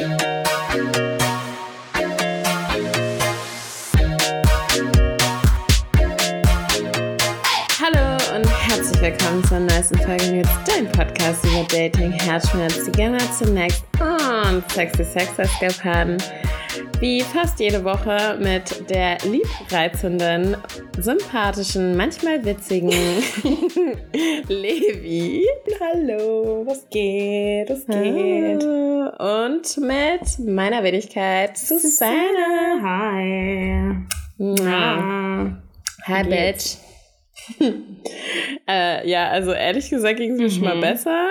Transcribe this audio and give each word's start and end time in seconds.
Hallo 0.00 0.08
und 8.34 8.46
herzlich 8.48 9.02
willkommen 9.02 9.44
zur 9.44 9.60
neuesten 9.60 9.98
Folge 9.98 10.36
jetzt 10.36 10.48
dein 10.64 10.90
Podcast 10.90 11.44
über 11.44 11.64
Dating, 11.64 12.12
Herzschmerz, 12.12 12.86
die 12.86 12.92
gerne 12.92 13.18
zunächst 13.38 13.84
und 14.00 14.64
sexy 14.72 15.04
Sex 15.04 15.38
Eskapaden. 15.38 16.16
Wie 17.00 17.22
fast 17.22 17.58
jede 17.60 17.82
Woche 17.82 18.36
mit 18.38 18.88
der 18.90 19.16
liebreizenden, 19.24 20.54
sympathischen, 20.98 21.96
manchmal 21.96 22.44
witzigen 22.44 22.90
Levi. 24.48 25.46
Hallo, 25.80 26.62
was 26.66 26.86
geht? 26.90 27.70
Was 27.70 27.86
geht? 27.86 28.62
Und 29.18 29.78
mit 29.86 30.46
meiner 30.46 30.82
Wenigkeit 30.82 31.56
Susanne. 31.56 32.82
Hi. 32.82 33.94
Ja. 34.38 35.56
Hi, 36.04 36.22
Bitch. 36.24 36.76
äh, 38.68 39.08
ja, 39.08 39.28
also 39.30 39.52
ehrlich 39.52 39.88
gesagt 39.88 40.18
ging 40.18 40.32
es 40.32 40.38
mir 40.38 40.50
schon 40.50 40.64
mal 40.64 40.76
Mhm. 40.76 40.80
besser. 40.82 41.28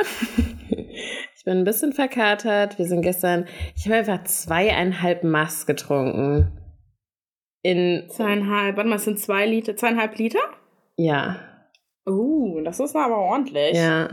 Bin 1.50 1.60
ein 1.60 1.64
bisschen 1.64 1.94
verkatert. 1.94 2.78
Wir 2.78 2.86
sind 2.86 3.02
gestern, 3.02 3.46
ich 3.76 3.86
habe 3.86 3.96
einfach 3.96 4.24
zweieinhalb 4.24 5.24
Mass 5.24 5.66
getrunken. 5.66 6.52
In, 7.64 8.06
Zweieinhalb, 8.10 8.78
warte 8.78 8.90
mal, 8.90 8.96
es 8.98 9.04
sind 9.06 9.20
zwei 9.20 9.46
Liter, 9.46 9.76
zweieinhalb 9.76 10.18
Liter? 10.18 10.40
ja, 10.98 11.38
Uh, 12.08 12.62
das 12.64 12.80
ist 12.80 12.96
aber 12.96 13.18
ordentlich. 13.18 13.76
ja. 13.76 14.10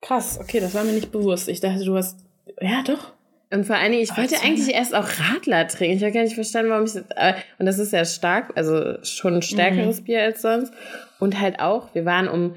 Krass, 0.00 0.38
okay, 0.40 0.60
das 0.60 0.74
war 0.74 0.84
mir 0.84 0.92
nicht 0.92 1.10
bewusst. 1.12 1.48
Ich 1.48 1.60
dachte, 1.60 1.84
du 1.84 1.96
hast. 1.96 2.24
Ja, 2.60 2.82
doch. 2.86 3.12
Und 3.52 3.64
vor 3.66 3.76
allen 3.76 3.90
Dingen, 3.92 4.04
ich 4.04 4.12
Oh, 4.12 4.16
wollte 4.18 4.36
eigentlich 4.42 4.72
erst 4.74 4.94
auch 4.94 5.06
Radler 5.06 5.66
trinken. 5.68 5.96
Ich 5.96 6.02
habe 6.02 6.12
gar 6.12 6.22
nicht 6.22 6.36
verstanden, 6.36 6.70
warum 6.70 6.84
ich 6.84 6.92
das. 6.92 7.04
äh, 7.16 7.34
Und 7.58 7.66
das 7.66 7.78
ist 7.78 7.92
ja 7.92 8.04
stark, 8.04 8.52
also 8.56 9.02
schon 9.02 9.34
ein 9.36 9.42
stärkeres 9.42 10.04
Bier 10.04 10.22
als 10.22 10.40
sonst. 10.42 10.72
Und 11.18 11.38
halt 11.40 11.60
auch, 11.60 11.94
wir 11.94 12.04
waren 12.06 12.28
um 12.28 12.54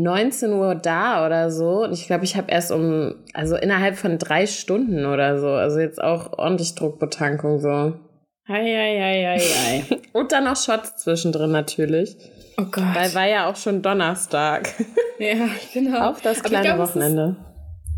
19 0.00 0.52
Uhr 0.52 0.74
da 0.74 1.24
oder 1.26 1.50
so. 1.50 1.84
Und 1.84 1.92
ich 1.92 2.06
glaube, 2.06 2.24
ich 2.24 2.36
habe 2.36 2.50
erst 2.50 2.70
um, 2.72 3.14
also 3.32 3.56
innerhalb 3.56 3.96
von 3.96 4.18
drei 4.18 4.46
Stunden 4.46 5.06
oder 5.06 5.38
so. 5.38 5.48
Also 5.48 5.78
jetzt 5.80 6.02
auch 6.02 6.36
ordentlich 6.38 6.74
Druckbetankung 6.74 7.58
so. 7.60 7.94
Hi. 8.48 9.82
Und 10.12 10.32
dann 10.32 10.44
noch 10.44 10.56
Shots 10.56 10.96
zwischendrin 10.98 11.50
natürlich. 11.50 12.16
Oh 12.58 12.64
Gott. 12.70 12.84
Weil 12.94 13.14
war 13.14 13.26
ja 13.26 13.50
auch 13.50 13.56
schon 13.56 13.82
Donnerstag. 13.82 14.68
ja, 15.18 15.48
genau. 15.72 16.10
Auch 16.10 16.20
das 16.20 16.42
kleine 16.42 16.74
glaub, 16.74 16.80
ist- 16.80 16.94
Wochenende. 16.94 17.36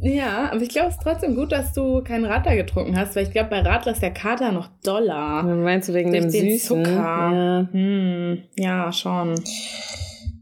Ja, 0.00 0.50
aber 0.52 0.60
ich 0.60 0.68
glaube, 0.68 0.88
es 0.88 0.96
ist 0.96 1.02
trotzdem 1.02 1.34
gut, 1.34 1.52
dass 1.52 1.72
du 1.72 2.02
keinen 2.02 2.26
Radler 2.26 2.54
getrunken 2.54 2.98
hast, 2.98 3.16
weil 3.16 3.22
ich 3.24 3.30
glaube, 3.32 3.48
bei 3.48 3.60
Radler 3.60 3.92
ist 3.92 4.02
der 4.02 4.12
Kater 4.12 4.52
noch 4.52 4.68
doller. 4.84 5.42
Meinst 5.42 5.88
du 5.88 5.94
wegen 5.94 6.10
Durch 6.12 6.24
dem 6.24 6.30
den 6.30 6.50
Süßen? 6.50 6.84
Zucker. 6.84 6.92
Ja. 6.92 7.68
Hm, 7.72 8.42
ja, 8.56 8.92
schon. 8.92 9.34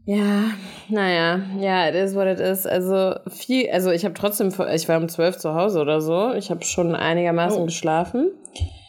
Ja, 0.07 0.51
naja, 0.87 1.39
ja, 1.59 1.87
it 1.89 1.95
is 1.95 2.15
what 2.15 2.27
it 2.27 2.39
is. 2.39 2.65
Also 2.67 3.15
viel, 3.29 3.69
also 3.71 3.89
ich 3.91 4.05
habe 4.05 4.13
trotzdem, 4.13 4.49
ich 4.73 4.87
war 4.87 4.97
um 4.97 5.09
zwölf 5.09 5.37
zu 5.37 5.55
Hause 5.55 5.79
oder 5.81 5.99
so. 5.99 6.31
Ich 6.33 6.51
habe 6.51 6.63
schon 6.63 6.95
einigermaßen 6.95 7.61
Oh. 7.63 7.65
geschlafen. 7.65 8.31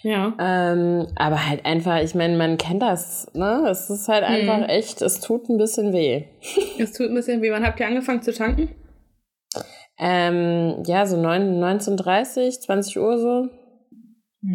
Ja. 0.02 0.34
Ähm, 0.38 1.06
aber 1.16 1.48
halt 1.48 1.64
einfach, 1.64 2.00
ich 2.02 2.14
meine, 2.14 2.36
man 2.36 2.58
kennt 2.58 2.82
das, 2.82 3.28
ne? 3.34 3.66
Es 3.70 3.88
ist 3.90 4.08
halt 4.08 4.24
einfach 4.24 4.68
echt, 4.68 5.00
es 5.02 5.20
tut 5.20 5.48
ein 5.48 5.56
bisschen 5.56 5.92
weh. 5.92 6.24
Es 6.78 6.92
tut 6.92 7.08
ein 7.08 7.14
bisschen 7.14 7.40
weh. 7.42 7.50
Wann 7.50 7.64
habt 7.66 7.80
ihr 7.80 7.86
angefangen 7.86 8.22
zu 8.22 8.32
tanken? 8.32 8.68
Ähm, 9.98 10.82
ja, 10.86 11.06
so 11.06 11.16
9, 11.16 11.58
19.30, 11.58 12.60
20 12.60 12.98
Uhr 13.00 13.18
so. 13.18 13.48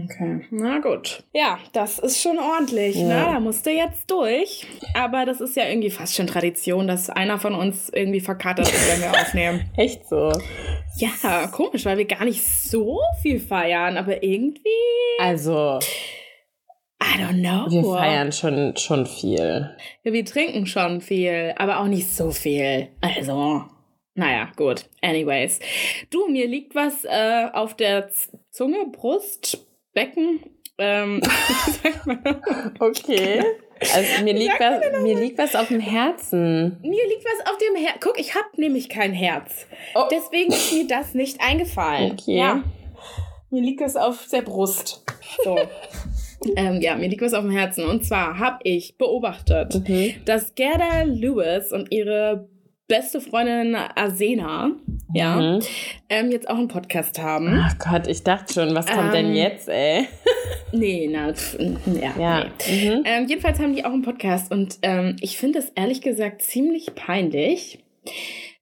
Okay, 0.06 0.46
na 0.52 0.80
gut. 0.80 1.24
Ja, 1.34 1.60
das 1.74 2.00
ist 2.00 2.22
schon 2.22 2.40
ordentlich. 2.40 2.96
Ja. 2.96 3.04
Ne? 3.08 3.26
Da 3.34 3.40
musst 3.40 3.66
du 3.66 3.72
jetzt 3.72 4.10
durch. 4.10 4.66
Aber 4.94 5.26
das 5.26 5.42
ist 5.42 5.56
ja 5.58 5.68
irgendwie 5.68 5.90
fast 5.90 6.16
schon 6.16 6.28
Tradition, 6.28 6.88
dass 6.88 7.10
einer 7.10 7.40
von 7.40 7.54
uns 7.56 7.90
irgendwie 7.90 8.22
verkatert 8.22 8.68
ist, 8.70 8.90
wenn 8.94 9.02
wir 9.02 9.12
aufnehmen. 9.22 9.70
Echt 9.76 10.08
so. 10.08 10.32
Ja, 10.98 11.48
komisch, 11.48 11.84
weil 11.86 11.98
wir 11.98 12.06
gar 12.06 12.24
nicht 12.24 12.42
so 12.44 13.00
viel 13.22 13.40
feiern, 13.40 13.98
aber 13.98 14.24
irgendwie, 14.24 14.62
Also, 15.20 15.80
I 17.04 17.18
don't 17.20 17.42
know. 17.42 17.70
wir 17.70 17.84
feiern 17.84 18.32
schon, 18.32 18.78
schon 18.78 19.06
viel. 19.06 19.76
Ja, 20.04 20.14
wir 20.14 20.24
trinken 20.26 20.68
schon 20.68 21.02
viel, 21.02 21.54
aber 21.58 21.80
auch 21.80 21.88
nicht 21.88 22.10
so 22.16 22.32
viel. 22.32 22.88
Also, 23.02 23.64
naja, 24.14 24.50
gut. 24.56 24.86
Anyways. 25.02 25.60
Du, 26.12 26.28
mir 26.30 26.48
liegt 26.48 26.76
was 26.76 27.04
äh, 27.06 27.48
auf 27.52 27.76
der 27.76 28.10
Z 28.10 28.32
Zunge, 28.52 28.86
Brust, 28.92 29.66
Becken. 29.94 30.40
Ähm. 30.78 31.22
Okay. 32.80 33.44
Also 33.94 34.24
mir 34.24 34.34
liegt, 34.34 34.60
was, 34.60 35.02
mir 35.02 35.20
liegt 35.20 35.38
was 35.40 35.56
auf 35.56 35.70
dem 35.70 35.80
Herzen. 35.80 36.78
Mir 36.82 37.08
liegt 37.08 37.26
was 37.26 37.52
auf 37.52 37.58
dem 37.58 37.76
Herz. 37.76 37.96
Guck, 38.00 38.20
ich 38.20 38.36
habe 38.36 38.46
nämlich 38.58 38.90
kein 38.90 39.12
Herz. 39.12 39.66
Oh. 39.96 40.04
Deswegen 40.12 40.52
ist 40.52 40.72
mir 40.72 40.88
das 40.88 41.16
nicht 41.16 41.42
eingefallen. 41.42 42.12
Okay. 42.12 42.38
Ja. 42.38 42.64
Mir 43.50 43.62
liegt 43.64 43.82
das 43.82 43.96
auf 43.96 44.28
der 44.32 44.44
Brust. 44.44 45.04
So. 45.44 45.58
ähm, 46.56 46.80
ja, 46.80 46.96
mir 46.96 47.08
liegt 47.10 47.24
was 47.24 47.34
auf 47.34 47.42
dem 47.44 47.52
Herzen. 47.52 47.84
Und 47.86 48.06
zwar 48.06 48.38
habe 48.38 48.60
ich 48.64 48.98
beobachtet, 48.98 49.88
Mhm. 49.88 50.14
dass 50.26 50.54
Gerda 50.54 51.02
Lewis 51.04 51.72
und 51.72 51.92
ihre 51.92 52.48
beste 52.92 53.22
Freundin 53.22 53.74
Asena, 53.96 54.72
ja, 55.14 55.36
Mhm. 55.38 55.60
ähm, 56.10 56.30
jetzt 56.32 56.50
auch 56.50 56.58
einen 56.58 56.68
Podcast 56.68 57.20
haben. 57.22 57.58
Ach 57.58 57.78
Gott, 57.80 58.08
ich 58.08 58.24
dachte 58.24 58.54
schon, 58.54 58.76
was 58.76 58.86
kommt 58.86 59.14
denn 59.14 59.28
Ähm, 59.28 59.34
jetzt, 59.34 59.70
ey? 59.70 60.08
Nee, 60.74 61.10
na, 61.12 61.34
ja. 62.02 62.14
Ja. 62.20 62.46
Nee. 62.70 62.90
Mhm. 62.90 63.04
Ähm, 63.06 63.28
jedenfalls 63.28 63.60
haben 63.60 63.76
die 63.76 63.84
auch 63.86 63.92
einen 63.94 64.02
Podcast 64.04 64.52
und 64.52 64.78
ähm, 64.82 65.16
ich 65.22 65.38
finde 65.38 65.60
es 65.60 65.70
ehrlich 65.76 66.02
gesagt 66.02 66.42
ziemlich 66.42 66.94
peinlich, 66.96 67.80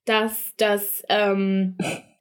dass 0.04 0.52
das 0.56 1.02
ähm, 1.08 1.76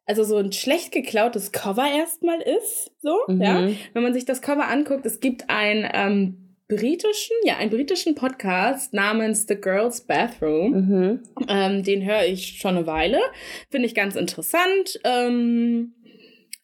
also 0.05 0.23
so 0.23 0.37
ein 0.37 0.51
schlecht 0.51 0.91
geklautes 0.91 1.51
Cover 1.51 1.85
erstmal 1.95 2.39
ist. 2.41 2.91
So, 3.01 3.15
Mhm. 3.27 3.41
ja. 3.41 3.67
Wenn 3.93 4.03
man 4.03 4.13
sich 4.13 4.25
das 4.25 4.41
Cover 4.41 4.67
anguckt, 4.67 5.05
es 5.05 5.19
gibt 5.19 5.49
einen 5.49 5.87
ähm, 5.93 6.38
britischen, 6.69 7.35
ja, 7.43 7.57
einen 7.57 7.71
britischen 7.71 8.15
Podcast 8.15 8.93
namens 8.93 9.45
The 9.47 9.55
Girls 9.55 10.01
Bathroom. 10.01 10.71
Mhm. 10.71 11.23
Ähm, 11.49 11.83
den 11.83 12.05
höre 12.05 12.23
ich 12.25 12.59
schon 12.59 12.77
eine 12.77 12.87
Weile. 12.87 13.19
Finde 13.71 13.87
ich 13.87 13.95
ganz 13.95 14.15
interessant. 14.15 14.99
Ähm, 15.03 15.95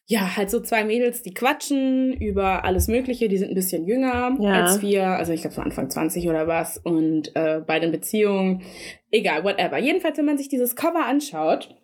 ja, 0.08 0.36
halt 0.36 0.50
so 0.50 0.60
zwei 0.60 0.84
Mädels, 0.84 1.22
die 1.22 1.34
quatschen 1.34 2.12
über 2.12 2.64
alles 2.64 2.86
Mögliche. 2.86 3.28
Die 3.28 3.38
sind 3.38 3.48
ein 3.48 3.56
bisschen 3.56 3.84
jünger 3.84 4.36
Ja. 4.40 4.62
als 4.64 4.80
wir. 4.80 5.04
Also 5.08 5.32
ich 5.32 5.40
glaube 5.40 5.56
so 5.56 5.60
Anfang 5.62 5.90
20 5.90 6.28
oder 6.28 6.46
was. 6.46 6.78
Und 6.78 7.34
äh, 7.34 7.60
bei 7.66 7.80
den 7.80 7.90
Beziehungen, 7.90 8.62
egal, 9.10 9.42
whatever. 9.42 9.76
Jedenfalls, 9.78 10.16
wenn 10.18 10.24
man 10.26 10.38
sich 10.38 10.48
dieses 10.48 10.76
Cover 10.76 11.04
anschaut 11.04 11.74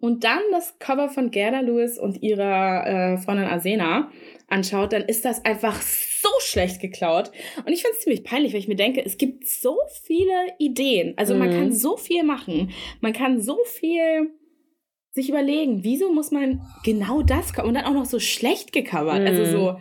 und 0.00 0.22
dann 0.24 0.40
das 0.52 0.78
Cover 0.78 1.08
von 1.08 1.30
Gerda 1.30 1.60
Lewis 1.60 1.98
und 1.98 2.22
ihrer 2.22 2.86
äh, 2.86 3.16
Freundin 3.16 3.46
Asena 3.46 4.10
anschaut, 4.48 4.92
dann 4.92 5.02
ist 5.02 5.24
das 5.24 5.42
einfach 5.46 5.80
so 6.22 6.28
schlecht 6.40 6.80
geklaut. 6.80 7.30
Und 7.64 7.72
ich 7.72 7.82
finde 7.82 7.96
es 7.96 8.00
ziemlich 8.04 8.24
peinlich, 8.24 8.52
weil 8.52 8.60
ich 8.60 8.68
mir 8.68 8.76
denke, 8.76 9.04
es 9.04 9.18
gibt 9.18 9.46
so 9.46 9.76
viele 10.04 10.32
Ideen. 10.58 11.14
Also 11.16 11.34
man 11.34 11.48
Mhm. 11.50 11.54
kann 11.54 11.72
so 11.72 11.96
viel 11.96 12.22
machen. 12.22 12.70
Man 13.00 13.12
kann 13.12 13.40
so 13.40 13.58
viel 13.64 14.30
sich 15.12 15.28
überlegen, 15.28 15.82
wieso 15.82 16.12
muss 16.12 16.30
man 16.30 16.60
genau 16.84 17.22
das 17.22 17.52
und 17.58 17.74
dann 17.74 17.84
auch 17.84 17.92
noch 17.94 18.04
so 18.04 18.20
schlecht 18.20 18.72
gecovert. 18.72 19.20
Mhm. 19.22 19.26
Also 19.26 19.44
so 19.46 19.76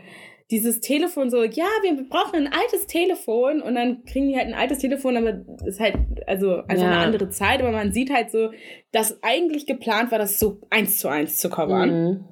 dieses 0.50 0.80
Telefon 0.80 1.30
so, 1.30 1.44
ja, 1.44 1.66
wir 1.82 1.94
brauchen 2.10 2.36
ein 2.48 2.54
altes 2.54 2.88
Telefon 2.88 3.62
und 3.62 3.76
dann 3.76 4.06
kriegen 4.06 4.30
die 4.30 4.38
halt 4.38 4.48
ein 4.48 4.54
altes 4.54 4.80
Telefon, 4.80 5.18
aber 5.18 5.44
ist 5.68 5.80
halt 5.82 5.96
also 6.26 6.56
einfach 6.56 6.78
Ja. 6.86 6.92
eine 6.92 6.98
andere 7.00 7.30
Zeit, 7.30 7.60
aber 7.60 7.72
man 7.72 7.92
sieht 7.92 8.12
halt 8.12 8.32
so, 8.32 8.52
dass 8.94 9.22
eigentlich 9.24 9.66
geplant 9.68 10.10
war, 10.12 10.20
das 10.20 10.40
so 10.40 10.62
eins 10.70 11.00
zu 11.00 11.10
eins 11.10 11.38
zu 11.38 11.50
covern. 11.50 11.90
Mhm. 11.90 12.26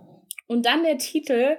Und 0.47 0.65
dann 0.65 0.83
der 0.83 0.97
Titel 0.97 1.57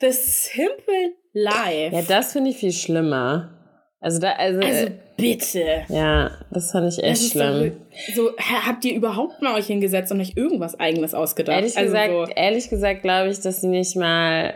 The 0.00 0.10
Simple 0.12 1.12
Life. 1.42 1.94
Ja, 1.94 2.02
das 2.02 2.32
finde 2.32 2.50
ich 2.50 2.56
viel 2.56 2.72
schlimmer. 2.72 3.54
Also 4.00 4.20
da, 4.20 4.32
also, 4.32 4.60
also 4.60 4.86
äh, 4.86 4.92
bitte. 5.16 5.84
ja, 5.88 6.30
das 6.52 6.70
fand 6.70 6.92
ich 6.92 7.02
echt 7.02 7.32
schlimm. 7.32 7.72
So, 8.14 8.28
so, 8.28 8.36
ha- 8.38 8.66
habt 8.66 8.84
ihr 8.84 8.94
überhaupt 8.94 9.42
mal 9.42 9.54
euch 9.56 9.66
hingesetzt 9.66 10.12
und 10.12 10.20
euch 10.20 10.36
irgendwas 10.36 10.78
eigenes 10.78 11.14
ausgedacht? 11.14 11.56
Ehrlich 11.56 11.76
also 11.76 11.90
gesagt, 11.92 12.12
so, 12.12 12.32
ehrlich 12.36 12.70
gesagt 12.70 13.02
glaube 13.02 13.30
ich, 13.30 13.40
dass 13.40 13.60
sie 13.60 13.66
nicht 13.66 13.96
mal 13.96 14.54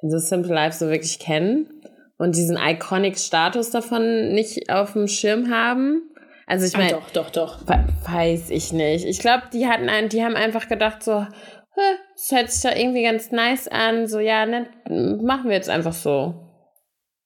The 0.00 0.18
Simple 0.18 0.54
Life 0.54 0.78
so 0.78 0.88
wirklich 0.88 1.18
kennen 1.18 1.68
und 2.18 2.34
diesen 2.36 2.56
Iconic-Status 2.56 3.70
davon 3.70 4.32
nicht 4.32 4.70
auf 4.70 4.94
dem 4.94 5.06
Schirm 5.06 5.50
haben. 5.50 6.02
Also 6.46 6.64
ich 6.64 6.74
ah, 6.76 6.78
meine, 6.78 6.92
doch, 6.92 7.10
doch, 7.10 7.30
doch. 7.30 7.68
We- 7.68 7.84
Weiß 8.10 8.48
ich 8.50 8.72
nicht. 8.72 9.04
Ich 9.04 9.18
glaube, 9.18 9.42
die 9.52 9.66
hatten 9.66 9.90
ein, 9.90 10.08
die 10.08 10.24
haben 10.24 10.36
einfach 10.36 10.68
gedacht 10.68 11.02
so, 11.02 11.20
"Hä, 11.22 11.80
das 12.16 12.32
hört 12.32 12.50
sich 12.50 12.62
doch 12.62 12.76
irgendwie 12.76 13.02
ganz 13.02 13.30
nice 13.30 13.68
an. 13.68 14.06
So, 14.06 14.20
ja, 14.20 14.46
ne, 14.46 14.66
machen 14.88 15.50
wir 15.50 15.56
jetzt 15.56 15.68
einfach 15.68 15.92
so. 15.92 16.34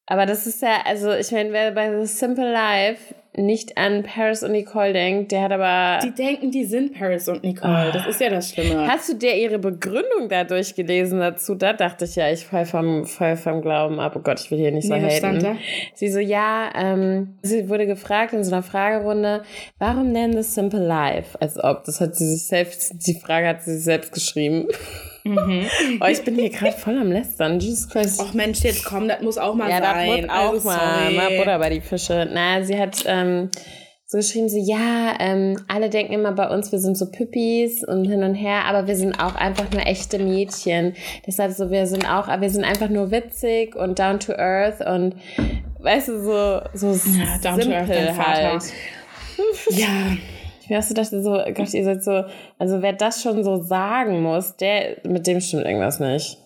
Aber 0.06 0.26
das 0.26 0.48
ist 0.48 0.60
ja, 0.62 0.82
also 0.84 1.12
ich 1.12 1.30
meine, 1.30 1.52
wer 1.52 1.70
bei 1.70 1.96
The 1.96 2.06
Simple 2.06 2.52
Life 2.52 3.14
nicht 3.36 3.78
an 3.78 4.02
Paris 4.02 4.42
und 4.42 4.52
Nicole 4.52 4.92
denkt, 4.92 5.30
der 5.30 5.42
hat 5.42 5.52
aber. 5.52 6.00
Die 6.04 6.10
denken, 6.10 6.50
die 6.50 6.64
sind 6.64 6.98
Paris 6.98 7.28
und 7.28 7.44
Nicole. 7.44 7.90
Das 7.92 8.06
ist 8.06 8.20
ja 8.20 8.28
das 8.28 8.50
Schlimme. 8.50 8.88
Hast 8.88 9.08
du 9.08 9.14
dir 9.14 9.36
ihre 9.36 9.58
Begründung 9.58 10.28
da 10.28 10.42
durchgelesen 10.42 11.20
dazu? 11.20 11.54
Da 11.54 11.72
dachte 11.72 12.06
ich 12.06 12.16
ja, 12.16 12.30
ich 12.30 12.44
fall 12.44 12.66
vom, 12.66 13.06
fall 13.06 13.36
vom 13.36 13.62
Glauben 13.62 14.00
ab. 14.00 14.14
Oh 14.16 14.20
Gott, 14.20 14.40
ich 14.40 14.50
will 14.50 14.58
hier 14.58 14.72
nicht 14.72 14.88
so 14.88 14.94
nee, 14.94 15.02
haten. 15.02 15.16
Stand 15.16 15.42
da? 15.44 15.56
Sie 15.94 16.10
so, 16.10 16.18
ja, 16.18 16.70
ähm, 16.74 17.36
sie 17.42 17.68
wurde 17.68 17.86
gefragt 17.86 18.32
in 18.32 18.42
so 18.42 18.52
einer 18.52 18.64
Fragerunde, 18.64 19.42
warum 19.78 20.10
nennen 20.10 20.34
das 20.34 20.54
Simple 20.54 20.84
Life? 20.84 21.40
Als 21.40 21.62
ob, 21.62 21.84
das 21.84 22.00
hat 22.00 22.16
sie 22.16 22.26
sich 22.26 22.46
selbst, 22.46 23.06
die 23.06 23.14
Frage 23.14 23.46
hat 23.46 23.62
sie 23.62 23.74
sich 23.74 23.84
selbst 23.84 24.12
geschrieben. 24.12 24.66
Mhm. 25.24 25.66
oh, 26.00 26.06
ich 26.06 26.22
bin 26.24 26.34
hier 26.36 26.50
gerade 26.50 26.76
voll 26.76 26.98
am 26.98 27.12
Lästern. 27.12 27.60
Jesus 27.60 27.88
Christ. 27.88 28.20
Ach 28.24 28.34
Mensch, 28.34 28.60
jetzt 28.60 28.84
komm, 28.84 29.08
das 29.08 29.20
muss 29.22 29.38
auch 29.38 29.54
mal 29.54 29.70
ja, 29.70 29.80
sein. 29.80 30.08
Ja, 30.08 30.16
das 30.16 30.24
muss 30.24 30.32
auch 30.32 30.52
also, 30.52 30.68
mal. 30.68 31.12
Mal 31.12 31.36
Butter 31.36 31.58
bei 31.58 31.70
die 31.70 31.80
Fische. 31.80 32.28
Na, 32.32 32.62
sie 32.62 32.78
hat 32.78 33.04
ähm, 33.06 33.50
so 34.10 34.18
geschrieben, 34.18 34.48
so, 34.48 34.58
ja, 34.58 35.14
ähm, 35.20 35.56
alle 35.68 35.88
denken 35.88 36.12
immer 36.12 36.32
bei 36.32 36.48
uns, 36.48 36.72
wir 36.72 36.80
sind 36.80 36.98
so 36.98 37.12
Püppis 37.12 37.84
und 37.84 38.06
hin 38.06 38.24
und 38.24 38.34
her, 38.34 38.64
aber 38.64 38.88
wir 38.88 38.96
sind 38.96 39.20
auch 39.20 39.36
einfach 39.36 39.70
nur 39.70 39.86
echte 39.86 40.18
Mädchen. 40.18 40.94
Deshalb 41.28 41.52
so, 41.52 41.70
wir 41.70 41.86
sind 41.86 42.10
auch, 42.10 42.26
wir 42.26 42.50
sind 42.50 42.64
einfach 42.64 42.88
nur 42.88 43.12
witzig 43.12 43.76
und 43.76 44.00
down 44.00 44.18
to 44.18 44.32
earth 44.32 44.80
und 44.80 45.14
weißt 45.78 46.08
du, 46.08 46.24
so, 46.24 46.60
so 46.74 47.10
ja, 47.10 47.38
down 47.40 47.60
simpel 47.60 47.86
to 47.86 47.92
earth, 47.92 48.18
halt. 48.18 48.62
ja. 49.70 50.16
Wie 50.70 50.76
hast 50.76 50.88
du 50.88 50.94
das 50.94 51.10
so, 51.10 51.32
Gott, 51.52 51.74
ihr 51.74 51.82
seid 51.82 52.04
so, 52.04 52.22
also 52.56 52.80
wer 52.80 52.92
das 52.92 53.20
schon 53.20 53.42
so 53.42 53.60
sagen 53.60 54.22
muss, 54.22 54.54
der, 54.56 54.98
mit 55.02 55.26
dem 55.26 55.40
stimmt 55.40 55.64
irgendwas 55.64 55.98
nicht. 55.98 56.38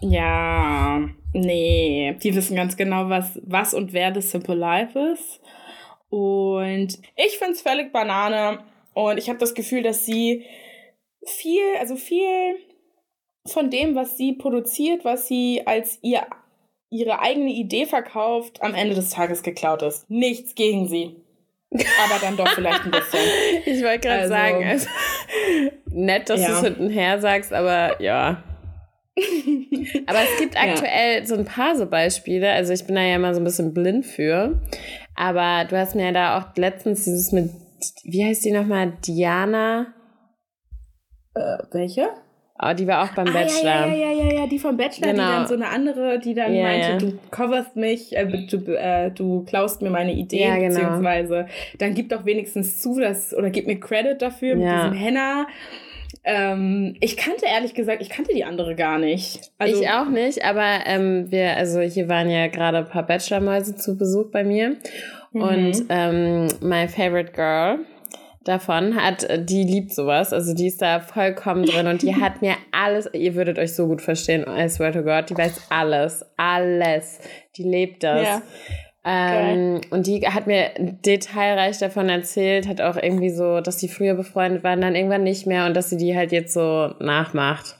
Ja, 0.00 1.08
nee, 1.32 2.16
die 2.20 2.34
wissen 2.34 2.56
ganz 2.56 2.76
genau, 2.76 3.08
was, 3.08 3.40
was 3.44 3.72
und 3.72 3.92
wer 3.92 4.10
das 4.10 4.32
Simple 4.32 4.56
Life 4.56 4.98
ist. 4.98 5.40
Und 6.08 6.98
ich 7.14 7.38
finde 7.38 7.52
es 7.52 7.62
völlig 7.62 7.92
Banane. 7.92 8.64
Und 8.94 9.16
ich 9.16 9.28
habe 9.28 9.38
das 9.38 9.54
Gefühl, 9.54 9.84
dass 9.84 10.04
sie 10.04 10.44
viel, 11.24 11.62
also 11.78 11.94
viel 11.94 12.56
von 13.46 13.70
dem, 13.70 13.94
was 13.94 14.16
sie 14.16 14.32
produziert, 14.32 15.04
was 15.04 15.28
sie 15.28 15.64
als 15.68 16.00
ihr, 16.02 16.26
ihre 16.90 17.20
eigene 17.20 17.52
Idee 17.52 17.86
verkauft, 17.86 18.60
am 18.60 18.74
Ende 18.74 18.96
des 18.96 19.10
Tages 19.10 19.44
geklaut 19.44 19.82
ist. 19.82 20.10
Nichts 20.10 20.56
gegen 20.56 20.88
sie. 20.88 21.21
Aber 21.72 22.18
dann 22.20 22.36
doch 22.36 22.48
vielleicht 22.48 22.84
ein 22.84 22.90
bisschen. 22.90 23.20
ich 23.66 23.82
wollte 23.82 24.00
gerade 24.00 24.22
also, 24.22 24.34
sagen, 24.34 24.64
also, 24.64 24.88
nett, 25.86 26.28
dass 26.28 26.40
ja. 26.40 26.48
du 26.48 26.54
es 26.54 26.60
hintenher 26.62 27.20
sagst, 27.20 27.52
aber 27.52 28.00
ja. 28.00 28.42
aber 30.06 30.18
es 30.22 30.38
gibt 30.38 30.56
aktuell 30.56 31.20
ja. 31.20 31.26
so 31.26 31.34
ein 31.34 31.44
paar 31.44 31.76
so 31.76 31.86
Beispiele. 31.86 32.50
Also 32.50 32.72
ich 32.72 32.86
bin 32.86 32.96
da 32.96 33.02
ja 33.02 33.16
immer 33.16 33.34
so 33.34 33.40
ein 33.40 33.44
bisschen 33.44 33.74
blind 33.74 34.06
für. 34.06 34.60
Aber 35.14 35.66
du 35.68 35.78
hast 35.78 35.94
mir 35.94 36.06
ja 36.06 36.12
da 36.12 36.38
auch 36.38 36.56
letztens 36.56 37.04
dieses 37.04 37.32
mit, 37.32 37.50
wie 38.04 38.24
heißt 38.24 38.44
die 38.44 38.52
nochmal? 38.52 38.94
Diana? 39.06 39.94
Äh, 41.34 41.58
welche? 41.72 42.08
Oh, 42.64 42.72
die 42.74 42.86
war 42.86 43.02
auch 43.02 43.12
beim 43.14 43.26
ah, 43.26 43.32
Bachelor. 43.32 43.64
Ja, 43.64 43.86
ja, 43.86 44.12
ja, 44.12 44.24
ja, 44.24 44.32
ja, 44.34 44.46
die 44.46 44.58
vom 44.60 44.76
Bachelor, 44.76 45.10
genau. 45.10 45.24
die 45.24 45.32
dann 45.32 45.46
so 45.48 45.54
eine 45.54 45.68
andere, 45.68 46.20
die 46.20 46.32
dann 46.32 46.54
ja, 46.54 46.62
meinte, 46.62 46.88
ja. 46.90 46.96
du 46.98 47.18
coverst 47.32 47.74
mich, 47.74 48.16
äh, 48.16 48.46
du, 48.46 48.56
äh, 48.76 49.10
du 49.10 49.44
klaust 49.44 49.82
mir 49.82 49.90
meine 49.90 50.12
Ideen, 50.12 50.48
ja, 50.48 50.56
genau. 50.56 50.74
beziehungsweise 50.74 51.46
dann 51.78 51.94
gib 51.94 52.08
doch 52.10 52.24
wenigstens 52.24 52.80
zu, 52.80 53.00
dass, 53.00 53.34
oder 53.34 53.50
gib 53.50 53.66
mir 53.66 53.80
Credit 53.80 54.22
dafür 54.22 54.54
mit 54.54 54.64
diesem 54.64 54.92
Henna. 54.92 55.48
Ähm, 56.24 56.94
ich 57.00 57.16
kannte 57.16 57.46
ehrlich 57.46 57.74
gesagt, 57.74 58.00
ich 58.00 58.10
kannte 58.10 58.32
die 58.32 58.44
andere 58.44 58.76
gar 58.76 58.98
nicht. 58.98 59.50
Also, 59.58 59.82
ich 59.82 59.90
auch 59.90 60.08
nicht, 60.08 60.44
aber 60.44 60.86
ähm, 60.86 61.32
wir, 61.32 61.56
also 61.56 61.80
hier 61.80 62.08
waren 62.08 62.30
ja 62.30 62.46
gerade 62.46 62.78
ein 62.78 62.88
paar 62.88 63.04
Bachelor-Mäuse 63.04 63.74
zu 63.74 63.96
Besuch 63.98 64.30
bei 64.30 64.44
mir. 64.44 64.76
Mhm. 65.32 65.42
Und 65.42 65.84
ähm, 65.88 66.46
my 66.60 66.86
favorite 66.86 67.32
girl, 67.32 67.80
davon 68.44 68.96
hat, 68.96 69.24
äh, 69.24 69.44
die 69.44 69.64
liebt 69.64 69.94
sowas. 69.94 70.32
Also 70.32 70.54
die 70.54 70.66
ist 70.66 70.82
da 70.82 71.00
vollkommen 71.00 71.64
drin 71.64 71.86
und 71.86 72.02
die 72.02 72.14
hat 72.20 72.42
mir 72.42 72.54
alles, 72.72 73.08
ihr 73.12 73.34
würdet 73.34 73.58
euch 73.58 73.74
so 73.74 73.86
gut 73.86 74.02
verstehen, 74.02 74.44
I 74.48 74.68
swear 74.68 74.92
to 74.92 75.02
God, 75.02 75.30
die 75.30 75.36
weiß 75.36 75.68
alles, 75.70 76.24
alles. 76.36 77.20
Die 77.56 77.64
lebt 77.64 78.02
das. 78.02 78.22
Ja. 78.22 78.42
Ähm, 79.04 79.80
und 79.90 80.06
die 80.06 80.20
hat 80.28 80.46
mir 80.46 80.70
detailreich 80.78 81.78
davon 81.78 82.08
erzählt, 82.08 82.68
hat 82.68 82.80
auch 82.80 82.96
irgendwie 82.96 83.30
so, 83.30 83.60
dass 83.60 83.78
die 83.78 83.88
früher 83.88 84.14
befreundet 84.14 84.62
waren, 84.62 84.80
dann 84.80 84.94
irgendwann 84.94 85.24
nicht 85.24 85.46
mehr 85.46 85.66
und 85.66 85.74
dass 85.74 85.90
sie 85.90 85.96
die 85.96 86.16
halt 86.16 86.30
jetzt 86.30 86.54
so 86.54 86.94
nachmacht. 87.00 87.76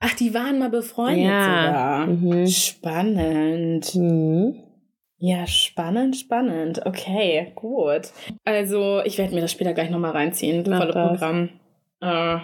Ach, 0.00 0.14
die 0.14 0.34
waren 0.34 0.58
mal 0.58 0.70
befreundet 0.70 1.26
ja. 1.26 1.66
sogar. 1.66 2.06
Mhm. 2.06 2.46
Spannend. 2.46 3.94
Mhm. 3.94 4.67
Ja, 5.20 5.46
spannend, 5.48 6.16
spannend. 6.16 6.86
Okay, 6.86 7.52
gut. 7.56 8.12
Also, 8.44 9.02
ich 9.04 9.18
werde 9.18 9.34
mir 9.34 9.40
das 9.40 9.50
später 9.50 9.74
gleich 9.74 9.90
nochmal 9.90 10.12
reinziehen. 10.12 10.64
Mach 10.68 10.78
volle 10.78 10.92
das. 10.92 11.08
Programm. 11.08 11.50
Uh, 12.00 12.38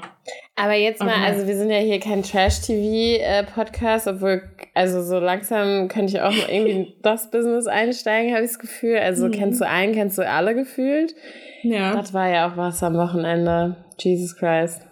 Aber 0.56 0.72
jetzt 0.72 1.00
mal, 1.00 1.10
okay. 1.10 1.26
also 1.26 1.46
wir 1.46 1.56
sind 1.56 1.70
ja 1.70 1.78
hier 1.78 2.00
kein 2.00 2.24
Trash-TV-Podcast, 2.24 4.08
obwohl, 4.08 4.42
also 4.74 5.00
so 5.00 5.20
langsam 5.20 5.86
könnte 5.86 6.16
ich 6.16 6.20
auch 6.20 6.32
mal 6.32 6.48
irgendwie 6.50 6.72
in 6.72 6.92
das 7.02 7.30
Business 7.30 7.68
einsteigen, 7.68 8.34
habe 8.34 8.44
ich 8.44 8.50
das 8.50 8.58
Gefühl. 8.58 8.98
Also 8.98 9.28
mhm. 9.28 9.30
kennst 9.30 9.60
du 9.60 9.68
einen, 9.68 9.94
kennst 9.94 10.18
du 10.18 10.28
alle 10.28 10.56
gefühlt. 10.56 11.14
Ja. 11.62 11.94
Das 11.94 12.12
war 12.12 12.28
ja 12.28 12.50
auch 12.50 12.56
was 12.56 12.82
am 12.82 12.96
Wochenende. 12.96 13.76
Jesus 13.96 14.34
Christ. 14.34 14.82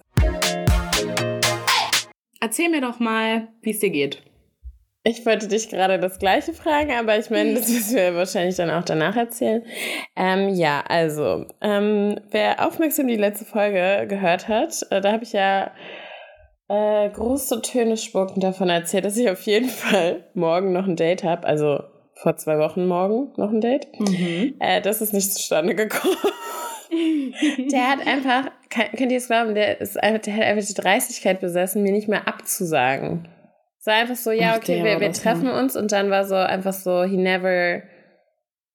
Erzähl 2.41 2.69
mir 2.71 2.81
doch 2.81 3.01
mal, 3.01 3.49
wie 3.63 3.71
es 3.71 3.81
dir 3.81 3.91
geht. 3.91 4.23
Ich 5.05 5.27
wollte 5.27 5.49
dich 5.49 5.69
gerade 5.69 5.99
das 5.99 6.21
gleiche 6.21 6.53
fragen, 6.53 6.93
aber 6.93 7.19
ich 7.19 7.29
meine, 7.29 7.55
das 7.55 7.69
müssen 7.73 7.97
wir 7.97 8.15
wahrscheinlich 8.15 8.57
dann 8.57 8.71
auch 8.71 8.85
danach 8.85 9.17
erzählen. 9.17 9.65
Ähm, 10.15 10.51
ja, 10.51 10.85
also, 10.87 11.47
ähm, 11.61 12.21
wer 12.31 12.65
aufmerksam 12.65 13.09
die 13.09 13.17
letzte 13.17 13.45
Folge 13.45 14.07
gehört 14.07 14.47
hat, 14.47 14.87
äh, 14.91 15.01
da 15.01 15.13
habe 15.13 15.25
ich 15.25 15.33
ja 15.33 15.73
äh, 16.69 17.11
große 17.11 17.63
Töne 17.63 17.97
spucken 17.97 18.41
davon 18.41 18.69
erzählt, 18.69 19.05
dass 19.05 19.17
ich 19.17 19.29
auf 19.29 19.43
jeden 19.43 19.69
Fall 19.69 20.25
morgen 20.35 20.73
noch 20.73 20.87
ein 20.87 20.97
Date 20.97 21.25
habe. 21.25 21.47
Also 21.47 21.81
vor 22.15 22.37
zwei 22.37 22.59
Wochen 22.59 22.87
morgen 22.87 23.33
noch 23.37 23.51
ein 23.51 23.61
Date. 23.61 23.89
Mhm. 23.99 24.55
Äh, 24.61 24.81
das 24.81 25.01
ist 25.01 25.13
nicht 25.13 25.33
zustande 25.33 25.75
gekommen. 25.75 26.17
der 27.73 27.89
hat 27.89 28.07
einfach, 28.07 28.51
könnt 28.97 29.11
ihr 29.11 29.19
es 29.19 29.27
glauben, 29.27 29.57
der, 29.57 29.81
ist 29.81 30.01
einfach, 30.01 30.21
der 30.21 30.37
hat 30.37 30.43
einfach 30.45 30.67
die 30.67 30.75
Dreistigkeit 30.75 31.41
besessen, 31.41 31.83
mir 31.83 31.93
nicht 31.93 32.07
mehr 32.07 32.29
abzusagen. 32.29 33.29
Es 33.83 33.87
war 33.89 33.95
einfach 33.95 34.15
so, 34.15 34.31
ja, 34.31 34.55
okay, 34.55 34.79
Ach, 34.79 34.85
wir, 34.85 35.01
wir 35.01 35.13
treffen 35.13 35.47
ja. 35.47 35.59
uns 35.59 35.75
und 35.75 35.91
dann 35.91 36.09
war 36.09 36.25
so 36.25 36.37
einfach 36.37 36.73
so, 36.73 37.03
he 37.03 37.17
never, 37.17 37.83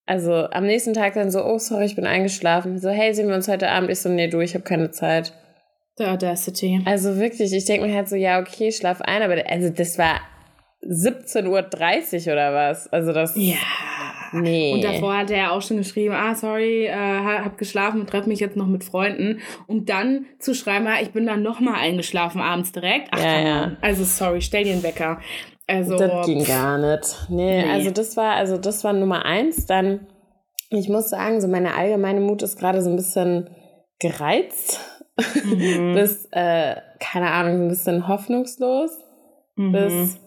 also 0.06 0.50
am 0.51 0.65
nächsten 0.65 0.94
Tag 0.94 1.13
dann 1.13 1.31
so, 1.31 1.45
oh, 1.45 1.59
sorry, 1.59 1.86
ich 1.86 1.95
bin 1.95 2.06
eingeschlafen. 2.06 2.77
So, 2.77 2.89
hey, 2.89 3.13
sehen 3.13 3.30
wir 3.30 3.36
uns 3.36 3.48
heute 3.48 3.69
Abend? 3.69 3.89
Ich 3.89 4.01
so, 4.01 4.09
nee, 4.09 4.27
du, 4.27 4.42
ich 4.42 4.54
habe 4.54 4.65
keine 4.65 4.92
Zeit. 4.92 5.31
The 5.95 6.07
Audacity. 6.07 6.81
Also 6.83 7.15
wirklich, 7.15 7.54
ich 7.54 7.63
denke 7.63 7.88
mir 7.88 7.95
halt 7.95 8.09
so, 8.09 8.18
ja, 8.18 8.42
okay, 8.42 8.69
schlaf 8.74 9.00
ein, 9.00 9.21
aber 9.21 9.42
also 9.50 9.69
das 9.69 9.98
war 9.98 10.19
17.30 10.86 12.27
Uhr 12.27 12.34
oder 12.34 12.53
was? 12.53 12.91
Also 12.91 13.13
das. 13.13 13.32
Ja. 13.38 13.55
Nee. 14.31 14.74
Und 14.74 14.84
davor 14.84 15.17
hat 15.17 15.31
er 15.31 15.51
auch 15.51 15.62
schon 15.62 15.77
geschrieben, 15.77 16.13
ah, 16.13 16.36
sorry, 16.36 16.86
äh, 16.86 16.93
hab 16.93 17.57
geschlafen 17.57 18.01
und 18.01 18.10
treffe 18.10 18.29
mich 18.29 18.39
jetzt 18.39 18.55
noch 18.55 18.67
mit 18.67 18.84
Freunden. 18.84 19.39
Um 19.67 19.86
dann 19.86 20.25
zu 20.39 20.53
schreiben, 20.53 20.88
ah, 20.88 21.01
ich 21.01 21.12
bin 21.12 21.25
dann 21.25 21.43
nochmal 21.43 21.75
eingeschlafen 21.75 22.41
abends 22.41 22.72
direkt. 22.72 23.10
Ach, 23.12 23.19
ja, 23.19 23.39
ja. 23.39 23.72
Also 23.81 24.03
sorry, 24.03 24.41
stell 24.41 24.63
dir 24.63 24.74
einen 24.74 24.84
Wecker. 24.84 25.19
Also, 25.67 25.98
das 25.98 26.25
ging 26.25 26.46
gar 26.46 26.77
nicht. 26.77 27.27
Nee, 27.29 27.63
nee, 27.63 27.69
also 27.69 27.91
das 27.91 28.15
war, 28.15 28.36
also 28.36 28.57
das 28.57 28.84
war 28.84 28.93
Nummer 28.93 29.25
eins. 29.25 29.65
Dann, 29.65 30.07
ich 30.69 30.88
muss 30.88 31.10
sagen, 31.10 31.41
so 31.41 31.48
meine 31.48 31.75
allgemeine 31.75 32.22
Mut 32.22 32.41
ist 32.41 32.57
gerade 32.57 32.81
so 32.81 32.89
ein 32.89 32.96
bisschen 32.96 33.50
gereizt. 34.00 34.79
Mhm. 35.43 35.93
bis, 35.96 36.27
äh, 36.31 36.75
keine 37.00 37.31
Ahnung, 37.31 37.57
so 37.57 37.63
ein 37.63 37.69
bisschen 37.69 38.07
hoffnungslos. 38.07 38.91
Mhm. 39.55 39.72
Bis 39.74 40.19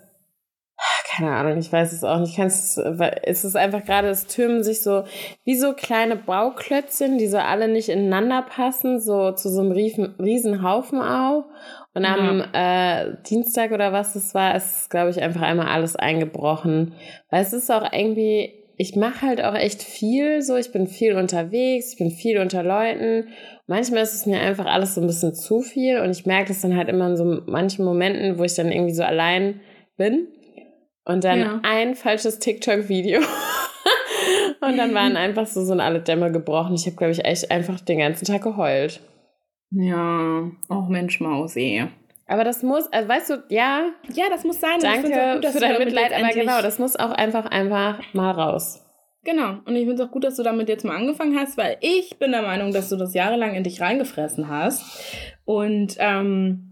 keine 1.11 1.33
Ahnung, 1.33 1.59
ich 1.59 1.73
weiß 1.73 1.93
es 1.93 2.05
auch 2.05 2.21
nicht. 2.21 2.37
Kannst 2.37 2.79
es 2.79 3.45
ist 3.45 3.57
einfach 3.57 3.85
gerade, 3.85 4.09
es 4.09 4.26
türmen 4.26 4.62
sich 4.62 4.83
so 4.83 5.05
wie 5.45 5.57
so 5.57 5.73
kleine 5.73 6.14
Bauklötzchen, 6.17 7.19
die 7.19 7.26
so 7.26 7.38
alle 7.38 7.69
nicht 7.69 7.88
ineinander 7.88 8.43
passen, 8.43 9.00
so 9.00 9.33
zu 9.33 9.49
so 9.49 9.61
einem 9.61 9.73
riesen, 9.73 10.14
riesen 10.21 10.62
Haufen 10.62 11.00
auf. 11.00 11.47
Und 11.95 12.05
am 12.05 12.45
ja. 12.52 13.00
äh, 13.02 13.17
Dienstag 13.29 13.73
oder 13.73 13.93
was 13.93 14.14
es 14.14 14.35
war, 14.35 14.55
ist, 14.55 14.90
glaube 14.90 15.11
ich, 15.11 15.21
einfach 15.21 15.43
einmal 15.43 15.67
alles 15.67 15.97
eingebrochen. 15.97 16.95
Weil 17.31 17.43
es 17.43 17.52
ist 17.52 17.73
auch 17.73 17.93
irgendwie, 17.93 18.52
ich 18.76 18.95
mache 18.95 19.26
halt 19.26 19.43
auch 19.43 19.57
echt 19.57 19.83
viel 19.83 20.43
so. 20.43 20.57
Ich 20.57 20.71
bin 20.71 20.87
viel 20.87 21.17
unterwegs, 21.17 21.93
ich 21.93 21.99
bin 21.99 22.12
viel 22.12 22.38
unter 22.38 22.62
Leuten. 22.62 23.29
Manchmal 23.67 24.05
ist 24.05 24.14
es 24.14 24.26
mir 24.26 24.38
einfach 24.38 24.67
alles 24.67 24.95
so 24.95 25.00
ein 25.00 25.09
bisschen 25.09 25.35
zu 25.35 25.61
viel 25.61 25.99
und 26.00 26.11
ich 26.11 26.25
merke 26.26 26.52
es 26.52 26.61
dann 26.61 26.76
halt 26.76 26.88
immer 26.88 27.09
in 27.09 27.17
so 27.17 27.43
manchen 27.47 27.85
Momenten, 27.85 28.38
wo 28.38 28.45
ich 28.45 28.55
dann 28.55 28.71
irgendwie 28.71 28.95
so 28.95 29.02
allein 29.02 29.61
bin 29.97 30.29
und 31.11 31.25
dann 31.25 31.38
ja. 31.40 31.61
ein 31.62 31.95
falsches 31.95 32.38
TikTok-Video. 32.38 33.21
und 34.61 34.76
dann 34.76 34.95
waren 34.95 35.17
einfach 35.17 35.47
so, 35.47 35.64
sind 35.64 35.81
alle 35.81 36.00
Dämme 36.00 36.31
gebrochen. 36.31 36.75
Ich 36.75 36.87
habe, 36.87 36.97
glaube 36.97 37.12
ich, 37.12 37.25
echt 37.25 37.50
einfach 37.50 37.81
den 37.81 37.99
ganzen 37.99 38.25
Tag 38.25 38.43
geheult. 38.43 39.00
Ja, 39.71 40.50
auch 40.69 40.88
Mensch, 40.88 41.21
Mausi. 41.21 41.87
Aber 42.26 42.45
das 42.45 42.62
muss, 42.62 42.87
also 42.93 43.09
weißt 43.09 43.31
du, 43.31 43.43
ja. 43.49 43.90
Ja, 44.12 44.25
das 44.31 44.45
muss 44.45 44.61
sein. 44.61 44.79
Danke 44.81 45.09
gut, 45.09 45.47
für 45.47 45.61
dein 45.61 45.79
Mitleid, 45.79 46.12
aber 46.12 46.29
genau, 46.33 46.62
das 46.62 46.79
muss 46.79 46.97
auch 46.97 47.11
einfach, 47.11 47.47
einfach 47.47 48.00
mal 48.12 48.31
raus. 48.31 48.85
Genau. 49.25 49.59
Und 49.67 49.76
ich 49.76 49.87
finde 49.87 49.95
es 49.95 50.00
auch 50.00 50.12
gut, 50.12 50.25
dass 50.25 50.37
du 50.37 50.43
damit 50.43 50.69
jetzt 50.69 50.85
mal 50.85 50.97
angefangen 50.97 51.37
hast, 51.38 51.59
weil 51.59 51.76
ich 51.81 52.19
bin 52.19 52.33
der 52.33 52.43
Meinung, 52.43 52.73
dass 52.73 52.88
du 52.88 52.97
das 52.97 53.14
jahrelang 53.14 53.55
in 53.55 53.64
dich 53.64 53.81
reingefressen 53.81 54.49
hast. 54.49 54.83
Und, 55.45 55.97
ähm, 55.99 56.70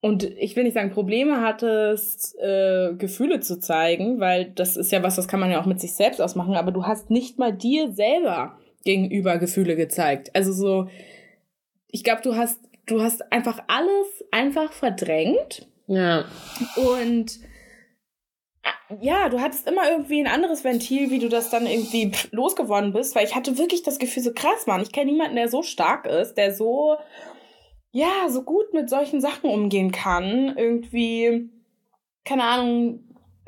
und 0.00 0.22
ich 0.22 0.54
will 0.54 0.62
nicht 0.64 0.74
sagen, 0.74 0.90
Probleme 0.90 1.40
hattest, 1.40 2.38
äh, 2.38 2.94
Gefühle 2.94 3.40
zu 3.40 3.58
zeigen, 3.58 4.20
weil 4.20 4.46
das 4.46 4.76
ist 4.76 4.92
ja 4.92 5.02
was, 5.02 5.16
das 5.16 5.26
kann 5.26 5.40
man 5.40 5.50
ja 5.50 5.60
auch 5.60 5.66
mit 5.66 5.80
sich 5.80 5.94
selbst 5.94 6.20
ausmachen, 6.20 6.54
aber 6.54 6.70
du 6.70 6.86
hast 6.86 7.10
nicht 7.10 7.38
mal 7.38 7.52
dir 7.52 7.92
selber 7.92 8.58
gegenüber 8.84 9.38
Gefühle 9.38 9.74
gezeigt. 9.74 10.30
Also 10.34 10.52
so, 10.52 10.88
ich 11.88 12.04
glaube, 12.04 12.22
du 12.22 12.36
hast, 12.36 12.60
du 12.86 13.02
hast 13.02 13.32
einfach 13.32 13.60
alles 13.66 14.24
einfach 14.30 14.72
verdrängt. 14.72 15.66
Ja. 15.88 16.26
Und 16.76 17.40
ja, 19.00 19.28
du 19.28 19.40
hattest 19.40 19.68
immer 19.68 19.90
irgendwie 19.90 20.20
ein 20.20 20.26
anderes 20.26 20.64
Ventil, 20.64 21.10
wie 21.10 21.18
du 21.18 21.28
das 21.28 21.50
dann 21.50 21.66
irgendwie 21.66 22.12
losgeworden 22.30 22.92
bist, 22.92 23.14
weil 23.14 23.26
ich 23.26 23.34
hatte 23.34 23.58
wirklich 23.58 23.82
das 23.82 23.98
Gefühl, 23.98 24.22
so 24.22 24.32
krass, 24.32 24.66
Mann, 24.66 24.80
ich 24.80 24.92
kenne 24.92 25.10
niemanden, 25.10 25.36
der 25.36 25.48
so 25.48 25.62
stark 25.62 26.06
ist, 26.06 26.34
der 26.34 26.54
so, 26.54 26.96
ja, 27.90 28.28
so 28.28 28.42
gut 28.42 28.72
mit 28.74 28.90
solchen 28.90 29.20
Sachen 29.20 29.50
umgehen 29.50 29.92
kann. 29.92 30.54
Irgendwie, 30.56 31.50
keine 32.24 32.44
Ahnung, 32.44 33.04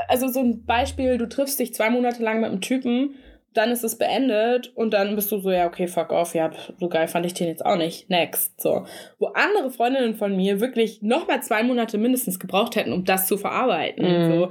also 0.09 0.29
so 0.29 0.41
ein 0.41 0.65
Beispiel, 0.65 1.19
du 1.19 1.29
triffst 1.29 1.59
dich 1.59 1.75
zwei 1.75 1.91
Monate 1.91 2.23
lang 2.23 2.41
mit 2.41 2.51
einem 2.51 2.61
Typen, 2.61 3.17
dann 3.53 3.71
ist 3.71 3.83
es 3.83 3.99
beendet 3.99 4.73
und 4.77 4.95
dann 4.95 5.17
bist 5.17 5.33
du 5.33 5.39
so, 5.39 5.51
ja, 5.51 5.67
okay, 5.67 5.89
fuck 5.89 6.11
off, 6.11 6.35
ja, 6.35 6.51
so 6.79 6.89
geil 6.89 7.09
fand 7.09 7.27
ich 7.27 7.35
den 7.35 7.49
jetzt 7.49 7.67
auch 7.67 7.77
nicht. 7.77 8.09
Next. 8.09 8.61
So. 8.61 8.87
Wo 9.19 9.27
andere 9.29 9.71
Freundinnen 9.71 10.15
von 10.15 10.37
mir 10.37 10.61
wirklich 10.61 11.03
nochmal 11.03 11.43
zwei 11.43 11.63
Monate 11.63 11.99
mindestens 11.99 12.39
gebraucht 12.39 12.77
hätten, 12.77 12.93
um 12.93 13.05
das 13.05 13.27
zu 13.27 13.37
verarbeiten. 13.37 14.05
Mhm. 14.05 14.33
So. 14.33 14.51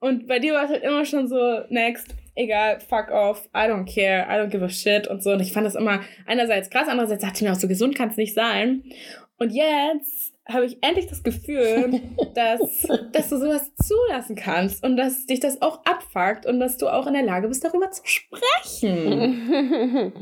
Und 0.00 0.26
bei 0.26 0.38
dir 0.38 0.52
war 0.52 0.64
es 0.64 0.70
halt 0.70 0.82
immer 0.82 1.06
schon 1.06 1.26
so, 1.26 1.60
next, 1.70 2.14
egal, 2.34 2.80
fuck 2.80 3.10
off, 3.10 3.48
I 3.54 3.66
don't 3.70 3.86
care, 3.86 4.26
I 4.28 4.38
don't 4.38 4.50
give 4.50 4.64
a 4.64 4.68
shit 4.68 5.06
und 5.08 5.22
so. 5.22 5.32
Und 5.32 5.40
ich 5.40 5.52
fand 5.52 5.66
das 5.66 5.74
immer 5.74 6.00
einerseits 6.26 6.68
krass, 6.68 6.88
andererseits 6.88 7.22
dachte 7.22 7.36
ich 7.36 7.42
mir 7.42 7.52
auch, 7.52 7.58
so 7.58 7.68
gesund 7.68 7.96
kann 7.96 8.10
es 8.10 8.18
nicht 8.18 8.34
sein. 8.34 8.84
Und 9.38 9.50
jetzt 9.50 10.23
habe 10.46 10.66
ich 10.66 10.76
endlich 10.82 11.06
das 11.06 11.22
Gefühl, 11.22 12.02
dass, 12.34 12.86
dass 13.12 13.30
du 13.30 13.38
sowas 13.38 13.70
zulassen 13.76 14.36
kannst 14.36 14.84
und 14.84 14.96
dass 14.96 15.26
dich 15.26 15.40
das 15.40 15.62
auch 15.62 15.80
abfuckt 15.84 16.44
und 16.44 16.60
dass 16.60 16.76
du 16.76 16.88
auch 16.88 17.06
in 17.06 17.14
der 17.14 17.22
Lage 17.22 17.48
bist, 17.48 17.64
darüber 17.64 17.90
zu 17.90 18.02
sprechen. 18.04 20.12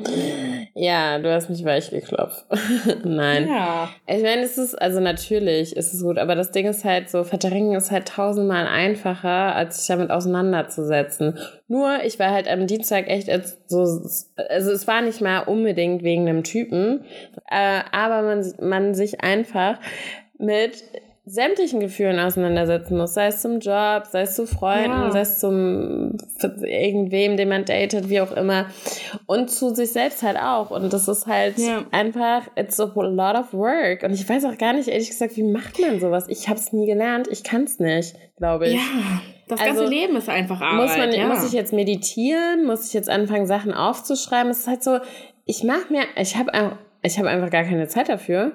ja, 0.74 1.18
du 1.18 1.32
hast 1.32 1.50
mich 1.50 1.64
weich 1.64 1.90
geklopft. 1.90 2.46
Nein. 3.04 3.48
Ja. 3.48 3.90
Ich 4.06 4.22
meine, 4.22 4.42
es 4.42 4.58
ist, 4.58 4.80
also 4.80 5.00
natürlich 5.00 5.76
ist 5.76 5.92
es 5.92 6.02
gut, 6.02 6.18
aber 6.18 6.36
das 6.36 6.52
Ding 6.52 6.66
ist 6.66 6.84
halt 6.84 7.10
so, 7.10 7.24
verdrängen 7.24 7.74
ist 7.74 7.90
halt 7.90 8.06
tausendmal 8.06 8.68
einfacher, 8.68 9.56
als 9.56 9.78
sich 9.78 9.88
damit 9.88 10.10
auseinanderzusetzen. 10.10 11.38
Nur, 11.66 12.04
ich 12.04 12.18
war 12.18 12.30
halt 12.30 12.48
am 12.48 12.66
Dienstag 12.66 13.08
echt 13.08 13.28
so, 13.66 13.80
also 13.80 14.70
es 14.70 14.86
war 14.86 15.02
nicht 15.02 15.20
mal 15.20 15.40
unbedingt 15.40 16.04
wegen 16.04 16.28
einem 16.28 16.44
Typen, 16.44 17.04
äh, 17.50 17.80
aber 17.90 18.22
man, 18.22 18.52
man 18.60 18.94
sich 18.94 19.22
einfach 19.22 19.78
mit 20.42 20.82
sämtlichen 21.24 21.78
Gefühlen 21.78 22.18
auseinandersetzen 22.18 22.98
muss, 22.98 23.14
sei 23.14 23.28
es 23.28 23.40
zum 23.40 23.60
Job, 23.60 24.06
sei 24.10 24.22
es 24.22 24.34
zu 24.34 24.44
Freunden, 24.44 24.90
ja. 24.90 25.10
sei 25.12 25.20
es 25.20 25.38
zum 25.38 26.16
irgendwem, 26.62 27.36
den 27.36 27.48
man 27.48 27.64
datet, 27.64 28.08
wie 28.08 28.20
auch 28.20 28.32
immer. 28.32 28.66
Und 29.26 29.48
zu 29.48 29.72
sich 29.72 29.92
selbst 29.92 30.24
halt 30.24 30.36
auch. 30.36 30.72
Und 30.72 30.92
das 30.92 31.06
ist 31.06 31.28
halt 31.28 31.58
ja. 31.58 31.84
einfach, 31.92 32.48
it's 32.56 32.80
a 32.80 32.90
lot 32.96 33.36
of 33.36 33.54
work. 33.54 34.02
Und 34.02 34.12
ich 34.12 34.28
weiß 34.28 34.44
auch 34.46 34.58
gar 34.58 34.72
nicht, 34.72 34.88
ehrlich 34.88 35.10
gesagt, 35.10 35.36
wie 35.36 35.44
macht 35.44 35.78
man 35.78 36.00
sowas? 36.00 36.24
Ich 36.28 36.48
habe 36.48 36.58
es 36.58 36.72
nie 36.72 36.86
gelernt, 36.86 37.28
ich 37.30 37.44
kann 37.44 37.64
es 37.64 37.78
nicht, 37.78 38.16
glaube 38.36 38.66
ich. 38.66 38.74
Ja. 38.74 38.80
Das 39.46 39.60
ganze 39.60 39.82
also, 39.82 39.92
Leben 39.92 40.16
ist 40.16 40.28
einfach 40.28 40.60
Arbeit. 40.60 40.88
Muss, 40.88 40.96
man, 40.96 41.12
ja. 41.12 41.28
muss 41.28 41.46
ich 41.46 41.52
jetzt 41.52 41.72
meditieren? 41.72 42.64
Muss 42.66 42.88
ich 42.88 42.94
jetzt 42.94 43.10
anfangen, 43.10 43.46
Sachen 43.46 43.72
aufzuschreiben? 43.72 44.50
Es 44.50 44.60
ist 44.60 44.68
halt 44.68 44.82
so, 44.82 44.98
ich 45.44 45.62
mache 45.62 45.92
mir, 45.92 46.02
ich 46.16 46.36
habe 46.36 46.50
ich 47.02 47.18
hab 47.18 47.26
einfach 47.26 47.50
gar 47.50 47.64
keine 47.64 47.86
Zeit 47.86 48.08
dafür. 48.08 48.52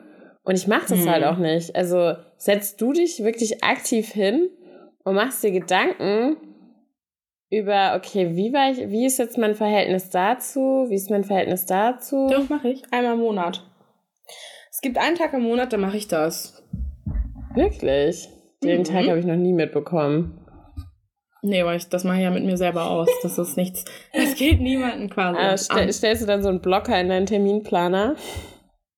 Und 0.48 0.56
ich 0.56 0.66
mache 0.66 0.88
das 0.88 1.00
halt 1.00 1.01
hm. 1.01 1.12
halt 1.12 1.24
auch 1.25 1.38
nicht. 1.38 1.75
Also 1.75 2.13
setzt 2.38 2.80
du 2.80 2.94
dich 2.94 3.22
wirklich 3.22 3.66
aktiv 3.66 4.13
hin 4.13 4.50
und 5.04 5.16
machst 5.16 5.44
dir 5.44 5.51
Gedanken 5.51 6.38
über, 7.50 7.96
okay, 7.98 8.34
wie 8.34 8.54
war 8.54 8.72
ich, 8.72 8.89
wie 8.89 9.06
ist 9.06 9.20
jetzt 9.20 9.38
mein 9.38 9.56
Verhältnis 9.56 10.10
dazu? 10.10 10.86
Wie 10.88 10.96
ist 10.96 11.10
mein 11.10 11.25
Verhältnis 11.25 11.66
dazu? 11.66 12.30
Das 12.30 12.48
mache 12.48 12.70
ich. 12.70 12.84
Einmal 12.92 13.16
im 13.16 13.20
Monat. 13.20 13.70
Es 14.72 14.80
gibt 14.80 14.98
einen 14.98 15.18
Tag 15.18 15.34
im 15.34 15.44
Monat, 15.44 15.74
da 15.74 15.77
mache 15.77 15.98
ich 15.98 16.08
das. 16.08 16.63
Wirklich? 17.54 18.30
Den 18.63 18.80
mhm. 18.80 18.84
Tag 18.86 19.06
habe 19.10 19.20
ich 19.20 19.25
noch 19.25 19.36
nie 19.36 19.51
mitbekommen. 19.51 20.39
Nee, 21.42 21.66
weil 21.66 21.75
ich, 21.75 21.89
das 21.89 22.06
mache 22.06 22.18
ich 22.18 22.24
ja 22.24 22.32
mit 22.32 22.46
mir 22.46 22.56
selber 22.56 22.89
aus. 22.89 23.10
Das 23.22 23.38
ist 23.38 23.58
nichts. 23.58 23.84
Das 24.13 24.36
geht 24.36 24.62
niemandem 24.62 25.10
quasi. 25.10 25.38
Ah, 25.38 25.58
stell, 25.58 25.92
stellst 25.92 26.22
du 26.22 26.25
dann 26.25 26.42
so 26.42 26.48
einen 26.48 26.62
Blocker 26.62 26.98
in 27.00 27.10
deinen 27.10 27.25
Terminplaner? 27.25 28.16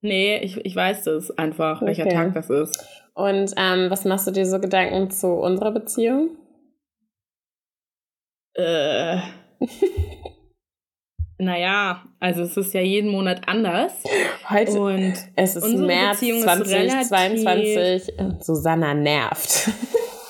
Nee, 0.01 0.37
ich, 0.39 0.57
ich 0.65 0.75
weiß 0.75 1.03
das 1.03 1.31
einfach, 1.37 1.81
welcher 1.81 2.05
okay. 2.05 2.13
Tag 2.13 2.33
das 2.33 2.49
ist. 2.49 2.85
Und 3.13 3.53
ähm, 3.57 3.89
was 3.89 4.05
machst 4.05 4.27
du 4.27 4.31
dir 4.31 4.45
so 4.45 4.59
Gedanken 4.59 5.11
zu 5.11 5.27
unserer 5.27 5.71
Beziehung? 5.71 6.37
Äh. 8.53 9.17
naja, 11.37 12.05
also 12.19 12.43
es 12.43 12.55
ist 12.55 12.73
ja 12.73 12.81
jeden 12.81 13.11
Monat 13.11 13.41
anders. 13.47 13.93
Heute 14.49 14.79
und 14.79 15.15
es 15.35 15.57
ist 15.57 15.67
März 15.77 16.19
Beziehung 16.21 16.41
2022. 16.41 18.17
Ist 18.17 18.45
Susanna 18.45 18.93
nervt. 18.93 19.69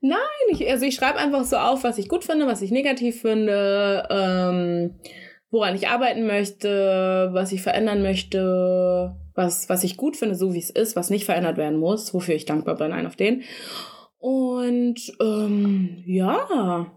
Nein, 0.00 0.18
ich, 0.50 0.70
also 0.70 0.84
ich 0.84 0.94
schreibe 0.94 1.18
einfach 1.18 1.44
so 1.44 1.56
auf, 1.56 1.82
was 1.82 1.96
ich 1.96 2.08
gut 2.08 2.24
finde, 2.24 2.46
was 2.46 2.60
ich 2.60 2.70
negativ 2.70 3.22
finde. 3.22 4.06
Ähm, 4.10 5.00
woran 5.50 5.74
ich 5.74 5.88
arbeiten 5.88 6.26
möchte, 6.26 7.30
was 7.32 7.52
ich 7.52 7.62
verändern 7.62 8.02
möchte, 8.02 9.16
was, 9.34 9.68
was 9.68 9.84
ich 9.84 9.96
gut 9.96 10.16
finde, 10.16 10.34
so 10.34 10.52
wie 10.54 10.58
es 10.58 10.70
ist, 10.70 10.96
was 10.96 11.10
nicht 11.10 11.24
verändert 11.24 11.56
werden 11.56 11.78
muss, 11.78 12.12
wofür 12.12 12.34
ich 12.34 12.44
dankbar 12.44 12.76
bin, 12.76 12.92
ein 12.92 13.06
auf 13.06 13.16
den. 13.16 13.42
Und 14.18 15.00
ähm, 15.20 16.02
ja, 16.06 16.90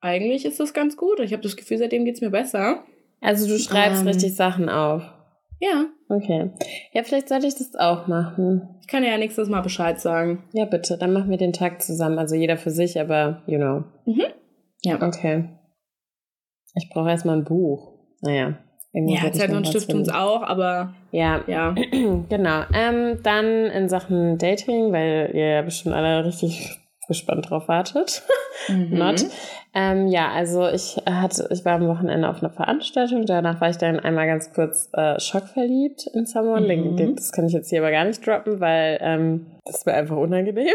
eigentlich 0.00 0.44
ist 0.44 0.60
das 0.60 0.72
ganz 0.74 0.96
gut. 0.96 1.20
Ich 1.20 1.32
habe 1.32 1.42
das 1.42 1.56
Gefühl, 1.56 1.78
seitdem 1.78 2.04
geht 2.04 2.14
es 2.14 2.20
mir 2.20 2.30
besser. 2.30 2.84
Also 3.20 3.46
du 3.46 3.58
schreibst 3.58 4.02
ähm, 4.02 4.08
richtig 4.08 4.34
Sachen 4.34 4.68
auf. 4.68 5.02
Ja. 5.60 5.86
Okay. 6.08 6.50
Ja, 6.92 7.02
vielleicht 7.02 7.28
sollte 7.28 7.48
ich 7.48 7.56
das 7.56 7.74
auch 7.74 8.06
machen. 8.06 8.76
Ich 8.80 8.86
kann 8.86 9.04
ja 9.04 9.18
nächstes 9.18 9.48
Mal 9.48 9.60
Bescheid 9.60 10.00
sagen. 10.00 10.44
Ja, 10.52 10.64
bitte. 10.64 10.96
Dann 10.96 11.12
machen 11.12 11.30
wir 11.30 11.36
den 11.36 11.52
Tag 11.52 11.82
zusammen. 11.82 12.18
Also 12.18 12.36
jeder 12.36 12.56
für 12.56 12.70
sich, 12.70 12.98
aber 12.98 13.42
you 13.46 13.58
know. 13.58 13.84
Mhm. 14.06 14.22
Ja. 14.82 15.02
Okay. 15.02 15.48
Ich 16.74 16.90
brauche 16.90 17.10
erstmal 17.10 17.36
ein 17.36 17.44
Buch. 17.44 17.92
Naja. 18.20 18.58
Ja, 18.92 19.30
Zeit 19.32 19.50
und 19.50 19.66
Stift 19.66 19.92
uns 19.92 20.08
auch, 20.08 20.42
aber 20.42 20.94
ja, 21.12 21.42
ja. 21.46 21.74
genau. 22.28 22.62
Ähm, 22.72 23.18
dann 23.22 23.66
in 23.66 23.88
Sachen 23.88 24.38
Dating, 24.38 24.92
weil 24.92 25.30
ihr 25.34 25.48
ja 25.48 25.62
bestimmt 25.62 25.94
alle 25.94 26.24
richtig 26.24 26.78
gespannt 27.08 27.50
drauf 27.50 27.66
wartet. 27.68 28.22
Mhm. 28.66 28.98
Not. 28.98 29.24
Ähm, 29.72 30.08
ja, 30.08 30.30
also 30.30 30.66
ich 30.66 30.96
hatte, 31.08 31.48
ich 31.52 31.64
war 31.64 31.74
am 31.74 31.86
Wochenende 31.86 32.28
auf 32.28 32.42
einer 32.42 32.50
Veranstaltung, 32.50 33.24
danach 33.24 33.60
war 33.60 33.70
ich 33.70 33.76
dann 33.76 34.00
einmal 34.00 34.26
ganz 34.26 34.52
kurz 34.52 34.90
äh, 34.92 35.18
schockverliebt 35.20 36.08
in 36.12 36.26
someone. 36.26 36.76
Mhm. 36.76 37.14
Das 37.14 37.30
kann 37.30 37.46
ich 37.46 37.52
jetzt 37.52 37.70
hier 37.70 37.78
aber 37.80 37.92
gar 37.92 38.04
nicht 38.04 38.26
droppen, 38.26 38.58
weil 38.58 38.98
ähm, 39.00 39.46
das 39.64 39.86
wäre 39.86 39.96
einfach 39.96 40.16
unangenehm. 40.16 40.74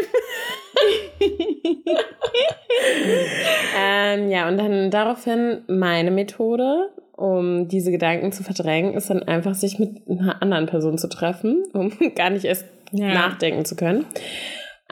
ähm, 3.78 4.30
ja, 4.30 4.48
und 4.48 4.56
dann 4.56 4.90
daraufhin 4.90 5.58
meine 5.68 6.10
Methode, 6.10 6.88
um 7.12 7.68
diese 7.68 7.90
Gedanken 7.90 8.32
zu 8.32 8.42
verdrängen, 8.42 8.94
ist 8.94 9.10
dann 9.10 9.22
einfach, 9.22 9.54
sich 9.54 9.78
mit 9.78 10.08
einer 10.08 10.40
anderen 10.40 10.66
Person 10.66 10.96
zu 10.96 11.08
treffen, 11.08 11.64
um 11.74 11.92
gar 12.14 12.30
nicht 12.30 12.46
erst 12.46 12.64
ja. 12.92 13.12
nachdenken 13.12 13.66
zu 13.66 13.76
können 13.76 14.06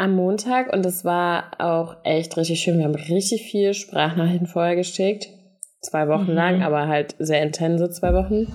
am 0.02 0.16
Montag 0.16 0.72
und 0.72 0.84
es 0.84 1.04
war 1.04 1.52
auch 1.58 1.96
echt 2.02 2.36
richtig 2.36 2.60
schön. 2.60 2.78
Wir 2.78 2.84
haben 2.84 2.94
richtig 2.94 3.42
viel 3.42 3.72
Sprachnachrichten 3.72 4.48
vorher 4.48 4.74
geschickt. 4.74 5.28
Zwei 5.80 6.08
Wochen 6.08 6.30
mhm. 6.30 6.36
lang, 6.36 6.62
aber 6.62 6.88
halt 6.88 7.14
sehr 7.20 7.42
intense 7.42 7.88
zwei 7.90 8.12
Wochen. 8.12 8.52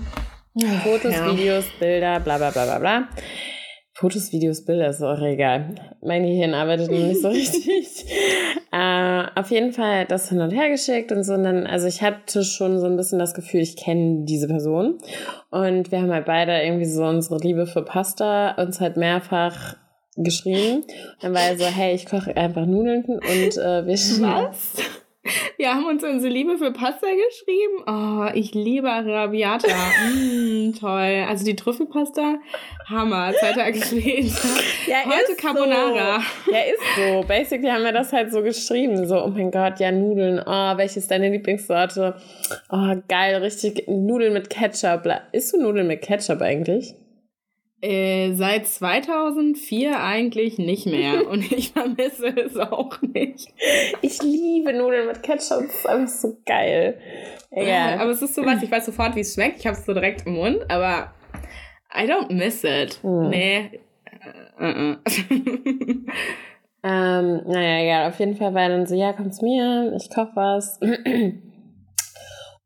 Fotos, 0.84 1.14
ja. 1.14 1.32
Videos, 1.32 1.64
Bilder, 1.80 2.20
bla 2.20 2.36
bla 2.36 2.50
bla 2.50 2.64
bla 2.64 2.78
bla. 2.78 3.08
Fotos, 3.94 4.30
Videos, 4.30 4.64
Bilder 4.64 4.88
ist 4.88 5.02
auch 5.02 5.20
egal. 5.22 5.74
Mein 6.02 6.22
Gehirn 6.22 6.52
arbeitet 6.52 6.90
nicht 6.90 7.20
so 7.20 7.28
richtig. 7.30 8.04
äh, 8.70 9.24
auf 9.34 9.50
jeden 9.50 9.72
Fall 9.72 10.04
das 10.04 10.28
hin 10.28 10.40
und 10.40 10.50
her 10.50 10.68
geschickt 10.68 11.12
und 11.12 11.24
so. 11.24 11.32
Und 11.32 11.44
dann, 11.44 11.66
also 11.66 11.86
ich 11.86 12.02
hatte 12.02 12.44
schon 12.44 12.78
so 12.78 12.86
ein 12.86 12.96
bisschen 12.96 13.18
das 13.18 13.32
Gefühl, 13.32 13.60
ich 13.60 13.76
kenne 13.76 14.24
diese 14.24 14.48
Person. 14.48 14.98
Und 15.50 15.90
wir 15.90 16.02
haben 16.02 16.12
halt 16.12 16.26
beide 16.26 16.60
irgendwie 16.62 16.84
so 16.84 17.04
unsere 17.04 17.38
Liebe 17.38 17.66
für 17.66 17.82
Pasta 17.82 18.52
uns 18.62 18.80
halt 18.80 18.98
mehrfach 18.98 19.76
geschrieben. 20.22 20.84
Dann 21.20 21.34
war 21.34 21.42
er 21.42 21.58
so, 21.58 21.64
hey, 21.64 21.94
ich 21.94 22.06
koche 22.06 22.36
einfach 22.36 22.66
Nudeln 22.66 23.04
und 23.04 23.22
äh, 23.56 23.86
wir 23.86 23.94
Was? 23.94 24.74
Wir 25.56 25.74
haben 25.74 25.86
uns 25.86 26.02
unsere 26.04 26.32
Liebe 26.32 26.56
für 26.56 26.72
Pasta 26.72 27.06
geschrieben. 27.06 27.82
Oh, 27.86 28.30
ich 28.34 28.54
liebe 28.54 28.90
Arabiata. 28.90 29.68
mm, 29.68 30.74
toll. 30.78 31.24
Also 31.28 31.44
die 31.44 31.56
Trüffelpasta, 31.56 32.36
Hammer. 32.86 33.32
Zwei 33.38 33.52
Tage 33.52 33.78
später. 33.82 34.48
Ja, 34.86 35.04
Heute 35.04 35.36
Carbonara. 35.36 36.20
So. 36.46 36.52
Ja, 36.52 36.58
ist 36.60 36.80
so. 36.96 37.26
Basically 37.26 37.68
haben 37.68 37.84
wir 37.84 37.92
das 37.92 38.12
halt 38.12 38.32
so 38.32 38.42
geschrieben. 38.42 39.06
So, 39.06 39.22
oh 39.22 39.28
mein 39.28 39.50
Gott, 39.50 39.80
ja, 39.80 39.90
Nudeln. 39.90 40.40
Oh, 40.46 40.76
welche 40.76 41.00
ist 41.00 41.10
deine 41.10 41.28
Lieblingssorte? 41.30 42.14
Oh, 42.70 42.94
geil, 43.08 43.36
richtig. 43.36 43.86
Nudeln 43.88 44.32
mit 44.32 44.48
Ketchup. 44.48 45.02
Isst 45.32 45.52
du 45.52 45.60
Nudeln 45.60 45.88
mit 45.88 46.02
Ketchup 46.02 46.40
eigentlich? 46.40 46.94
Äh, 47.80 48.32
seit 48.32 48.66
2004 48.66 50.02
eigentlich 50.02 50.58
nicht 50.58 50.86
mehr 50.86 51.28
und 51.30 51.50
ich 51.52 51.70
vermisse 51.70 52.26
es 52.36 52.56
auch 52.56 53.00
nicht. 53.02 53.48
Ich 54.02 54.20
liebe 54.20 54.72
Nudeln 54.72 55.06
mit 55.06 55.22
Ketchup, 55.22 55.62
das 55.66 55.74
ist 55.74 55.86
einfach 55.86 56.08
so 56.08 56.36
geil. 56.44 56.98
Ja, 57.52 58.00
aber 58.00 58.10
es 58.10 58.20
ist 58.20 58.34
so 58.34 58.44
was, 58.44 58.62
ich 58.62 58.70
weiß 58.70 58.86
sofort, 58.86 59.14
wie 59.14 59.20
es 59.20 59.34
schmeckt. 59.34 59.60
Ich 59.60 59.66
habe 59.66 59.76
es 59.76 59.86
so 59.86 59.94
direkt 59.94 60.26
im 60.26 60.34
Mund, 60.34 60.58
aber 60.68 61.12
I 61.94 62.02
don't 62.02 62.32
miss 62.32 62.64
it. 62.64 62.98
Hm. 63.02 63.30
Nee. 63.30 63.80
Uh 64.58 64.64
-uh. 64.64 64.98
ähm, 66.82 67.42
naja, 67.46 67.82
egal. 67.84 68.08
Auf 68.08 68.18
jeden 68.18 68.34
Fall 68.34 68.54
war 68.54 68.62
er 68.62 68.70
dann 68.70 68.86
so, 68.86 68.96
ja, 68.96 69.12
komm 69.12 69.30
zu 69.30 69.44
mir, 69.44 69.94
ich 69.96 70.10
koche 70.10 70.32
was. 70.34 70.80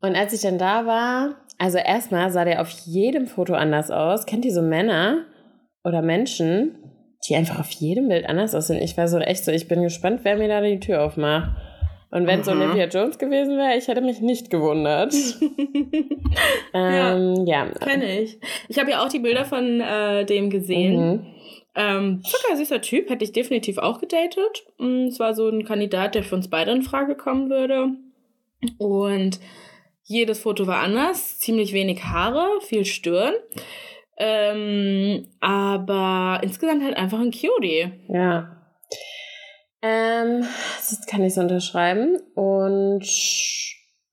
Und 0.00 0.16
als 0.16 0.32
ich 0.32 0.40
dann 0.40 0.58
da 0.58 0.84
war, 0.86 1.36
also 1.62 1.78
erstmal 1.78 2.28
sah 2.32 2.44
der 2.44 2.60
auf 2.60 2.70
jedem 2.86 3.28
Foto 3.28 3.54
anders 3.54 3.92
aus. 3.92 4.26
Kennt 4.26 4.44
ihr 4.44 4.52
so 4.52 4.62
Männer 4.62 5.26
oder 5.84 6.02
Menschen, 6.02 6.74
die 7.28 7.36
einfach 7.36 7.60
auf 7.60 7.70
jedem 7.70 8.08
Bild 8.08 8.28
anders 8.28 8.52
aussehen? 8.56 8.82
Ich 8.82 8.96
war 8.96 9.06
so 9.06 9.18
echt 9.18 9.44
so, 9.44 9.52
ich 9.52 9.68
bin 9.68 9.80
gespannt, 9.80 10.22
wer 10.24 10.36
mir 10.36 10.48
da 10.48 10.60
die 10.60 10.80
Tür 10.80 11.04
aufmacht. 11.04 11.52
Und 12.10 12.26
wenn 12.26 12.40
es 12.40 12.48
Olivia 12.48 12.86
Jones 12.86 13.16
gewesen 13.16 13.58
wäre, 13.58 13.78
ich 13.78 13.86
hätte 13.86 14.00
mich 14.00 14.20
nicht 14.20 14.50
gewundert. 14.50 15.14
ähm, 16.74 17.46
ja, 17.46 17.66
ja. 17.66 17.70
Kenne 17.78 18.20
ich. 18.20 18.40
Ich 18.66 18.80
habe 18.80 18.90
ja 18.90 19.04
auch 19.04 19.08
die 19.08 19.20
Bilder 19.20 19.44
von 19.44 19.80
äh, 19.80 20.24
dem 20.24 20.50
gesehen. 20.50 20.96
Mhm. 20.96 21.26
Ähm, 21.76 22.22
zucker 22.24 22.56
süßer 22.56 22.80
Typ, 22.80 23.08
hätte 23.08 23.22
ich 23.22 23.30
definitiv 23.30 23.78
auch 23.78 24.00
gedatet. 24.00 24.64
Mm, 24.78 25.06
es 25.06 25.20
war 25.20 25.32
so 25.34 25.48
ein 25.48 25.64
Kandidat, 25.64 26.16
der 26.16 26.24
für 26.24 26.34
uns 26.34 26.50
beide 26.50 26.72
in 26.72 26.82
Frage 26.82 27.14
kommen 27.14 27.50
würde. 27.50 27.90
Und 28.78 29.38
jedes 30.12 30.40
Foto 30.40 30.66
war 30.66 30.80
anders, 30.80 31.38
ziemlich 31.38 31.72
wenig 31.72 32.04
Haare, 32.04 32.60
viel 32.60 32.84
Stirn. 32.84 33.34
Ähm, 34.18 35.26
aber 35.40 36.40
insgesamt 36.42 36.84
halt 36.84 36.96
einfach 36.96 37.18
ein 37.18 37.32
Cutie. 37.32 37.92
Ja. 38.08 38.58
Ähm, 39.80 40.44
das 40.76 41.06
kann 41.06 41.22
ich 41.22 41.34
so 41.34 41.40
unterschreiben. 41.40 42.18
Und 42.34 43.04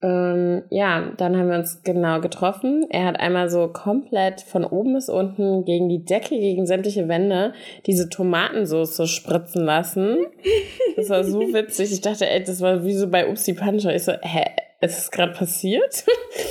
ähm, 0.02 0.62
ja, 0.70 1.12
dann 1.18 1.36
haben 1.36 1.50
wir 1.50 1.58
uns 1.58 1.82
genau 1.84 2.20
getroffen. 2.20 2.86
Er 2.88 3.04
hat 3.04 3.20
einmal 3.20 3.50
so 3.50 3.68
komplett 3.68 4.40
von 4.40 4.64
oben 4.64 4.94
bis 4.94 5.10
unten 5.10 5.66
gegen 5.66 5.90
die 5.90 6.04
Decke, 6.04 6.38
gegen 6.38 6.66
sämtliche 6.66 7.06
Wände 7.08 7.52
diese 7.86 8.08
Tomatensauce 8.08 9.08
spritzen 9.10 9.62
lassen. 9.64 10.26
Das 10.96 11.10
war 11.10 11.22
so 11.22 11.40
witzig. 11.52 11.92
Ich 11.92 12.00
dachte, 12.00 12.26
ey, 12.26 12.42
das 12.42 12.62
war 12.62 12.84
wie 12.84 12.94
so 12.94 13.08
bei 13.08 13.28
Upsi 13.28 13.52
Puncher. 13.52 13.94
Ich 13.94 14.04
so, 14.04 14.12
hä, 14.12 14.44
es 14.80 14.98
ist 14.98 15.12
gerade 15.12 15.32
passiert. 15.32 16.04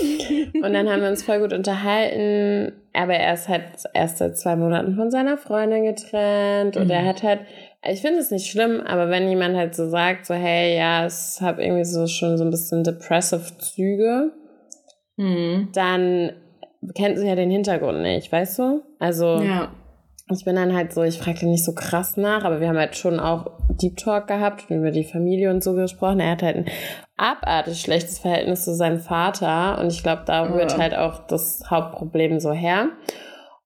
und 0.54 0.74
dann 0.74 0.90
haben 0.90 1.02
wir 1.02 1.10
uns 1.10 1.24
voll 1.24 1.40
gut 1.40 1.52
unterhalten. 1.52 2.74
Aber 2.94 3.16
er 3.16 3.34
ist 3.34 3.48
halt 3.48 3.64
erst 3.94 4.20
seit 4.20 4.38
zwei 4.38 4.56
Monaten 4.56 4.96
von 4.96 5.10
seiner 5.10 5.38
Freundin 5.38 5.84
getrennt. 5.84 6.78
Und 6.78 6.86
mhm. 6.86 6.92
er 6.92 7.06
hat 7.06 7.24
halt, 7.24 7.42
ich 7.84 8.02
finde 8.02 8.20
es 8.20 8.30
nicht 8.30 8.50
schlimm, 8.50 8.82
aber 8.82 9.10
wenn 9.10 9.28
jemand 9.30 9.56
halt 9.58 9.76
so 9.76 9.90
sagt, 9.90 10.28
so, 10.28 10.36
hey, 10.36 10.78
ja, 10.78 11.06
es 11.06 11.42
hat 11.42 11.60
irgendwie 11.60 11.86
so 11.86 12.06
schon 12.08 12.38
so 12.38 12.44
ein 12.44 12.52
bisschen 12.52 12.84
depressive 12.84 13.58
Züge, 13.58 14.32
mhm. 15.18 15.70
dann 15.74 16.34
kennt 16.96 17.18
sie 17.18 17.28
ja 17.28 17.36
den 17.36 17.50
Hintergrund 17.50 18.02
nicht, 18.02 18.32
weißt 18.32 18.60
du? 18.60 18.84
Also. 19.00 19.42
Ja 19.42 19.72
ich 20.32 20.46
bin 20.46 20.56
dann 20.56 20.76
halt 20.76 20.94
so, 20.94 21.02
ich 21.04 21.18
frage 21.18 21.48
nicht 21.48 21.66
so 21.66 21.74
krass 21.74 22.18
nach, 22.18 22.44
aber 22.44 22.60
wir 22.60 22.68
haben 22.70 22.78
halt 22.78 22.96
schon 22.96 23.20
auch 23.20 23.52
Deep 23.70 23.98
Talk 23.98 24.28
gehabt 24.28 24.70
und 24.70 24.78
über 24.78 24.92
die 24.92 25.04
Familie 25.04 25.50
und 25.50 25.64
so 25.64 25.74
gesprochen. 25.74 26.20
Er 26.20 26.32
hat 26.32 26.44
halt 26.44 26.58
ein 26.58 26.66
abartig 27.18 27.82
schlechtes 27.82 28.20
Verhältnis 28.20 28.64
zu 28.64 28.76
seinem 28.76 29.00
Vater 29.00 29.80
und 29.80 29.92
ich 29.92 30.04
glaube, 30.04 30.24
da 30.26 30.44
rührt 30.44 30.78
halt 30.78 30.96
auch 30.96 31.26
das 31.28 31.64
Hauptproblem 31.70 32.40
so 32.40 32.52
her. 32.52 32.90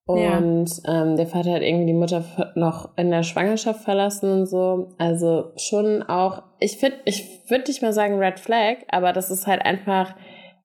Und 0.05 0.83
ja. 0.85 1.01
ähm, 1.01 1.15
der 1.15 1.27
Vater 1.27 1.53
hat 1.53 1.61
irgendwie 1.61 1.85
die 1.85 1.93
Mutter 1.93 2.25
noch 2.55 2.97
in 2.97 3.09
der 3.09 3.23
Schwangerschaft 3.23 3.81
verlassen 3.81 4.31
und 4.31 4.45
so. 4.47 4.89
Also 4.97 5.51
schon 5.55 6.03
auch, 6.03 6.43
ich 6.59 6.77
finde, 6.77 6.97
ich 7.05 7.49
würde 7.49 7.65
nicht 7.67 7.81
mal 7.81 7.93
sagen 7.93 8.19
Red 8.19 8.39
Flag, 8.39 8.77
aber 8.89 9.13
das 9.13 9.31
ist 9.31 9.47
halt 9.47 9.65
einfach 9.65 10.15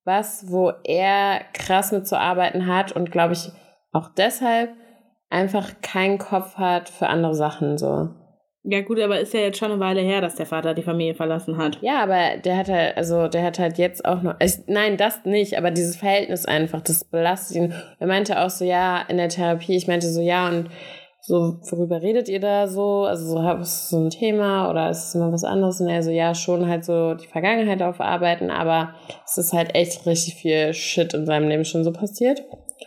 was, 0.04 0.50
wo 0.50 0.72
er 0.84 1.40
krass 1.52 1.92
mit 1.92 2.06
zu 2.06 2.18
arbeiten 2.18 2.66
hat 2.66 2.92
und 2.92 3.12
glaube 3.12 3.34
ich 3.34 3.50
auch 3.92 4.08
deshalb 4.16 4.70
einfach 5.30 5.80
keinen 5.82 6.18
Kopf 6.18 6.56
hat 6.56 6.88
für 6.88 7.08
andere 7.08 7.34
Sachen 7.34 7.78
so. 7.78 8.10
Ja 8.64 8.82
gut, 8.82 9.00
aber 9.00 9.18
ist 9.18 9.32
ja 9.32 9.40
jetzt 9.40 9.58
schon 9.58 9.70
eine 9.70 9.80
Weile 9.80 10.02
her, 10.02 10.20
dass 10.20 10.34
der 10.34 10.44
Vater 10.44 10.74
die 10.74 10.82
Familie 10.82 11.14
verlassen 11.14 11.56
hat. 11.56 11.78
Ja, 11.80 12.02
aber 12.02 12.36
der 12.36 12.56
hat 12.56 12.68
halt, 12.68 12.96
also 12.98 13.28
der 13.28 13.42
hat 13.42 13.58
halt 13.58 13.78
jetzt 13.78 14.04
auch 14.04 14.20
noch, 14.20 14.34
ich, 14.40 14.58
nein, 14.66 14.98
das 14.98 15.24
nicht, 15.24 15.56
aber 15.56 15.70
dieses 15.70 15.96
Verhältnis 15.96 16.44
einfach, 16.44 16.82
das 16.82 17.04
belastet 17.04 17.56
ihn. 17.56 17.74
Er 17.98 18.06
meinte 18.06 18.38
auch 18.42 18.50
so, 18.50 18.64
ja, 18.64 19.00
in 19.08 19.16
der 19.16 19.30
Therapie, 19.30 19.76
ich 19.76 19.86
meinte 19.86 20.08
so, 20.08 20.20
ja, 20.20 20.48
und 20.48 20.68
so, 21.22 21.60
worüber 21.70 22.02
redet 22.02 22.28
ihr 22.28 22.40
da 22.40 22.68
so? 22.68 23.04
Also 23.04 23.38
so, 23.38 23.50
ist 23.60 23.68
es 23.68 23.88
so 23.90 23.98
ein 23.98 24.10
Thema 24.10 24.70
oder 24.70 24.90
ist 24.90 25.08
es 25.08 25.14
immer 25.14 25.32
was 25.32 25.44
anderes? 25.44 25.80
Und 25.80 25.88
er 25.88 26.02
so, 26.02 26.10
ja, 26.10 26.34
schon 26.34 26.68
halt 26.68 26.84
so 26.84 27.14
die 27.14 27.26
Vergangenheit 27.26 27.80
aufarbeiten, 27.82 28.50
aber 28.50 28.94
es 29.24 29.38
ist 29.38 29.52
halt 29.52 29.74
echt 29.74 30.04
richtig 30.06 30.34
viel 30.34 30.74
Shit 30.74 31.14
in 31.14 31.26
seinem 31.26 31.48
Leben 31.48 31.64
schon 31.64 31.84
so 31.84 31.92
passiert. 31.92 32.42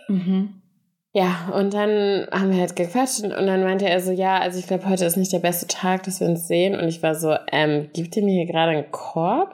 Mhm. 0.07 0.60
Ja, 1.13 1.51
und 1.53 1.73
dann 1.73 2.27
haben 2.31 2.51
wir 2.51 2.59
halt 2.59 2.77
gequatscht 2.77 3.23
und 3.23 3.31
dann 3.31 3.63
meinte 3.63 3.87
er 3.87 3.99
so, 3.99 4.11
ja, 4.11 4.39
also 4.39 4.59
ich 4.59 4.67
glaube, 4.67 4.87
heute 4.87 5.03
ist 5.03 5.17
nicht 5.17 5.33
der 5.33 5.39
beste 5.39 5.67
Tag, 5.67 6.03
dass 6.03 6.21
wir 6.21 6.27
uns 6.27 6.47
sehen. 6.47 6.73
Und 6.79 6.87
ich 6.87 7.03
war 7.03 7.15
so, 7.15 7.35
ähm, 7.51 7.89
gibt 7.93 8.15
ihr 8.15 8.23
mir 8.23 8.33
hier 8.33 8.45
gerade 8.45 8.71
einen 8.71 8.91
Korb? 8.91 9.53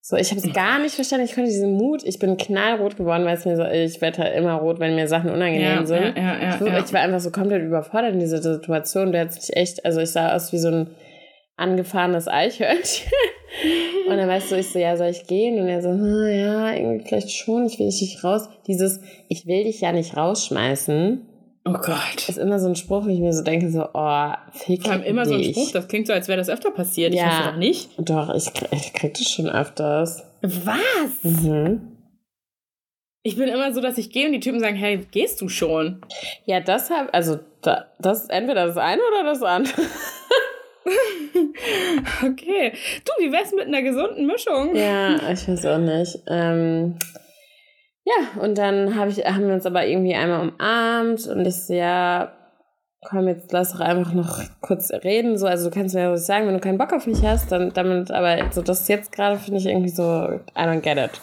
So, 0.00 0.16
ich 0.16 0.30
habe 0.30 0.40
es 0.40 0.52
gar 0.52 0.78
nicht 0.78 0.94
verstanden. 0.94 1.24
Ich 1.24 1.34
konnte 1.34 1.50
diesen 1.50 1.76
Mut, 1.76 2.04
ich 2.04 2.18
bin 2.20 2.36
knallrot 2.36 2.96
geworden, 2.96 3.24
weil 3.24 3.36
es 3.36 3.44
mir 3.44 3.56
so, 3.56 3.64
ich 3.64 4.00
werde 4.00 4.18
halt 4.18 4.36
immer 4.36 4.54
rot, 4.54 4.78
wenn 4.78 4.94
mir 4.94 5.08
Sachen 5.08 5.30
unangenehm 5.30 5.80
ja, 5.80 5.86
sind. 5.86 6.16
Ja, 6.16 6.40
ja, 6.40 6.54
ich, 6.54 6.84
ich, 6.84 6.92
war 6.92 7.00
einfach 7.00 7.20
so 7.20 7.30
komplett 7.32 7.62
überfordert 7.62 8.14
in 8.14 8.20
dieser 8.20 8.40
Situation. 8.40 9.12
Der 9.12 9.22
hat 9.22 9.32
sich 9.32 9.56
echt, 9.56 9.84
also 9.84 10.00
ich 10.00 10.10
sah 10.10 10.34
aus 10.34 10.52
wie 10.52 10.58
so 10.58 10.68
ein 10.68 10.90
angefahrenes 11.60 12.28
Eichhörnchen. 12.28 13.10
und 14.08 14.16
dann 14.16 14.28
weißt 14.28 14.50
du, 14.50 14.56
ich 14.56 14.70
so, 14.70 14.78
ja, 14.78 14.96
soll 14.96 15.08
ich 15.08 15.26
gehen? 15.26 15.60
Und 15.60 15.68
er 15.68 15.82
so, 15.82 15.90
hm, 15.90 16.28
ja, 16.28 16.74
irgendwie 16.74 17.06
vielleicht 17.06 17.30
schon, 17.30 17.66
ich 17.66 17.78
will 17.78 17.86
dich 17.86 18.00
nicht 18.00 18.24
raus. 18.24 18.48
Dieses, 18.66 19.00
ich 19.28 19.46
will 19.46 19.64
dich 19.64 19.80
ja 19.80 19.92
nicht 19.92 20.16
rausschmeißen. 20.16 21.26
Oh 21.66 21.72
Gott. 21.72 22.28
Ist 22.28 22.38
immer 22.38 22.58
so 22.58 22.68
ein 22.68 22.76
Spruch, 22.76 23.04
wo 23.04 23.08
ich 23.08 23.20
mir 23.20 23.32
so 23.32 23.42
denke, 23.42 23.70
so, 23.70 23.86
oh, 23.92 24.32
fick 24.52 24.82
Vor 24.82 24.92
allem 24.92 25.02
immer 25.02 25.24
dich. 25.24 25.30
so 25.30 25.34
ein 25.34 25.44
Spruch, 25.44 25.72
das 25.72 25.88
klingt 25.88 26.06
so, 26.06 26.12
als 26.12 26.26
wäre 26.26 26.38
das 26.38 26.48
öfter 26.48 26.70
passiert. 26.70 27.14
Ja. 27.14 27.26
Ich 27.26 27.38
hoffe 27.38 27.50
doch 27.50 27.56
nicht. 27.58 27.90
Doch, 27.98 28.34
ich, 28.34 28.50
ich 28.72 28.92
krieg 28.94 29.14
das 29.14 29.30
schon 29.30 29.48
öfters. 29.48 30.24
Was? 30.42 31.22
Mhm. 31.22 31.98
Ich 33.22 33.36
bin 33.36 33.48
immer 33.48 33.74
so, 33.74 33.82
dass 33.82 33.98
ich 33.98 34.10
gehe 34.10 34.26
und 34.26 34.32
die 34.32 34.40
Typen 34.40 34.60
sagen, 34.60 34.76
hey, 34.76 35.06
gehst 35.10 35.42
du 35.42 35.50
schon? 35.50 36.00
Ja, 36.46 36.60
deshalb, 36.60 37.10
also 37.12 37.38
da, 37.60 37.86
das 37.98 38.22
ist 38.22 38.30
entweder 38.30 38.66
das 38.66 38.78
eine 38.78 39.02
oder 39.02 39.24
das 39.24 39.42
andere. 39.42 39.82
okay. 42.24 42.72
Du, 43.04 43.24
wie 43.24 43.32
wär's 43.32 43.52
mit 43.52 43.66
einer 43.66 43.82
gesunden 43.82 44.26
Mischung? 44.26 44.74
Ja, 44.74 45.16
ich 45.30 45.46
weiß 45.46 45.66
auch 45.66 45.78
nicht. 45.78 46.18
Ähm, 46.26 46.98
ja, 48.04 48.42
und 48.42 48.56
dann 48.56 48.96
hab 48.96 49.08
ich, 49.08 49.24
haben 49.24 49.46
wir 49.46 49.54
uns 49.54 49.66
aber 49.66 49.86
irgendwie 49.86 50.14
einmal 50.14 50.48
umarmt 50.48 51.26
und 51.26 51.46
ich 51.46 51.54
so, 51.54 51.74
ja, 51.74 52.32
komm, 53.02 53.28
jetzt 53.28 53.52
lass 53.52 53.72
doch 53.72 53.80
einfach 53.80 54.12
noch 54.12 54.40
kurz 54.60 54.90
reden. 54.90 55.38
So, 55.38 55.46
also 55.46 55.68
du 55.68 55.74
kannst 55.74 55.94
mir 55.94 56.02
ja 56.02 56.16
so 56.16 56.24
sagen, 56.24 56.46
wenn 56.46 56.54
du 56.54 56.60
keinen 56.60 56.78
Bock 56.78 56.92
auf 56.92 57.06
mich 57.06 57.22
hast, 57.22 57.52
dann 57.52 57.72
damit, 57.72 58.10
aber 58.10 58.50
so 58.50 58.62
das 58.62 58.88
jetzt 58.88 59.12
gerade 59.12 59.38
finde 59.38 59.60
ich 59.60 59.66
irgendwie 59.66 59.90
so, 59.90 60.02
I 60.02 60.62
don't 60.62 60.80
get 60.80 60.98
it. 60.98 61.20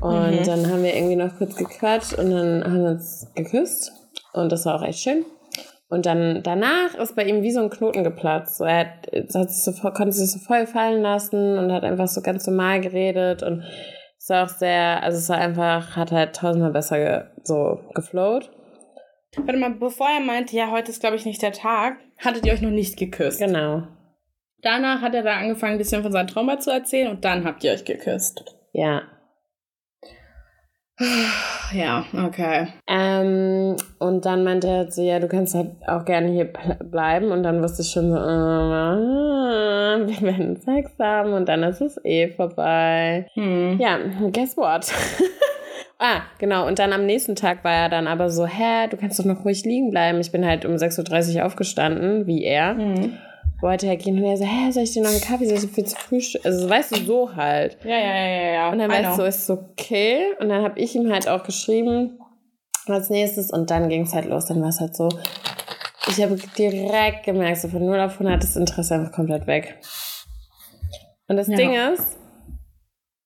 Und 0.00 0.40
mhm. 0.40 0.44
dann 0.44 0.70
haben 0.70 0.82
wir 0.82 0.94
irgendwie 0.94 1.16
noch 1.16 1.36
kurz 1.36 1.56
gequatscht 1.56 2.14
und 2.14 2.30
dann 2.30 2.64
haben 2.64 2.82
wir 2.82 2.90
uns 2.90 3.26
geküsst. 3.34 3.92
Und 4.32 4.50
das 4.50 4.64
war 4.64 4.76
auch 4.76 4.82
echt 4.82 5.00
schön. 5.00 5.24
Und 5.92 6.06
dann 6.06 6.42
danach 6.42 6.94
ist 6.94 7.16
bei 7.16 7.24
ihm 7.24 7.42
wie 7.42 7.50
so 7.50 7.60
ein 7.60 7.68
Knoten 7.68 8.02
geplatzt. 8.02 8.56
So, 8.56 8.64
er 8.64 8.78
hat, 8.78 9.50
so, 9.50 9.72
konnte 9.90 10.12
sich 10.12 10.30
so 10.30 10.38
voll 10.38 10.66
fallen 10.66 11.02
lassen 11.02 11.58
und 11.58 11.70
hat 11.70 11.84
einfach 11.84 12.08
so 12.08 12.22
ganz 12.22 12.46
normal 12.46 12.80
geredet 12.80 13.42
und 13.42 13.62
es 14.18 14.30
war 14.30 14.44
auch 14.44 14.48
sehr, 14.48 15.02
also 15.02 15.18
es 15.18 15.28
war 15.28 15.36
einfach, 15.36 15.94
hat 15.94 16.10
halt 16.10 16.34
tausendmal 16.34 16.72
besser 16.72 16.96
ge, 16.96 17.24
so 17.42 17.80
geflowt. 17.92 18.50
Warte 19.36 19.58
mal, 19.58 19.74
bevor 19.74 20.08
er 20.08 20.24
meinte, 20.24 20.56
ja, 20.56 20.70
heute 20.70 20.90
ist 20.90 21.00
glaube 21.00 21.16
ich 21.16 21.26
nicht 21.26 21.42
der 21.42 21.52
Tag, 21.52 21.98
hattet 22.16 22.46
ihr 22.46 22.54
euch 22.54 22.62
noch 22.62 22.70
nicht 22.70 22.98
geküsst. 22.98 23.40
Genau. 23.40 23.82
Danach 24.62 25.02
hat 25.02 25.14
er 25.14 25.22
da 25.22 25.36
angefangen, 25.36 25.72
ein 25.72 25.78
bisschen 25.78 26.02
von 26.02 26.12
seinem 26.12 26.28
Trauma 26.28 26.58
zu 26.58 26.70
erzählen 26.70 27.10
und 27.10 27.22
dann 27.26 27.44
habt 27.44 27.62
ihr 27.64 27.72
euch 27.72 27.84
geküsst. 27.84 28.42
Ja. 28.72 29.02
Ja, 31.74 32.04
okay. 32.26 32.68
Ähm, 32.86 33.76
und 33.98 34.24
dann 34.24 34.44
meinte 34.44 34.68
er 34.68 34.90
so, 34.90 35.02
ja, 35.02 35.18
du 35.18 35.28
kannst 35.28 35.54
halt 35.54 35.70
auch 35.86 36.04
gerne 36.04 36.28
hier 36.28 36.52
bleiben. 36.82 37.30
Und 37.30 37.42
dann 37.42 37.62
wusste 37.62 37.82
ich 37.82 37.90
schon 37.90 38.10
so, 38.10 38.16
äh, 38.16 38.20
wir 40.06 40.22
werden 40.22 40.60
Sex 40.60 40.92
haben 40.98 41.32
und 41.32 41.48
dann 41.48 41.62
ist 41.62 41.80
es 41.80 42.00
eh 42.04 42.28
vorbei. 42.28 43.26
Hm. 43.34 43.78
Ja, 43.80 43.98
guess 44.32 44.56
what? 44.56 44.92
ah, 45.98 46.22
genau. 46.38 46.66
Und 46.66 46.78
dann 46.78 46.92
am 46.92 47.06
nächsten 47.06 47.36
Tag 47.36 47.64
war 47.64 47.72
er 47.72 47.88
dann 47.88 48.06
aber 48.06 48.30
so, 48.30 48.46
hä, 48.46 48.88
du 48.90 48.96
kannst 48.96 49.18
doch 49.18 49.24
noch 49.24 49.44
ruhig 49.44 49.64
liegen 49.64 49.90
bleiben. 49.90 50.20
Ich 50.20 50.32
bin 50.32 50.46
halt 50.46 50.64
um 50.64 50.74
6.30 50.74 51.36
Uhr 51.36 51.46
aufgestanden, 51.46 52.26
wie 52.26 52.44
er. 52.44 52.76
Hm 52.76 53.18
wollte 53.62 53.86
er 53.86 53.96
gehen 53.96 54.18
und 54.18 54.24
er 54.24 54.36
so, 54.36 54.44
hä, 54.44 54.70
soll 54.72 54.82
ich 54.82 54.92
dir 54.92 55.02
noch 55.02 55.10
einen 55.10 55.20
Kaffee, 55.20 55.46
soll 55.46 55.56
ich 55.56 55.72
dir 55.72 55.84
zu 55.84 55.96
Frühstück? 55.96 56.44
Also, 56.44 56.68
weißt 56.68 56.96
du, 56.96 57.04
so 57.04 57.34
halt. 57.34 57.78
Ja, 57.84 57.96
ja, 57.96 58.26
ja, 58.26 58.52
ja. 58.52 58.70
Und 58.70 58.78
dann 58.78 58.90
weißt 58.90 59.18
du, 59.18 59.22
ist 59.22 59.46
so, 59.46 59.54
okay. 59.54 60.34
Und 60.40 60.48
dann 60.48 60.62
habe 60.64 60.78
ich 60.78 60.94
ihm 60.96 61.10
halt 61.10 61.28
auch 61.28 61.44
geschrieben, 61.44 62.18
als 62.86 63.08
nächstes, 63.08 63.50
und 63.50 63.70
dann 63.70 63.88
ging 63.88 64.02
es 64.02 64.12
halt 64.12 64.26
los, 64.26 64.46
dann 64.46 64.60
war 64.60 64.68
es 64.68 64.80
halt 64.80 64.96
so, 64.96 65.08
ich 66.08 66.20
habe 66.20 66.36
direkt 66.58 67.24
gemerkt, 67.24 67.60
so 67.60 67.68
von 67.68 67.86
0 67.86 68.00
auf 68.00 68.14
100 68.14 68.42
das 68.42 68.56
Interesse 68.56 68.94
einfach 68.96 69.12
komplett 69.12 69.46
weg. 69.46 69.78
Und 71.28 71.36
das 71.36 71.46
ja. 71.46 71.56
Ding 71.56 71.74
ist, 71.74 72.18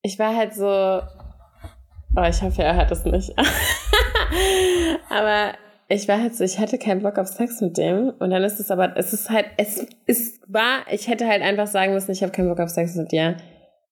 ich 0.03 0.19
war 0.19 0.37
halt 0.37 0.55
so, 0.55 0.67
oh, 0.67 2.23
ich 2.29 2.43
hoffe, 2.43 2.63
er 2.63 2.77
hat 2.77 2.91
es 2.91 3.05
nicht. 3.05 3.35
Aber 5.09 5.55
ich 5.89 6.09
war 6.09 6.21
halt 6.21 6.35
so, 6.35 6.43
ich 6.43 6.59
hatte 6.59 6.79
keinen 6.79 7.03
Bock 7.03 7.19
auf 7.19 7.29
Sex 7.29 7.61
mit 7.61 7.79
dem. 7.79 8.13
Und 8.19 8.31
dann 8.31 8.43
ist 8.43 8.59
es 8.59 8.71
aber, 8.71 8.97
es 8.97 9.13
ist 9.13 9.31
halt, 9.31 9.47
es 9.57 9.87
ist 10.07 10.43
war, 10.47 10.81
ich 10.91 11.09
hätte 11.09 11.27
halt 11.27 11.43
einfach 11.43 11.67
sagen 11.67 11.93
müssen, 11.93 12.11
ich 12.11 12.23
habe 12.23 12.33
keinen 12.33 12.49
Bock 12.49 12.61
auf 12.61 12.71
Sex 12.71 12.95
mit 12.97 13.13
dir. 13.13 13.37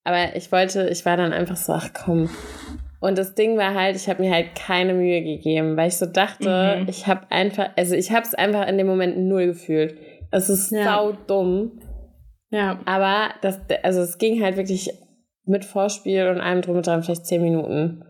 Aber 0.03 0.37
ich 0.37 0.51
wollte, 0.53 0.89
ich 0.89 1.05
war 1.07 1.17
dann 1.17 1.33
einfach 1.33 1.57
so, 1.57 1.73
ach 1.73 1.91
komm. 1.95 2.29
Und 3.01 3.19
das 3.19 3.35
Ding 3.35 3.57
war 3.57 3.75
halt, 3.75 3.97
ich 3.97 4.09
habe 4.09 4.23
mir 4.23 4.33
halt 4.33 4.55
keine 4.55 4.95
Mühe 4.95 5.23
gegeben, 5.23 5.77
weil 5.77 5.89
ich 5.89 5.97
so 5.97 6.07
dachte, 6.07 6.79
mhm. 6.81 6.89
ich 6.89 7.07
habe 7.07 7.31
einfach, 7.31 7.71
also 7.77 7.95
ich 7.95 8.11
habe 8.11 8.23
es 8.23 8.35
einfach 8.35 8.67
in 8.67 8.79
dem 8.79 8.87
Moment 8.87 9.19
null 9.19 9.47
gefühlt. 9.47 9.97
Es 10.31 10.49
ist 10.49 10.73
ja. 10.73 10.85
sau 10.85 11.13
dumm. 11.27 11.81
Ja. 12.51 12.81
Aber 12.87 13.35
das, 13.43 13.61
also 13.83 14.01
es 14.01 14.19
ging 14.19 14.43
halt 14.43 14.57
wirklich 14.57 14.91
mit 15.45 15.65
Vorspiel 15.65 16.29
und 16.29 16.41
allem 16.41 16.63
drum 16.63 16.77
und 16.77 16.87
dran 16.87 17.03
vielleicht 17.03 17.27
zehn 17.27 17.43
Minuten. 17.43 18.05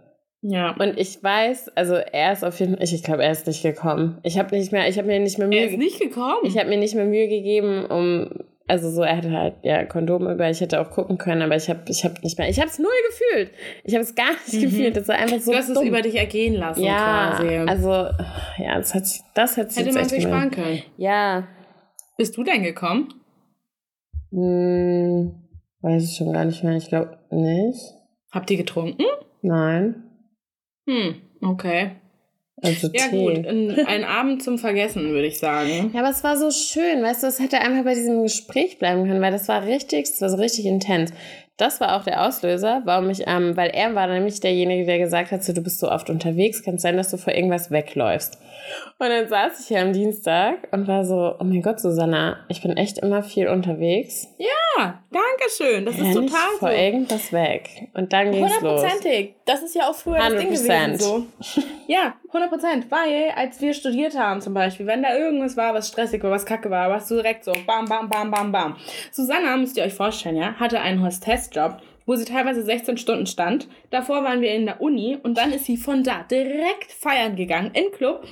Ja. 0.46 0.76
Und 0.78 0.98
ich 0.98 1.22
weiß, 1.22 1.70
also 1.74 1.94
er 1.94 2.32
ist 2.32 2.44
auf 2.44 2.60
jeden 2.60 2.74
Fall, 2.74 2.84
ich, 2.84 2.92
ich 2.92 3.02
glaube, 3.02 3.24
er 3.24 3.32
ist 3.32 3.46
nicht 3.46 3.62
gekommen. 3.62 4.18
Ich 4.24 4.38
habe 4.38 4.54
nicht 4.54 4.72
mehr, 4.72 4.86
ich 4.86 4.98
habe 4.98 5.08
mir 5.08 5.18
nicht 5.18 5.38
mehr 5.38 5.48
Mühe. 5.48 5.58
Er 5.58 5.70
ist 5.70 5.78
nicht 5.78 5.98
gekommen. 5.98 6.40
Ich 6.44 6.58
habe 6.58 6.68
mir 6.68 6.76
nicht 6.76 6.94
mehr 6.94 7.06
Mühe 7.06 7.28
gegeben, 7.28 7.86
um, 7.86 8.28
also 8.66 8.90
so, 8.90 9.02
er 9.02 9.16
hatte 9.16 9.30
halt 9.30 9.54
ja 9.62 9.84
Kondom 9.86 10.28
über, 10.28 10.50
ich 10.50 10.60
hätte 10.60 10.82
auch 10.82 10.90
gucken 10.90 11.16
können, 11.16 11.40
aber 11.40 11.56
ich 11.56 11.70
habe, 11.70 11.80
ich 11.88 12.04
habe 12.04 12.16
nicht 12.22 12.38
mehr, 12.38 12.50
ich 12.50 12.58
habe 12.58 12.68
es 12.68 12.78
null 12.78 12.90
gefühlt. 13.08 13.52
Ich 13.84 13.94
habe 13.94 14.04
es 14.04 14.14
gar 14.14 14.32
nicht 14.32 14.52
mhm. 14.52 14.60
gefühlt. 14.60 14.96
Das 14.98 15.08
war 15.08 15.16
einfach 15.16 15.40
so. 15.40 15.52
Du 15.52 15.56
hast 15.56 15.70
dumm. 15.70 15.82
es 15.82 15.88
über 15.88 16.02
dich 16.02 16.14
ergehen 16.14 16.54
lassen, 16.54 16.82
ja, 16.82 17.36
quasi. 17.38 17.56
Also, 17.56 17.88
ja, 18.62 18.76
das 18.76 18.94
hat, 18.94 19.04
das 19.34 19.56
hat 19.56 19.74
Hätte 19.74 19.92
man 19.92 20.04
sich 20.04 20.24
sparen 20.24 20.50
können. 20.50 20.82
Ja. 20.98 21.48
Bist 22.18 22.36
du 22.36 22.44
denn 22.44 22.62
gekommen? 22.62 23.08
Hm, 24.30 25.34
weiß 25.80 26.04
ich 26.04 26.16
schon 26.18 26.34
gar 26.34 26.44
nicht 26.44 26.62
mehr. 26.62 26.76
Ich 26.76 26.88
glaube 26.88 27.18
nicht. 27.30 27.80
Habt 28.30 28.50
ihr 28.50 28.58
getrunken? 28.58 29.04
Nein. 29.40 30.03
Hm, 30.86 31.16
okay. 31.40 31.92
Also 32.62 32.88
ja, 32.92 33.08
Tee. 33.08 33.42
gut, 33.42 33.46
ein 33.46 34.04
Abend 34.04 34.42
zum 34.42 34.58
Vergessen, 34.58 35.10
würde 35.10 35.26
ich 35.26 35.38
sagen. 35.38 35.90
Ja, 35.92 36.00
aber 36.00 36.10
es 36.10 36.22
war 36.24 36.36
so 36.36 36.50
schön, 36.50 37.02
weißt 37.02 37.22
du, 37.22 37.26
es 37.26 37.40
hätte 37.40 37.58
einfach 37.58 37.84
bei 37.84 37.94
diesem 37.94 38.22
Gespräch 38.22 38.78
bleiben 38.78 39.06
können, 39.06 39.20
weil 39.20 39.32
das 39.32 39.48
war 39.48 39.66
richtig, 39.66 40.06
das 40.08 40.20
war 40.20 40.30
so 40.30 40.36
richtig 40.36 40.64
intens. 40.64 41.12
Das 41.56 41.80
war 41.80 41.96
auch 41.96 42.04
der 42.04 42.24
Auslöser, 42.26 42.82
warum 42.84 43.10
ich, 43.10 43.24
ähm, 43.26 43.56
weil 43.56 43.70
er 43.70 43.94
war 43.94 44.06
nämlich 44.08 44.40
derjenige, 44.40 44.86
der 44.86 44.98
gesagt 44.98 45.30
hat, 45.30 45.44
so, 45.44 45.52
du 45.52 45.62
bist 45.62 45.78
so 45.78 45.90
oft 45.90 46.10
unterwegs, 46.10 46.62
kann 46.62 46.76
es 46.76 46.82
sein, 46.82 46.96
dass 46.96 47.10
du 47.10 47.16
vor 47.16 47.34
irgendwas 47.34 47.70
wegläufst. 47.70 48.38
Und 48.98 49.08
dann 49.08 49.28
saß 49.28 49.60
ich 49.60 49.66
hier 49.68 49.80
am 49.80 49.92
Dienstag 49.92 50.68
und 50.72 50.86
war 50.86 51.04
so, 51.04 51.34
oh 51.38 51.44
mein 51.44 51.62
Gott, 51.62 51.80
Susanna, 51.80 52.38
ich 52.48 52.62
bin 52.62 52.76
echt 52.76 52.98
immer 52.98 53.22
viel 53.22 53.48
unterwegs. 53.48 54.28
Ja, 54.38 55.02
danke 55.10 55.50
schön. 55.56 55.84
Das 55.84 55.98
ist 55.98 56.14
total 56.14 56.50
so. 56.52 56.58
vor 56.58 56.70
irgendwas 56.70 57.32
weg. 57.32 57.88
Und 57.94 58.12
dann 58.12 58.30
ging's 58.30 58.60
los. 58.60 58.82
Hundertprozentig. 58.82 59.34
Das 59.44 59.62
ist 59.62 59.74
ja 59.74 59.88
auch 59.88 59.94
früher 59.94 60.18
100%. 60.18 60.30
das 60.30 60.40
Ding 60.40 60.52
gewesen. 60.52 60.98
So. 60.98 61.26
Ja, 61.86 62.14
100 62.28 62.50
Prozent. 62.50 62.90
Weil, 62.90 63.30
als 63.36 63.60
wir 63.60 63.74
studiert 63.74 64.16
haben 64.16 64.40
zum 64.40 64.54
Beispiel, 64.54 64.86
wenn 64.86 65.02
da 65.02 65.14
irgendwas 65.16 65.56
war, 65.56 65.74
was 65.74 65.88
stressig 65.88 66.22
war, 66.22 66.30
was 66.30 66.46
kacke 66.46 66.70
war, 66.70 66.88
warst 66.88 67.10
du 67.10 67.16
direkt 67.16 67.44
so 67.44 67.52
bam, 67.66 67.84
bam, 67.84 68.08
bam, 68.08 68.30
bam, 68.30 68.52
bam. 68.52 68.76
Susanna, 69.10 69.56
müsst 69.56 69.76
ihr 69.76 69.84
euch 69.84 69.94
vorstellen, 69.94 70.36
ja, 70.36 70.54
hatte 70.54 70.80
einen 70.80 71.04
Hostessjob 71.04 71.80
wo 72.06 72.16
sie 72.16 72.24
teilweise 72.24 72.62
16 72.62 72.98
Stunden 72.98 73.26
stand. 73.26 73.68
Davor 73.90 74.24
waren 74.24 74.40
wir 74.40 74.52
in 74.52 74.66
der 74.66 74.80
Uni 74.80 75.18
und 75.22 75.38
dann 75.38 75.52
ist 75.52 75.64
sie 75.64 75.76
von 75.76 76.02
da 76.02 76.22
direkt 76.22 76.92
feiern 76.92 77.36
gegangen 77.36 77.70
in 77.72 77.90
Club 77.92 78.26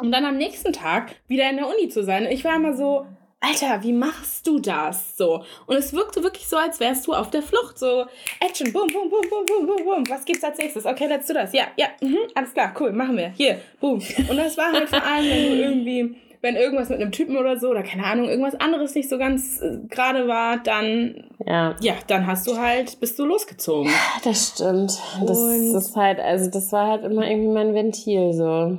um 0.00 0.10
dann 0.10 0.24
am 0.24 0.36
nächsten 0.36 0.72
Tag 0.72 1.16
wieder 1.28 1.48
in 1.48 1.56
der 1.56 1.68
Uni 1.68 1.88
zu 1.88 2.02
sein. 2.04 2.26
ich 2.26 2.44
war 2.44 2.56
immer 2.56 2.74
so, 2.74 3.06
Alter, 3.44 3.82
wie 3.82 3.92
machst 3.92 4.46
du 4.46 4.60
das? 4.60 5.16
So. 5.16 5.42
Und 5.66 5.76
es 5.76 5.92
wirkte 5.92 6.22
wirklich 6.22 6.46
so, 6.46 6.56
als 6.56 6.78
wärst 6.78 7.08
du 7.08 7.12
auf 7.12 7.28
der 7.30 7.42
Flucht. 7.42 7.76
So, 7.76 8.06
Action, 8.38 8.72
boom, 8.72 8.86
boom, 8.86 9.10
boom, 9.10 9.28
boom, 9.28 9.44
boom, 9.44 9.66
boom, 9.66 9.84
boom. 9.84 10.04
Was 10.08 10.24
gibt's 10.24 10.44
als 10.44 10.58
nächstes? 10.58 10.86
Okay, 10.86 11.08
let's 11.08 11.26
do 11.26 11.34
das. 11.34 11.52
Ja, 11.52 11.64
ja, 11.76 11.88
mhm, 12.00 12.18
alles 12.36 12.54
klar, 12.54 12.72
cool, 12.78 12.92
machen 12.92 13.16
wir. 13.16 13.30
Hier, 13.30 13.58
boom. 13.80 14.00
Und 14.30 14.36
das 14.36 14.56
war 14.56 14.72
halt 14.72 14.88
vor 14.88 15.02
allem, 15.02 15.28
wenn 15.28 15.48
du 15.48 15.56
irgendwie, 15.56 16.16
wenn 16.40 16.54
irgendwas 16.54 16.88
mit 16.88 17.00
einem 17.00 17.10
Typen 17.10 17.36
oder 17.36 17.58
so, 17.58 17.70
oder 17.70 17.82
keine 17.82 18.04
Ahnung, 18.04 18.28
irgendwas 18.28 18.54
anderes 18.54 18.94
nicht 18.94 19.08
so 19.08 19.18
ganz 19.18 19.60
äh, 19.60 19.78
gerade 19.88 20.28
war, 20.28 20.58
dann, 20.58 21.24
ja. 21.44 21.74
ja, 21.80 21.94
dann 22.06 22.28
hast 22.28 22.46
du 22.46 22.56
halt, 22.56 23.00
bist 23.00 23.18
du 23.18 23.24
losgezogen. 23.24 23.90
Das 24.22 24.52
stimmt. 24.54 24.92
Das, 25.26 25.72
das 25.72 25.88
ist 25.88 25.96
halt, 25.96 26.20
also 26.20 26.48
das 26.48 26.70
war 26.70 26.86
halt 26.86 27.04
immer 27.04 27.28
irgendwie 27.28 27.52
mein 27.52 27.74
Ventil, 27.74 28.32
so. 28.32 28.78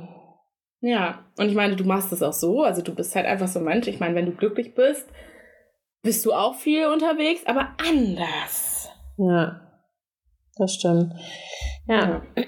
Ja, 0.86 1.24
und 1.38 1.48
ich 1.48 1.54
meine, 1.54 1.76
du 1.76 1.84
machst 1.84 2.12
es 2.12 2.22
auch 2.22 2.34
so, 2.34 2.62
also 2.62 2.82
du 2.82 2.94
bist 2.94 3.16
halt 3.16 3.24
einfach 3.24 3.48
so 3.48 3.58
ein 3.58 3.64
Mensch. 3.64 3.86
Ich 3.86 4.00
meine, 4.00 4.14
wenn 4.14 4.26
du 4.26 4.32
glücklich 4.32 4.74
bist, 4.74 5.08
bist 6.02 6.26
du 6.26 6.34
auch 6.34 6.56
viel 6.56 6.88
unterwegs, 6.88 7.40
aber 7.46 7.70
anders. 7.78 8.90
Ja, 9.16 9.62
das 10.58 10.74
stimmt. 10.74 11.14
Ja. 11.88 12.22
ja. 12.38 12.44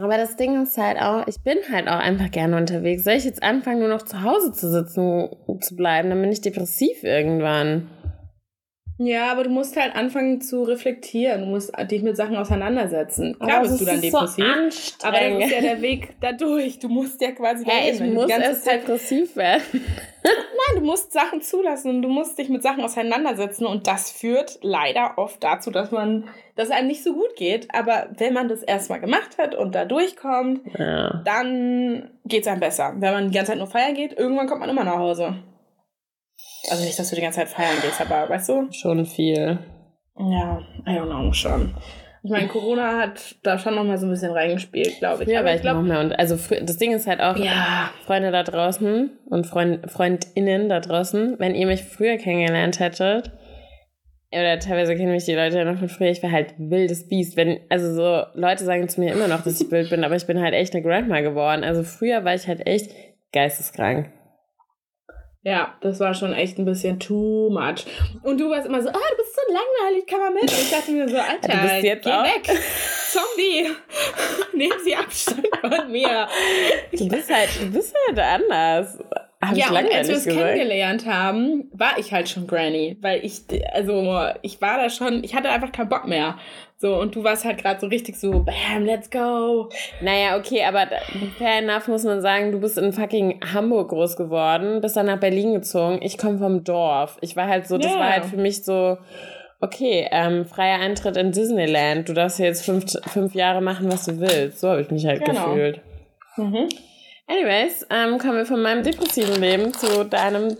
Aber 0.00 0.16
das 0.16 0.36
Ding 0.36 0.62
ist 0.62 0.78
halt 0.78 0.98
auch, 0.98 1.26
ich 1.26 1.42
bin 1.42 1.58
halt 1.70 1.88
auch 1.88 1.98
einfach 1.98 2.30
gerne 2.30 2.56
unterwegs. 2.56 3.04
Soll 3.04 3.14
ich 3.14 3.26
jetzt 3.26 3.42
anfangen, 3.42 3.80
nur 3.80 3.90
noch 3.90 4.02
zu 4.02 4.22
Hause 4.22 4.52
zu 4.52 4.70
sitzen, 4.70 5.28
zu 5.60 5.76
bleiben, 5.76 6.08
dann 6.08 6.22
bin 6.22 6.32
ich 6.32 6.40
depressiv 6.40 7.04
irgendwann. 7.04 7.90
Ja, 9.02 9.32
aber 9.32 9.44
du 9.44 9.50
musst 9.50 9.80
halt 9.80 9.96
anfangen 9.96 10.42
zu 10.42 10.62
reflektieren. 10.62 11.40
Du 11.40 11.46
musst 11.46 11.72
dich 11.90 12.02
mit 12.02 12.18
Sachen 12.18 12.36
auseinandersetzen. 12.36 13.34
Klar 13.38 13.62
bist 13.62 13.80
du 13.80 13.86
dann 13.86 13.98
depressiv. 14.02 14.44
So 14.98 15.08
aber 15.08 15.18
das 15.18 15.46
ist 15.46 15.52
ja 15.52 15.60
der 15.62 15.80
Weg 15.80 16.16
dadurch. 16.20 16.80
Du 16.80 16.88
musst 16.90 17.18
ja 17.22 17.32
quasi 17.32 17.64
hey, 17.64 17.92
ich 17.92 18.00
muss 18.02 18.28
erst 18.28 18.66
Zeit 18.66 18.82
depressiv 18.82 19.36
werden. 19.36 19.62
Nein, 19.72 20.80
du 20.80 20.80
musst 20.82 21.14
Sachen 21.14 21.40
zulassen 21.40 21.96
und 21.96 22.02
du 22.02 22.10
musst 22.10 22.36
dich 22.36 22.50
mit 22.50 22.62
Sachen 22.62 22.84
auseinandersetzen. 22.84 23.64
Und 23.64 23.86
das 23.86 24.10
führt 24.10 24.58
leider 24.60 25.16
oft 25.16 25.42
dazu, 25.42 25.70
dass 25.70 25.90
man, 25.92 26.28
dass 26.56 26.66
es 26.66 26.70
einem 26.70 26.88
nicht 26.88 27.02
so 27.02 27.14
gut 27.14 27.36
geht. 27.36 27.74
Aber 27.74 28.10
wenn 28.18 28.34
man 28.34 28.48
das 28.48 28.62
erstmal 28.62 29.00
gemacht 29.00 29.38
hat 29.38 29.54
und 29.54 29.74
da 29.74 29.86
durchkommt, 29.86 30.60
ja. 30.78 31.22
dann 31.24 32.10
geht 32.26 32.42
es 32.42 32.48
einem 32.48 32.60
besser. 32.60 32.92
Wenn 32.98 33.14
man 33.14 33.30
die 33.30 33.34
ganze 33.34 33.52
Zeit 33.52 33.58
nur 33.58 33.66
feiern 33.66 33.94
geht, 33.94 34.12
irgendwann 34.18 34.46
kommt 34.46 34.60
man 34.60 34.68
immer 34.68 34.84
nach 34.84 34.98
Hause. 34.98 35.36
Also 36.70 36.84
nicht, 36.84 36.98
dass 36.98 37.10
du 37.10 37.16
die 37.16 37.22
ganze 37.22 37.40
Zeit 37.40 37.48
feiern 37.48 37.76
gehst, 37.82 38.00
aber 38.00 38.28
weißt 38.28 38.48
du? 38.48 38.72
Schon 38.72 39.06
viel. 39.06 39.58
Ja, 40.18 40.60
I 40.86 40.90
don't 40.90 41.06
know, 41.06 41.32
schon. 41.32 41.74
Ich 42.22 42.30
meine, 42.30 42.48
Corona 42.48 42.98
hat 42.98 43.36
da 43.42 43.58
schon 43.58 43.74
noch 43.74 43.84
mal 43.84 43.96
so 43.96 44.06
ein 44.06 44.10
bisschen 44.10 44.32
reingespielt, 44.32 44.98
glaube 44.98 45.22
ich. 45.22 45.30
Ja, 45.30 45.40
aber 45.40 45.54
ich 45.54 45.62
glaube 45.62 45.78
noch 45.78 45.88
mehr. 45.88 46.00
Und 46.00 46.12
also 46.12 46.36
das 46.36 46.76
Ding 46.76 46.92
ist 46.92 47.06
halt 47.06 47.20
auch, 47.20 47.36
ja. 47.36 47.90
Freunde 48.04 48.30
da 48.30 48.42
draußen 48.42 49.10
und 49.30 49.46
Freund, 49.46 49.90
FreundInnen 49.90 50.68
da 50.68 50.80
draußen, 50.80 51.36
wenn 51.38 51.54
ihr 51.54 51.66
mich 51.66 51.82
früher 51.82 52.18
kennengelernt 52.18 52.78
hättet, 52.78 53.32
oder 54.32 54.58
teilweise 54.58 54.94
kennen 54.96 55.12
mich 55.12 55.24
die 55.24 55.34
Leute 55.34 55.58
ja 55.58 55.64
noch 55.64 55.78
von 55.78 55.88
früher, 55.88 56.10
ich 56.10 56.22
war 56.22 56.30
halt 56.30 56.54
wildes 56.58 57.08
Biest. 57.08 57.36
Wenn, 57.36 57.60
also 57.68 57.94
so, 57.94 58.22
Leute 58.34 58.64
sagen 58.64 58.88
zu 58.88 59.00
mir 59.00 59.12
immer 59.12 59.26
noch, 59.26 59.42
dass 59.42 59.60
ich 59.60 59.70
wild 59.70 59.90
bin, 59.90 60.04
aber 60.04 60.14
ich 60.14 60.26
bin 60.26 60.40
halt 60.40 60.54
echt 60.54 60.74
eine 60.74 60.84
Grandma 60.84 61.20
geworden. 61.20 61.64
Also 61.64 61.82
früher 61.82 62.24
war 62.24 62.34
ich 62.34 62.46
halt 62.46 62.66
echt 62.66 62.92
geisteskrank. 63.32 64.12
Ja, 65.42 65.74
das 65.80 65.98
war 66.00 66.12
schon 66.12 66.34
echt 66.34 66.58
ein 66.58 66.66
bisschen 66.66 67.00
too 67.00 67.48
much. 67.50 67.86
Und 68.22 68.38
du 68.38 68.50
warst 68.50 68.66
immer 68.66 68.82
so, 68.82 68.90
ah, 68.90 68.92
du 68.92 69.16
bist 69.16 69.34
so 69.34 69.52
langweilig, 69.52 70.04
komm 70.08 70.20
mal 70.20 70.32
mit. 70.32 70.42
Und 70.42 70.52
ich 70.52 70.70
dachte 70.70 70.90
mir 70.90 71.08
so, 71.08 71.16
Alter, 71.16 71.48
du 71.48 71.62
bist 71.62 71.82
jetzt 71.82 72.04
geh 72.04 72.10
auch? 72.10 72.24
weg. 72.24 72.58
Zombie, 73.10 73.70
nehmen 74.56 74.78
Sie 74.84 74.94
Abstand 74.94 75.48
von 75.60 75.90
mir. 75.90 76.28
Du 76.92 77.08
bist 77.08 77.34
halt, 77.34 77.48
du 77.58 77.70
bist 77.70 77.94
halt 78.06 78.18
anders. 78.18 78.98
Hab 79.42 79.56
ja, 79.56 79.70
und 79.70 79.76
als 79.76 80.08
wir 80.08 80.16
uns 80.16 80.24
kennengelernt 80.26 81.06
haben, 81.06 81.70
war 81.72 81.98
ich 81.98 82.12
halt 82.12 82.28
schon 82.28 82.46
Granny, 82.46 82.98
weil 83.00 83.24
ich, 83.24 83.44
also 83.72 84.26
ich 84.42 84.60
war 84.60 84.76
da 84.76 84.90
schon, 84.90 85.24
ich 85.24 85.34
hatte 85.34 85.48
einfach 85.48 85.72
keinen 85.72 85.88
Bock 85.88 86.06
mehr. 86.06 86.38
So, 86.80 86.98
und 86.98 87.14
du 87.14 87.22
warst 87.22 87.44
halt 87.44 87.58
gerade 87.58 87.78
so 87.78 87.88
richtig 87.88 88.16
so, 88.16 88.30
bam, 88.42 88.86
let's 88.86 89.10
go. 89.10 89.68
Naja, 90.00 90.38
okay, 90.38 90.64
aber 90.64 90.86
fair 91.36 91.58
enough 91.58 91.88
muss 91.88 92.04
man 92.04 92.22
sagen, 92.22 92.52
du 92.52 92.58
bist 92.58 92.78
in 92.78 92.94
fucking 92.94 93.38
Hamburg 93.52 93.90
groß 93.90 94.16
geworden, 94.16 94.80
bist 94.80 94.96
dann 94.96 95.04
nach 95.04 95.20
Berlin 95.20 95.52
gezogen. 95.52 95.98
Ich 96.00 96.16
komme 96.16 96.38
vom 96.38 96.64
Dorf. 96.64 97.18
Ich 97.20 97.36
war 97.36 97.48
halt 97.48 97.68
so, 97.68 97.76
das 97.76 97.92
yeah. 97.92 98.00
war 98.00 98.12
halt 98.12 98.24
für 98.24 98.38
mich 98.38 98.64
so, 98.64 98.96
okay, 99.60 100.08
ähm, 100.10 100.46
freier 100.46 100.80
Eintritt 100.80 101.18
in 101.18 101.32
Disneyland. 101.32 102.08
Du 102.08 102.14
darfst 102.14 102.38
jetzt 102.38 102.64
fünf, 102.64 102.86
fünf 103.12 103.34
Jahre 103.34 103.60
machen, 103.60 103.92
was 103.92 104.06
du 104.06 104.18
willst. 104.18 104.60
So 104.60 104.70
habe 104.70 104.80
ich 104.80 104.90
mich 104.90 105.04
halt 105.04 105.22
genau. 105.22 105.50
gefühlt. 105.50 105.82
Mhm. 106.38 106.66
Anyways, 107.26 107.86
ähm, 107.90 108.16
kommen 108.16 108.38
wir 108.38 108.46
von 108.46 108.62
meinem 108.62 108.82
depressiven 108.82 109.38
Leben 109.38 109.74
zu 109.74 110.06
deinem. 110.06 110.56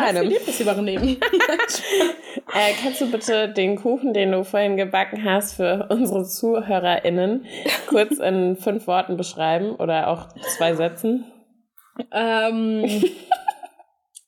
Deinem. 0.00 0.30
depressiveren 0.30 0.84
Leben. 0.84 1.08
äh, 2.54 2.72
kannst 2.82 3.00
du 3.00 3.10
bitte 3.10 3.48
den 3.48 3.76
Kuchen, 3.76 4.12
den 4.12 4.32
du 4.32 4.44
vorhin 4.44 4.76
gebacken 4.76 5.24
hast, 5.24 5.54
für 5.54 5.86
unsere 5.90 6.24
ZuhörerInnen 6.24 7.46
kurz 7.86 8.18
in 8.18 8.56
fünf 8.60 8.86
Worten 8.86 9.16
beschreiben 9.16 9.74
oder 9.74 10.08
auch 10.08 10.28
zwei 10.56 10.74
Sätzen? 10.74 11.24
Ähm. 12.12 13.04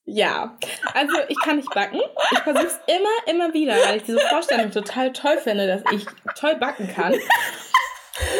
Ja, 0.08 0.56
also 0.94 1.16
ich 1.26 1.36
kann 1.40 1.56
nicht 1.56 1.74
backen. 1.74 2.00
Ich 2.30 2.38
versuche 2.38 2.66
es 2.66 2.78
immer, 2.86 3.08
immer 3.26 3.52
wieder, 3.52 3.74
weil 3.74 3.96
ich 3.96 4.04
diese 4.04 4.20
Vorstellung 4.20 4.70
total 4.70 5.12
toll 5.12 5.36
finde, 5.38 5.66
dass 5.66 5.82
ich 5.92 6.06
toll 6.36 6.54
backen 6.54 6.86
kann. 6.94 7.12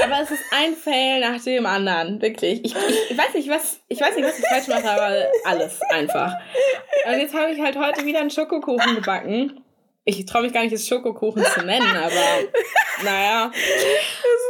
Aber 0.03 0.21
es 0.23 0.31
ist 0.31 0.43
ein 0.51 0.75
Fail 0.75 1.21
nach 1.21 1.43
dem 1.43 1.67
anderen, 1.67 2.21
wirklich. 2.23 2.65
Ich, 2.65 2.75
ich, 2.75 3.11
ich, 3.11 3.19
weiß 3.19 3.35
nicht, 3.35 3.49
was 3.49 3.81
ich 3.89 4.01
weiß 4.01 4.17
nicht, 4.17 4.27
was 4.27 4.39
ich 4.39 4.47
falsch 4.47 4.69
mache, 4.69 4.91
aber 4.91 5.27
alles 5.45 5.81
einfach. 5.91 6.35
Und 7.07 7.19
jetzt 7.19 7.35
habe 7.35 7.53
ich 7.53 7.61
halt 7.61 7.77
heute 7.77 8.05
wieder 8.05 8.21
einen 8.21 8.31
Schokokuchen 8.31 8.95
gebacken. 8.97 9.61
Ich 10.05 10.25
traue 10.25 10.43
mich 10.43 10.53
gar 10.53 10.63
nicht, 10.63 10.73
es 10.73 10.87
Schokokuchen 10.87 11.45
zu 11.45 11.63
nennen, 11.65 11.97
aber 11.97 13.05
naja. 13.05 13.51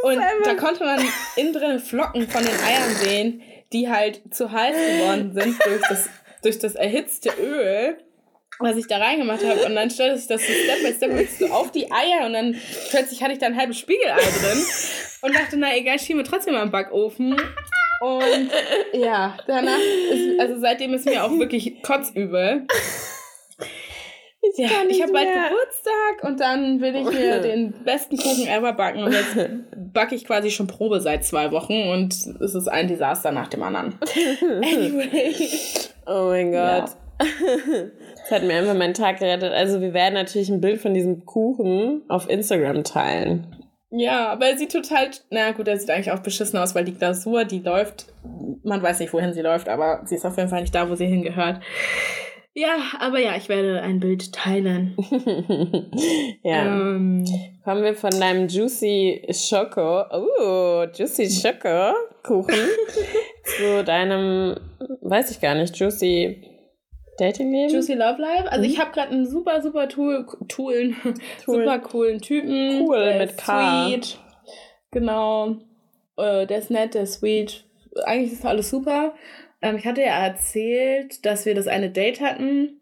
Und 0.03 0.21
da 0.43 0.53
konnte 0.53 0.85
man 0.85 1.03
innen 1.35 1.53
drin 1.53 1.79
Flocken 1.79 2.29
von 2.29 2.45
den 2.45 2.55
Eiern 2.61 2.95
sehen, 2.95 3.41
die 3.73 3.89
halt 3.89 4.21
zu 4.31 4.51
heiß 4.51 4.75
geworden 4.75 5.33
sind 5.33 5.57
durch 5.65 5.81
das 5.89 6.09
durch 6.43 6.59
das 6.59 6.75
erhitzte 6.75 7.29
Öl, 7.41 7.97
was 8.59 8.77
ich 8.77 8.87
da 8.87 8.97
reingemacht 8.97 9.43
habe. 9.45 9.65
Und 9.65 9.75
dann 9.75 9.89
stellte 9.89 10.17
sich 10.17 10.27
das 10.27 10.41
so 10.41 10.51
Step 10.51 10.83
by 10.83 10.93
Step 10.93 11.29
so 11.39 11.53
auf 11.53 11.71
die 11.71 11.91
Eier 11.91 12.25
und 12.25 12.33
dann 12.33 12.55
plötzlich 12.89 13.21
hatte 13.21 13.33
ich 13.33 13.39
da 13.39 13.47
ein 13.47 13.57
halbes 13.57 13.77
Spiegelei 13.77 14.15
drin 14.15 14.63
und 15.21 15.35
dachte, 15.35 15.57
na 15.57 15.75
egal, 15.75 15.99
schieben 15.99 16.23
wir 16.23 16.29
trotzdem 16.29 16.53
mal 16.53 16.63
im 16.63 16.71
Backofen. 16.71 17.39
Und 17.99 18.51
ja, 18.93 19.37
danach 19.47 19.79
ist, 20.11 20.39
also 20.39 20.59
seitdem 20.59 20.93
ist 20.93 21.05
mir 21.05 21.23
auch 21.23 21.31
wirklich 21.31 21.81
kotzübel. 21.81 22.67
Ich, 24.39 24.57
ja, 24.57 24.69
ich 24.87 25.01
habe 25.01 25.11
bald 25.11 25.27
Geburtstag 25.27 26.23
und 26.23 26.39
dann 26.39 26.79
will 26.79 26.95
ich 26.95 27.11
mir 27.11 27.39
den 27.41 27.73
besten 27.83 28.17
Kuchen 28.17 28.47
ever 28.47 28.73
backen. 28.73 29.03
Und 29.03 29.11
jetzt 29.11 29.35
backe 29.93 30.15
ich 30.15 30.25
quasi 30.25 30.51
schon 30.51 30.67
Probe 30.67 31.01
seit 31.01 31.25
zwei 31.25 31.51
Wochen 31.51 31.89
und 31.89 32.13
es 32.13 32.55
ist 32.55 32.67
ein 32.67 32.87
Desaster 32.87 33.31
nach 33.31 33.47
dem 33.47 33.63
anderen. 33.63 33.97
Anyway. 34.41 35.35
Oh 36.05 36.27
mein 36.29 36.51
Gott. 36.51 36.91
Ja. 36.91 37.17
Das 38.27 38.41
hat 38.41 38.47
mir 38.47 38.57
einfach 38.57 38.73
meinen 38.73 38.93
Tag 38.93 39.19
gerettet. 39.19 39.53
Also 39.53 39.79
wir 39.79 39.93
werden 39.93 40.15
natürlich 40.15 40.49
ein 40.49 40.59
Bild 40.59 40.81
von 40.81 40.93
diesem 40.93 41.25
Kuchen 41.25 42.01
auf 42.09 42.29
Instagram 42.29 42.83
teilen. 42.83 43.55
Ja, 43.89 44.27
aber 44.27 44.47
er 44.47 44.57
sieht 44.57 44.73
total, 44.73 45.11
na 45.29 45.51
gut, 45.51 45.69
er 45.69 45.77
sieht 45.79 45.89
eigentlich 45.89 46.11
auch 46.11 46.19
beschissen 46.19 46.59
aus, 46.59 46.75
weil 46.75 46.83
die 46.83 46.93
Glasur, 46.93 47.45
die 47.45 47.59
läuft, 47.59 48.07
man 48.63 48.83
weiß 48.83 48.99
nicht, 48.99 49.13
wohin 49.13 49.33
sie 49.33 49.41
läuft, 49.41 49.69
aber 49.69 50.01
sie 50.03 50.15
ist 50.15 50.25
auf 50.25 50.35
jeden 50.35 50.49
Fall 50.49 50.59
nicht 50.59 50.75
da, 50.75 50.89
wo 50.89 50.95
sie 50.95 51.05
hingehört. 51.05 51.61
Ja, 52.53 52.75
aber 52.99 53.19
ja, 53.19 53.37
ich 53.37 53.47
werde 53.47 53.81
ein 53.81 54.01
Bild 54.01 54.33
teilen. 54.33 54.97
ja. 56.43 56.65
Ähm, 56.65 57.23
Kommen 57.63 57.83
wir 57.83 57.95
von 57.95 58.11
deinem 58.11 58.49
Juicy 58.49 59.25
Schoko, 59.31 60.03
oh, 60.11 60.85
Juicy 60.93 61.29
Schoko 61.29 61.93
Kuchen 62.23 62.55
zu 63.43 63.85
deinem, 63.85 64.57
weiß 65.01 65.31
ich 65.31 65.39
gar 65.39 65.55
nicht, 65.55 65.77
Juicy 65.77 66.56
Dating-Leben? 67.17 67.73
Juicy 67.73 67.93
Love 67.93 68.21
Life. 68.21 68.51
Also 68.51 68.65
mhm. 68.65 68.71
ich 68.71 68.79
habe 68.79 68.91
gerade 68.91 69.11
einen 69.11 69.27
super, 69.27 69.61
super 69.61 69.89
Tool, 69.89 70.25
Tool, 70.47 70.93
Tool. 71.03 71.15
super 71.45 71.79
coolen 71.79 72.21
Typen. 72.21 72.85
Cool 72.87 73.17
mit 73.17 73.37
K. 73.37 73.87
Sweet. 73.87 74.19
Genau. 74.91 75.57
Äh, 76.17 76.47
der 76.47 76.57
ist 76.59 76.71
nett, 76.71 76.93
der 76.93 77.03
ist 77.03 77.15
sweet. 77.15 77.65
Eigentlich 78.05 78.33
ist 78.33 78.45
alles 78.45 78.69
super. 78.69 79.13
Ähm, 79.61 79.77
ich 79.77 79.85
hatte 79.85 80.01
ja 80.01 80.25
erzählt, 80.25 81.25
dass 81.25 81.45
wir 81.45 81.55
das 81.55 81.67
eine 81.67 81.89
Date 81.89 82.21
hatten. 82.21 82.81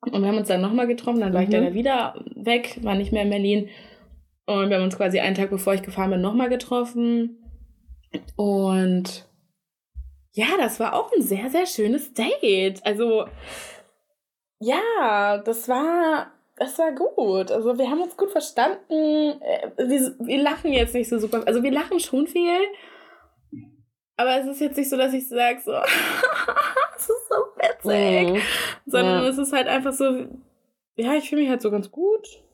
Und 0.00 0.20
wir 0.20 0.28
haben 0.28 0.38
uns 0.38 0.48
dann 0.48 0.60
nochmal 0.60 0.86
getroffen. 0.86 1.20
Dann 1.20 1.32
war 1.32 1.40
mhm. 1.40 1.46
ich 1.46 1.52
dann 1.52 1.74
wieder 1.74 2.14
weg, 2.34 2.78
war 2.82 2.94
nicht 2.94 3.12
mehr 3.12 3.22
in 3.22 3.30
Berlin. 3.30 3.68
Und 4.46 4.70
wir 4.70 4.76
haben 4.76 4.84
uns 4.84 4.96
quasi 4.96 5.20
einen 5.20 5.34
Tag 5.34 5.50
bevor 5.50 5.74
ich 5.74 5.82
gefahren 5.82 6.10
bin, 6.10 6.20
nochmal 6.20 6.48
getroffen. 6.48 7.38
Und 8.36 9.27
ja, 10.38 10.56
das 10.56 10.78
war 10.78 10.94
auch 10.94 11.12
ein 11.12 11.20
sehr, 11.22 11.50
sehr 11.50 11.66
schönes 11.66 12.14
Date. 12.14 12.86
Also, 12.86 13.26
ja, 14.60 15.38
das 15.38 15.68
war, 15.68 16.30
das 16.54 16.78
war 16.78 16.92
gut. 16.92 17.50
Also, 17.50 17.76
wir 17.76 17.90
haben 17.90 18.02
uns 18.02 18.16
gut 18.16 18.30
verstanden. 18.30 19.42
Äh, 19.42 19.70
wir, 19.76 20.14
wir 20.20 20.40
lachen 20.40 20.72
jetzt 20.72 20.94
nicht 20.94 21.08
so 21.08 21.18
super. 21.18 21.42
Also, 21.44 21.64
wir 21.64 21.72
lachen 21.72 21.98
schon 21.98 22.28
viel. 22.28 22.60
Aber 24.16 24.38
es 24.38 24.46
ist 24.46 24.60
jetzt 24.60 24.76
nicht 24.76 24.88
so, 24.88 24.96
dass 24.96 25.12
ich 25.12 25.28
sage, 25.28 25.60
so, 25.64 25.72
es 26.96 27.02
ist 27.02 27.28
so 27.28 27.34
witzig. 27.56 28.34
Mhm. 28.34 28.42
Sondern 28.86 29.24
ja. 29.24 29.28
es 29.28 29.38
ist 29.38 29.52
halt 29.52 29.66
einfach 29.66 29.92
so, 29.92 30.28
ja, 30.94 31.14
ich 31.14 31.28
fühle 31.28 31.42
mich 31.42 31.50
halt 31.50 31.62
so 31.62 31.72
ganz 31.72 31.90
gut. 31.90 32.44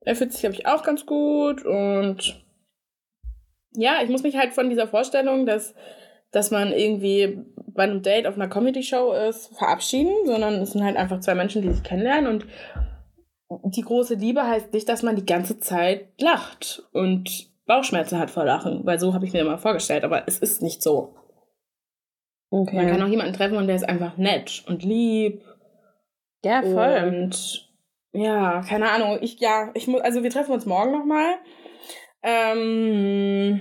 Er 0.00 0.16
fühlt 0.16 0.32
sich, 0.32 0.40
glaube 0.40 0.56
ich, 0.56 0.66
auch 0.66 0.82
ganz 0.82 1.06
gut. 1.06 1.64
Und 1.64 2.44
ja, 3.74 4.02
ich 4.02 4.08
muss 4.08 4.24
mich 4.24 4.36
halt 4.36 4.54
von 4.54 4.70
dieser 4.70 4.88
Vorstellung, 4.88 5.46
dass, 5.46 5.72
dass 6.32 6.50
man 6.50 6.72
irgendwie 6.72 7.38
bei 7.56 7.84
einem 7.84 8.02
Date 8.02 8.26
auf 8.26 8.34
einer 8.34 8.48
Comedy-Show 8.48 9.12
ist, 9.12 9.56
verabschieden, 9.56 10.14
sondern 10.24 10.54
es 10.54 10.72
sind 10.72 10.84
halt 10.84 10.96
einfach 10.96 11.20
zwei 11.20 11.34
Menschen, 11.34 11.62
die 11.62 11.70
sich 11.70 11.82
kennenlernen. 11.82 12.26
Und 12.26 12.46
die 13.76 13.82
große 13.82 14.14
Liebe 14.14 14.46
heißt 14.46 14.72
nicht, 14.72 14.88
dass 14.88 15.02
man 15.02 15.16
die 15.16 15.26
ganze 15.26 15.60
Zeit 15.60 16.08
lacht. 16.20 16.82
Und 16.92 17.50
Bauchschmerzen 17.66 18.18
hat 18.18 18.30
vor 18.30 18.44
Lachen, 18.44 18.84
weil 18.84 18.98
so 18.98 19.14
habe 19.14 19.24
ich 19.24 19.32
mir 19.32 19.40
immer 19.40 19.58
vorgestellt, 19.58 20.04
aber 20.04 20.26
es 20.26 20.38
ist 20.38 20.62
nicht 20.62 20.82
so. 20.82 21.14
Okay. 22.50 22.76
Man 22.76 22.88
kann 22.88 23.02
auch 23.02 23.08
jemanden 23.08 23.34
treffen 23.34 23.56
und 23.56 23.66
der 23.66 23.76
ist 23.76 23.88
einfach 23.88 24.16
nett 24.16 24.64
und 24.66 24.84
lieb. 24.84 25.42
Ja, 26.44 26.62
voll. 26.62 27.08
Und 27.08 27.68
ja, 28.12 28.62
keine 28.62 28.90
Ahnung. 28.90 29.18
Ich, 29.20 29.40
ja, 29.40 29.70
ich 29.74 29.88
muss, 29.88 30.00
also 30.00 30.22
wir 30.22 30.30
treffen 30.30 30.52
uns 30.52 30.64
morgen 30.64 30.92
nochmal. 30.92 31.34
Ähm, 32.22 33.60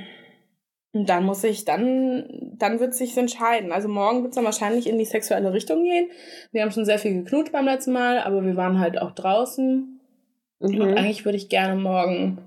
dann 1.03 1.25
muss 1.25 1.43
ich, 1.43 1.65
dann, 1.65 2.53
dann 2.57 2.79
wird 2.79 2.93
sich 2.93 3.17
entscheiden. 3.17 3.73
Also 3.73 3.89
morgen 3.89 4.21
wird 4.21 4.29
es 4.29 4.35
dann 4.35 4.45
wahrscheinlich 4.45 4.87
in 4.87 4.97
die 4.97 5.05
sexuelle 5.05 5.51
Richtung 5.51 5.83
gehen. 5.83 6.07
Wir 6.53 6.61
haben 6.61 6.71
schon 6.71 6.85
sehr 6.85 6.99
viel 6.99 7.13
geknutscht 7.13 7.51
beim 7.51 7.65
letzten 7.65 7.91
Mal, 7.91 8.19
aber 8.19 8.45
wir 8.45 8.55
waren 8.55 8.79
halt 8.79 9.01
auch 9.01 9.11
draußen. 9.11 9.99
Mhm. 10.59 10.81
Und 10.81 10.97
eigentlich 10.97 11.25
würde 11.25 11.37
ich 11.37 11.49
gerne 11.49 11.75
morgen 11.79 12.37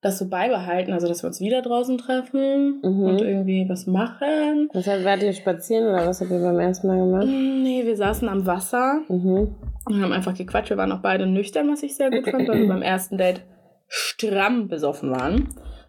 das 0.00 0.18
so 0.18 0.28
beibehalten, 0.28 0.92
also 0.92 1.08
dass 1.08 1.22
wir 1.22 1.26
uns 1.26 1.40
wieder 1.40 1.60
draußen 1.60 1.98
treffen 1.98 2.80
mhm. 2.82 3.02
und 3.02 3.20
irgendwie 3.20 3.68
was 3.68 3.86
machen. 3.86 4.68
Was 4.72 4.86
heißt, 4.86 5.04
wart 5.04 5.22
ihr 5.22 5.32
spazieren 5.32 5.88
oder 5.88 6.06
was 6.06 6.20
habt 6.20 6.30
ihr 6.30 6.38
beim 6.38 6.58
ersten 6.58 6.86
Mal 6.86 6.98
gemacht? 6.98 7.26
Mm, 7.26 7.62
nee, 7.62 7.84
wir 7.84 7.96
saßen 7.96 8.28
am 8.28 8.46
Wasser 8.46 9.00
mhm. 9.08 9.56
und 9.86 10.00
haben 10.00 10.12
einfach 10.12 10.34
gequatscht. 10.34 10.70
Wir 10.70 10.76
waren 10.76 10.92
auch 10.92 11.00
beide 11.00 11.26
nüchtern, 11.26 11.68
was 11.70 11.82
ich 11.82 11.96
sehr 11.96 12.10
gut 12.10 12.30
fand, 12.30 12.48
weil 12.48 12.60
wir 12.60 12.68
beim 12.68 12.82
ersten 12.82 13.18
Date 13.18 13.42
stramm 13.88 14.68
besoffen 14.68 15.10
waren. 15.10 15.48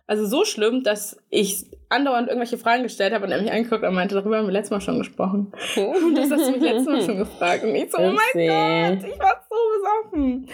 Also 0.10 0.26
so 0.26 0.44
schlimm, 0.44 0.84
dass 0.84 1.22
ich 1.30 1.68
andauernd 1.90 2.30
irgendwelche 2.30 2.58
Fragen 2.58 2.82
gestellt 2.82 3.14
habe 3.14 3.26
und 3.26 3.32
er 3.32 3.40
mich 3.40 3.52
angeguckt 3.52 3.84
und 3.84 3.94
meinte, 3.94 4.16
darüber 4.16 4.40
haben 4.40 4.48
wir 4.48 4.52
letztes 4.52 4.72
Mal 4.72 4.82
schon 4.82 4.98
gesprochen. 4.98 5.54
Und 5.78 6.16
das 6.16 6.32
hast 6.32 6.48
du 6.48 6.52
mich 6.54 6.62
letztes 6.62 6.88
Mal 6.88 7.04
schon 7.04 7.18
gefragt. 7.18 7.64
Und 7.64 7.76
ich 7.76 7.92
so, 7.92 8.00
oh 8.00 8.12
mein 8.12 8.98
Gott, 8.98 9.08
ich 9.08 9.20
war 9.20 9.46
so 9.48 10.10
besoffen. 10.10 10.50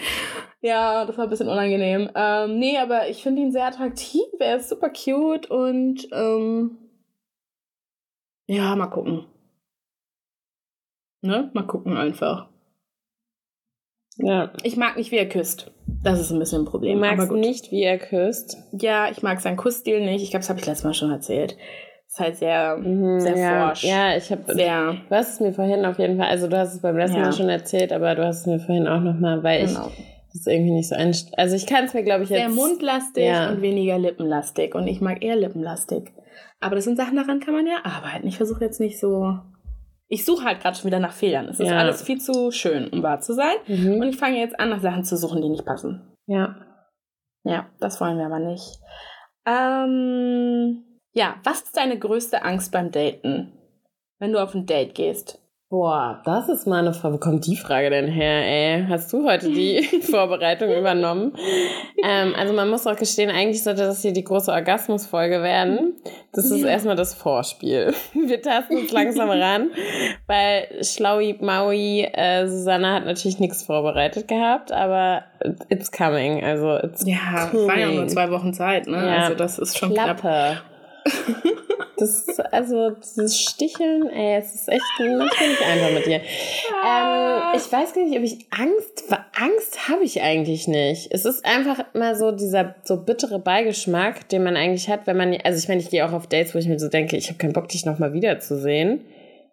Ja, 0.60 1.06
das 1.06 1.16
war 1.16 1.24
ein 1.24 1.30
bisschen 1.30 1.48
unangenehm. 1.48 2.10
Ähm, 2.14 2.58
nee, 2.58 2.76
aber 2.76 3.08
ich 3.08 3.22
finde 3.22 3.40
ihn 3.40 3.50
sehr 3.50 3.64
attraktiv. 3.64 4.24
Er 4.40 4.56
ist 4.56 4.68
super 4.68 4.90
cute 4.90 5.50
und 5.50 6.06
ähm, 6.12 6.76
ja, 8.48 8.76
mal 8.76 8.88
gucken. 8.88 9.24
Ne? 11.22 11.50
Mal 11.54 11.66
gucken 11.66 11.96
einfach. 11.96 12.50
Ja. 14.18 14.52
Ich 14.62 14.76
mag 14.76 14.96
nicht, 14.96 15.10
wie 15.10 15.18
er 15.18 15.28
küsst. 15.28 15.70
Das 16.02 16.20
ist 16.20 16.30
ein 16.30 16.38
bisschen 16.38 16.62
ein 16.62 16.64
Problem. 16.66 17.00
Du 17.00 17.06
magst 17.06 17.30
nicht, 17.32 17.70
wie 17.70 17.82
er 17.82 17.98
küsst? 17.98 18.56
Ja, 18.72 19.10
ich 19.10 19.22
mag 19.22 19.40
seinen 19.40 19.56
Kussstil 19.56 20.04
nicht. 20.04 20.22
Ich 20.22 20.30
glaube, 20.30 20.40
das 20.40 20.48
habe 20.48 20.58
ich 20.58 20.66
letztes 20.66 20.84
Mal 20.84 20.94
schon 20.94 21.10
erzählt. 21.10 21.56
Ist 22.08 22.20
halt 22.20 22.36
sehr, 22.36 22.76
mhm, 22.76 23.20
sehr 23.20 23.36
ja, 23.36 23.66
forsch. 23.66 23.84
Ja, 23.84 24.16
ich 24.16 24.30
habe. 24.30 24.54
Sehr. 24.54 24.96
Du 25.08 25.14
hast 25.14 25.34
es 25.34 25.40
mir 25.40 25.52
vorhin 25.52 25.84
auf 25.84 25.98
jeden 25.98 26.16
Fall, 26.16 26.28
also 26.28 26.48
du 26.48 26.56
hast 26.56 26.74
es 26.74 26.80
beim 26.80 26.96
letzten 26.96 27.18
ja. 27.18 27.24
Mal 27.24 27.32
schon 27.32 27.48
erzählt, 27.48 27.92
aber 27.92 28.14
du 28.14 28.24
hast 28.24 28.40
es 28.40 28.46
mir 28.46 28.60
vorhin 28.60 28.86
auch 28.88 29.00
nochmal, 29.00 29.42
weil 29.42 29.66
genau. 29.66 29.88
ich 29.88 30.04
das 30.32 30.46
irgendwie 30.46 30.72
nicht 30.72 30.88
so 30.88 30.94
einst 30.94 31.36
Also 31.36 31.56
ich 31.56 31.66
kann 31.66 31.84
es 31.84 31.94
mir, 31.94 32.04
glaube 32.04 32.24
ich, 32.24 32.30
jetzt. 32.30 32.40
Sehr 32.40 32.48
mundlastig 32.48 33.24
ja. 33.24 33.50
und 33.50 33.60
weniger 33.60 33.98
lippenlastig. 33.98 34.74
Und 34.74 34.86
ich 34.86 35.00
mag 35.00 35.22
eher 35.22 35.36
lippenlastig. 35.36 36.12
Aber 36.60 36.76
das 36.76 36.84
sind 36.84 36.96
Sachen, 36.96 37.16
daran 37.16 37.40
kann 37.40 37.54
man 37.54 37.66
ja 37.66 37.84
arbeiten. 37.84 38.26
Ich 38.26 38.36
versuche 38.36 38.64
jetzt 38.64 38.80
nicht 38.80 38.98
so 38.98 39.38
ich 40.08 40.24
suche 40.24 40.44
halt 40.44 40.60
gerade 40.60 40.76
schon 40.76 40.86
wieder 40.86 41.00
nach 41.00 41.12
Fehlern. 41.12 41.48
Es 41.48 41.60
ist 41.60 41.68
ja. 41.68 41.78
alles 41.78 42.02
viel 42.02 42.20
zu 42.20 42.50
schön, 42.50 42.88
um 42.88 43.02
wahr 43.02 43.20
zu 43.20 43.34
sein. 43.34 43.56
Mhm. 43.66 44.00
Und 44.00 44.08
ich 44.08 44.16
fange 44.16 44.38
jetzt 44.38 44.58
an, 44.58 44.70
nach 44.70 44.80
Sachen 44.80 45.04
zu 45.04 45.16
suchen, 45.16 45.42
die 45.42 45.48
nicht 45.48 45.64
passen. 45.64 46.14
Ja. 46.26 46.56
Ja, 47.44 47.70
das 47.80 48.00
wollen 48.00 48.18
wir 48.18 48.26
aber 48.26 48.38
nicht. 48.38 48.78
Ähm, 49.46 50.84
ja, 51.12 51.36
was 51.44 51.62
ist 51.62 51.76
deine 51.76 51.98
größte 51.98 52.42
Angst 52.42 52.72
beim 52.72 52.90
Daten? 52.90 53.52
Wenn 54.18 54.32
du 54.32 54.42
auf 54.42 54.54
ein 54.54 54.66
Date 54.66 54.94
gehst? 54.94 55.40
Boah, 55.68 56.22
das 56.24 56.48
ist 56.48 56.68
mal 56.68 56.78
eine 56.78 56.94
Frage. 56.94 57.14
Wo 57.14 57.18
kommt 57.18 57.44
die 57.44 57.56
Frage 57.56 57.90
denn 57.90 58.06
her, 58.06 58.46
ey? 58.46 58.86
Hast 58.88 59.12
du 59.12 59.28
heute 59.28 59.48
die 59.48 59.82
Vorbereitung 60.00 60.70
übernommen? 60.72 61.32
Ähm, 62.04 62.34
also 62.36 62.54
man 62.54 62.70
muss 62.70 62.86
auch 62.86 62.94
gestehen, 62.94 63.30
eigentlich 63.30 63.64
sollte 63.64 63.82
das 63.82 64.00
hier 64.00 64.12
die 64.12 64.22
große 64.22 64.52
Orgasmusfolge 64.52 65.42
werden. 65.42 65.96
Das 66.32 66.52
ist 66.52 66.62
erstmal 66.62 66.94
das 66.94 67.14
Vorspiel. 67.14 67.92
Wir 68.14 68.40
tasten 68.40 68.76
uns 68.76 68.92
langsam 68.92 69.28
ran, 69.28 69.70
weil 70.28 70.68
Schlaui 70.84 71.36
Maui 71.40 72.02
äh, 72.12 72.46
Susanne 72.46 72.92
hat 72.92 73.04
natürlich 73.04 73.40
nichts 73.40 73.64
vorbereitet 73.64 74.28
gehabt, 74.28 74.70
aber 74.70 75.24
it's 75.68 75.90
coming. 75.90 76.44
Also 76.44 76.76
it's 76.76 77.04
Ja, 77.04 77.50
es 77.52 77.66
waren 77.66 77.80
ja 77.80 77.90
nur 77.90 78.06
zwei 78.06 78.30
Wochen 78.30 78.54
Zeit, 78.54 78.86
ne? 78.86 79.04
Ja. 79.04 79.16
Also 79.24 79.34
das 79.34 79.58
ist 79.58 79.76
schon 79.76 79.92
Klappe. 79.94 80.20
knapp. 80.20 80.75
Das 81.98 82.28
ist, 82.28 82.40
also, 82.52 82.90
dieses 82.90 83.40
Sticheln, 83.40 84.08
ey, 84.10 84.36
es 84.38 84.54
ist 84.54 84.68
echt 84.68 84.82
nicht 85.00 85.62
einfach 85.62 85.90
mit 85.92 86.04
dir. 86.04 86.20
Ähm, 86.86 87.42
ich 87.54 87.72
weiß 87.72 87.94
gar 87.94 88.04
nicht, 88.04 88.18
ob 88.18 88.22
ich 88.22 88.46
Angst, 88.50 89.04
Angst 89.34 89.88
habe 89.88 90.04
ich 90.04 90.20
eigentlich 90.20 90.68
nicht. 90.68 91.08
Es 91.10 91.24
ist 91.24 91.44
einfach 91.46 91.84
immer 91.94 92.14
so 92.14 92.32
dieser 92.32 92.74
so 92.84 92.98
bittere 92.98 93.38
Beigeschmack, 93.38 94.28
den 94.28 94.42
man 94.42 94.56
eigentlich 94.56 94.90
hat, 94.90 95.06
wenn 95.06 95.16
man, 95.16 95.34
also 95.42 95.58
ich 95.58 95.68
meine, 95.68 95.80
ich 95.80 95.88
gehe 95.88 96.06
auch 96.06 96.12
auf 96.12 96.26
Dates, 96.26 96.54
wo 96.54 96.58
ich 96.58 96.68
mir 96.68 96.78
so 96.78 96.88
denke, 96.88 97.16
ich 97.16 97.28
habe 97.28 97.38
keinen 97.38 97.54
Bock, 97.54 97.68
dich 97.68 97.86
nochmal 97.86 98.12
wiederzusehen. 98.12 99.00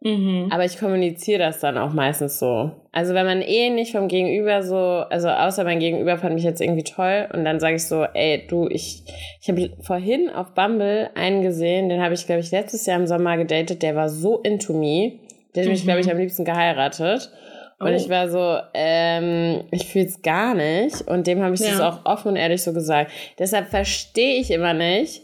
Mhm. 0.04 0.50
Aber 0.52 0.66
ich 0.66 0.78
kommuniziere 0.78 1.40
das 1.40 1.62
dann 1.62 1.78
auch 1.78 1.94
meistens 1.94 2.38
so. 2.38 2.72
Also 2.92 3.14
wenn 3.14 3.26
man 3.26 3.42
eh 3.42 3.70
nicht 3.70 3.94
vom 3.94 4.10
Gegenüber 4.10 4.62
so, 4.62 4.78
also 4.78 5.30
außer 5.30 5.64
mein 5.64 5.80
Gegenüber 5.80 6.18
fand 6.18 6.36
mich 6.36 6.44
jetzt 6.44 6.60
irgendwie 6.60 6.84
toll 6.84 7.28
und 7.34 7.46
dann 7.46 7.62
sage 7.62 7.76
ich 7.76 7.88
so, 7.88 8.04
ey, 8.04 8.46
du, 8.46 8.68
ich, 8.68 9.04
ich 9.42 9.48
habe 9.48 9.72
vorhin 9.82 10.30
auf 10.30 10.54
Bumble 10.54 11.10
einen 11.16 11.42
gesehen, 11.42 11.88
den 11.88 12.04
habe 12.04 12.14
ich, 12.16 12.26
glaube 12.26 12.42
ich, 12.42 12.52
letztes 12.52 12.86
Jahr 12.86 13.00
im 13.00 13.08
Sommer 13.08 13.38
gedatet, 13.38 13.82
der 13.82 13.96
war 13.96 14.10
so 14.10 14.40
into 14.40 14.74
me. 14.74 15.20
Der 15.56 15.64
hat 15.64 15.68
mhm. 15.68 15.72
mich, 15.72 15.84
glaube 15.84 16.02
ich, 16.02 16.12
am 16.12 16.18
liebsten 16.18 16.44
geheiratet. 16.44 17.32
Und 17.80 17.92
oh. 17.92 17.96
ich 17.96 18.10
war 18.10 18.30
so, 18.30 18.58
ähm, 18.74 19.64
ich 19.72 19.86
fühle 19.86 20.06
es 20.06 20.22
gar 20.22 20.54
nicht. 20.54 21.02
Und 21.08 21.28
dem 21.28 21.42
habe 21.42 21.56
ich 21.56 21.62
ja. 21.62 21.72
das 21.72 21.80
auch 21.80 22.06
offen 22.06 22.30
und 22.30 22.36
ehrlich 22.36 22.62
so 22.62 22.74
gesagt. 22.74 23.12
Deshalb 23.40 23.70
verstehe 23.70 24.40
ich 24.40 24.52
immer 24.52 24.74
nicht, 24.74 25.22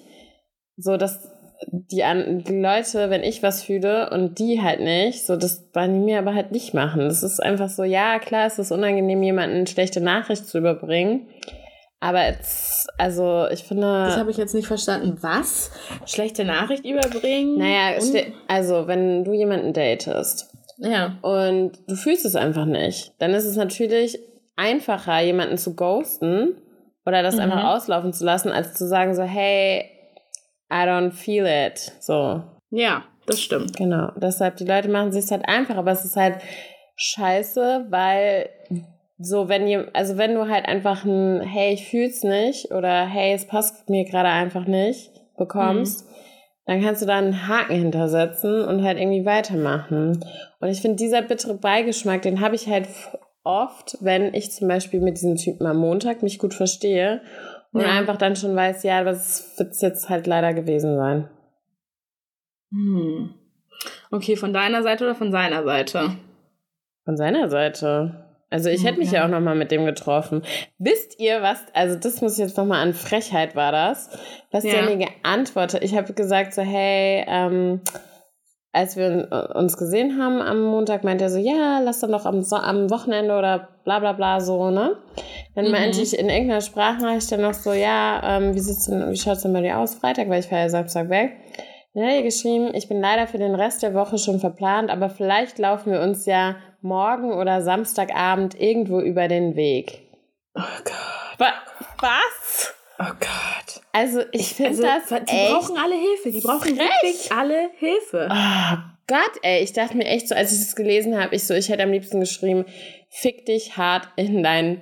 so 0.78 0.96
dass 0.96 1.39
die, 1.68 2.04
an, 2.04 2.44
die 2.44 2.60
Leute, 2.60 3.10
wenn 3.10 3.24
ich 3.24 3.44
was 3.44 3.64
fühle 3.64 4.10
und 4.12 4.40
die 4.40 4.62
halt 4.62 4.80
nicht, 4.80 5.26
so 5.26 5.36
das 5.36 5.70
wollen 5.74 5.94
die 5.94 6.00
mir 6.00 6.20
aber 6.20 6.34
halt 6.34 6.52
nicht 6.52 6.74
machen. 6.74 7.02
Das 7.02 7.24
ist 7.24 7.42
einfach 7.42 7.70
so, 7.70 7.84
ja, 7.84 8.20
klar, 8.20 8.48
es 8.48 8.60
ist 8.60 8.72
unangenehm, 8.72 9.22
jemanden 9.24 9.58
eine 9.58 9.68
schlechte 9.68 10.02
Nachricht 10.02 10.48
zu 10.48 10.58
überbringen. 10.58 11.28
Aber 12.02 12.26
jetzt, 12.26 12.88
also 12.98 13.48
ich 13.52 13.64
finde. 13.64 13.82
Das 13.82 14.18
habe 14.18 14.32
ich 14.32 14.38
jetzt 14.38 14.56
nicht 14.56 14.68
verstanden. 14.68 15.18
Was? 15.22 15.72
Schlechte 16.06 16.46
Nachricht 16.46 16.86
überbringen? 16.86 17.58
Naja, 17.58 18.00
also 18.48 18.88
wenn 18.88 19.26
du 19.26 19.34
jemanden 19.34 19.74
datest. 19.74 20.50
Ja. 20.78 21.18
Und 21.22 21.74
du 21.88 21.96
fühlst 21.96 22.24
es 22.24 22.38
einfach 22.38 22.66
nicht. 22.66 23.12
Dann 23.20 23.32
ist 23.32 23.44
es 23.44 23.58
natürlich 23.58 24.18
einfacher, 24.56 25.20
jemanden 25.20 25.58
zu 25.58 25.76
ghosten 25.76 26.56
oder 27.06 27.22
das 27.22 27.36
mhm. 27.36 27.42
einfach 27.42 27.66
auslaufen 27.66 28.14
zu 28.14 28.24
lassen, 28.24 28.50
als 28.50 28.76
zu 28.76 28.88
sagen 28.88 29.14
so, 29.14 29.24
hey, 29.24 29.86
I 30.72 30.86
don't 30.86 31.12
feel 31.12 31.46
it. 31.46 31.92
So. 32.00 32.44
Ja, 32.70 33.04
das 33.26 33.42
stimmt. 33.42 33.78
Genau. 33.78 34.12
Deshalb, 34.18 34.58
die 34.58 34.66
Leute 34.66 34.90
machen 34.90 35.10
es 35.10 35.16
sich 35.16 35.32
halt 35.32 35.48
einfach, 35.48 35.78
aber 35.78 35.92
es 35.92 36.06
ist 36.06 36.16
halt 36.16 36.38
scheiße, 36.96 37.88
weil 37.90 38.50
so, 39.18 39.50
wenn 39.50 39.68
ihr, 39.68 39.90
also 39.94 40.18
wenn 40.18 40.36
du 40.36 40.48
halt 40.48 40.66
einfach 40.66 41.04
ein 41.04 41.42
Hey, 41.42 41.74
ich 41.74 41.88
fühl's 41.88 42.24
nicht 42.24 42.72
oder 42.72 43.06
Hey, 43.06 43.34
es 43.34 43.46
passt 43.46 43.90
mir 43.90 44.06
gerade 44.06 44.30
einfach 44.30 44.66
nicht 44.66 45.12
bekommst, 45.38 46.06
mhm. 46.06 46.14
dann 46.66 46.82
kannst 46.82 47.02
du 47.02 47.06
da 47.06 47.18
einen 47.18 47.48
Haken 47.48 47.76
hintersetzen 47.76 48.64
und 48.64 48.84
halt 48.84 49.00
irgendwie 49.00 49.26
weitermachen. 49.26 50.24
Und 50.60 50.70
ich 50.70 50.82
finde, 50.82 50.98
dieser 50.98 51.22
bittere 51.22 51.56
Beigeschmack, 51.56 52.22
den 52.22 52.42
habe 52.42 52.56
ich 52.56 52.68
halt 52.68 52.88
oft, 53.44 53.98
wenn 54.02 54.34
ich 54.34 54.52
zum 54.52 54.68
Beispiel 54.68 55.02
mit 55.02 55.18
diesem 55.18 55.36
Typen 55.36 55.66
am 55.66 55.78
Montag 55.78 56.24
mich 56.24 56.40
gut 56.40 56.54
verstehe 56.54 57.22
und 57.72 57.82
ja. 57.82 57.88
einfach 57.90 58.18
dann 58.18 58.36
schon 58.36 58.56
weiß, 58.56 58.84
ja, 58.84 59.04
das 59.04 59.58
wird 59.58 59.72
es 59.72 59.82
jetzt 59.82 60.10
halt 60.10 60.28
leider 60.28 60.54
gewesen 60.54 60.98
sein. 60.98 61.30
Hm. 62.72 63.34
Okay, 64.12 64.36
von 64.36 64.54
deiner 64.54 64.84
Seite 64.84 65.04
oder 65.06 65.16
von 65.16 65.32
seiner 65.32 65.64
Seite? 65.64 66.12
Von 67.06 67.18
seiner 67.18 67.50
Seite. 67.50 68.26
Also 68.52 68.70
ich 68.70 68.84
hätte 68.84 68.98
mich 68.98 69.12
ja 69.12 69.26
auch 69.26 69.30
noch 69.30 69.40
mal 69.40 69.56
mit 69.56 69.70
dem 69.70 69.86
getroffen. 69.86 70.42
Wisst 70.80 71.20
ihr 71.20 71.44
was? 71.44 71.64
Also 71.74 71.96
das 71.96 72.22
muss 72.22 72.34
ich 72.34 72.40
jetzt 72.40 72.58
noch 72.58 72.66
mal 72.66 72.82
an 72.82 72.94
Frechheit 72.94 73.56
war 73.56 73.72
das, 73.72 74.10
was 74.52 74.64
ja. 74.64 74.72
der 74.72 74.84
mir 74.84 75.06
geantwortet. 75.06 75.84
Ich 75.84 75.96
habe 75.96 76.14
gesagt 76.14 76.56
so 76.56 76.64
hey, 76.64 77.24
ähm, 77.28 77.82
als 78.72 78.96
wir 78.98 79.52
uns 79.56 79.78
gesehen 79.78 80.22
haben 80.22 80.42
am 80.42 80.62
Montag, 80.62 81.04
meinte 81.04 81.26
er 81.26 81.30
so, 81.30 81.40
ja, 81.40 81.80
lass 81.80 82.00
dann 82.00 82.12
doch 82.12 82.26
am, 82.26 82.42
so 82.44 82.56
am 82.56 82.90
Wochenende 82.90 83.38
oder 83.38 83.70
bla 83.84 84.00
bla 84.00 84.14
bla 84.14 84.40
so, 84.40 84.70
ne? 84.70 84.98
Dann 85.60 85.66
mhm. 85.66 85.72
meinte 85.74 86.02
ich 86.02 86.18
in 86.18 86.30
irgendeiner 86.30 86.62
Sprachnachricht 86.62 87.30
dann 87.34 87.42
noch 87.42 87.54
so, 87.54 87.74
ja, 87.74 88.38
ähm, 88.38 88.56
wie 88.56 88.60
sieht's 88.60 88.86
denn, 88.86 89.12
wie 89.12 89.18
schaut's 89.18 89.42
denn 89.42 89.52
bei 89.52 89.60
dir 89.60 89.78
aus 89.78 89.96
Freitag, 89.96 90.30
weil 90.30 90.40
ich 90.40 90.48
fahre 90.48 90.62
ja 90.62 90.70
Samstag 90.70 91.10
weg. 91.10 91.36
Dann 91.94 92.06
hat 92.06 92.14
er 92.14 92.22
geschrieben, 92.22 92.74
ich 92.74 92.88
bin 92.88 93.02
leider 93.02 93.28
für 93.28 93.40
den 93.40 93.56
Rest 93.56 93.84
der 93.84 93.94
Woche 93.94 94.18
schon 94.18 94.40
verplant, 94.40 94.90
aber 94.90 95.10
vielleicht 95.10 95.60
laufen 95.60 95.92
wir 95.92 96.00
uns 96.00 96.26
ja 96.26 96.56
morgen 96.80 97.34
oder 97.34 97.62
Samstagabend 97.62 98.58
irgendwo 98.58 99.02
über 99.02 99.28
den 99.28 99.58
Weg. 99.58 100.00
Oh 100.56 100.62
Gott. 100.86 101.50
Was? 102.00 102.74
Oh 102.98 103.14
Gott. 103.20 103.82
Also 103.92 104.22
ich 104.32 104.54
finde 104.54 104.70
also, 104.70 104.84
das 104.84 105.26
Die 105.26 105.36
echt 105.36 105.52
brauchen 105.52 105.78
alle 105.78 105.96
Hilfe. 105.96 106.32
Die 106.32 106.40
brauchen 106.40 106.74
frech. 106.74 106.78
wirklich 106.78 107.32
alle 107.34 107.70
Hilfe. 107.80 108.30
Oh 108.32 108.78
Gott, 109.08 109.32
ey. 109.42 109.62
Ich 109.62 109.74
dachte 109.74 109.98
mir 109.98 110.06
echt 110.06 110.30
so, 110.30 110.36
als 110.36 110.54
ich 110.54 110.60
das 110.60 110.78
gelesen 110.78 111.22
habe, 111.22 111.36
ich 111.36 111.46
so, 111.46 111.54
ich 111.54 111.68
hätte 111.68 111.84
am 111.84 111.92
liebsten 111.92 112.22
geschrieben, 112.22 112.64
fick 113.10 113.46
dich 113.46 113.76
hart 113.76 114.08
in 114.16 114.42
deinen 114.42 114.82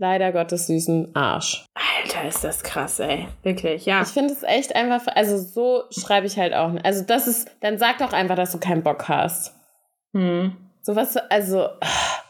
leider 0.00 0.32
Gottes 0.32 0.66
süßen 0.66 1.14
Arsch. 1.14 1.64
Alter, 1.74 2.26
ist 2.26 2.42
das 2.42 2.62
krass, 2.64 2.98
ey. 2.98 3.28
Wirklich, 3.42 3.86
ja. 3.86 4.02
Ich 4.02 4.08
finde 4.08 4.32
es 4.32 4.42
echt 4.42 4.74
einfach, 4.74 5.06
also 5.14 5.38
so 5.38 5.84
schreibe 5.90 6.26
ich 6.26 6.38
halt 6.38 6.54
auch. 6.54 6.72
Also 6.82 7.04
das 7.04 7.28
ist, 7.28 7.50
dann 7.60 7.78
sag 7.78 7.98
doch 7.98 8.12
einfach, 8.12 8.34
dass 8.34 8.52
du 8.52 8.58
keinen 8.58 8.82
Bock 8.82 9.08
hast. 9.08 9.54
Hm. 10.12 10.56
So 10.82 10.96
was, 10.96 11.16
also. 11.16 11.68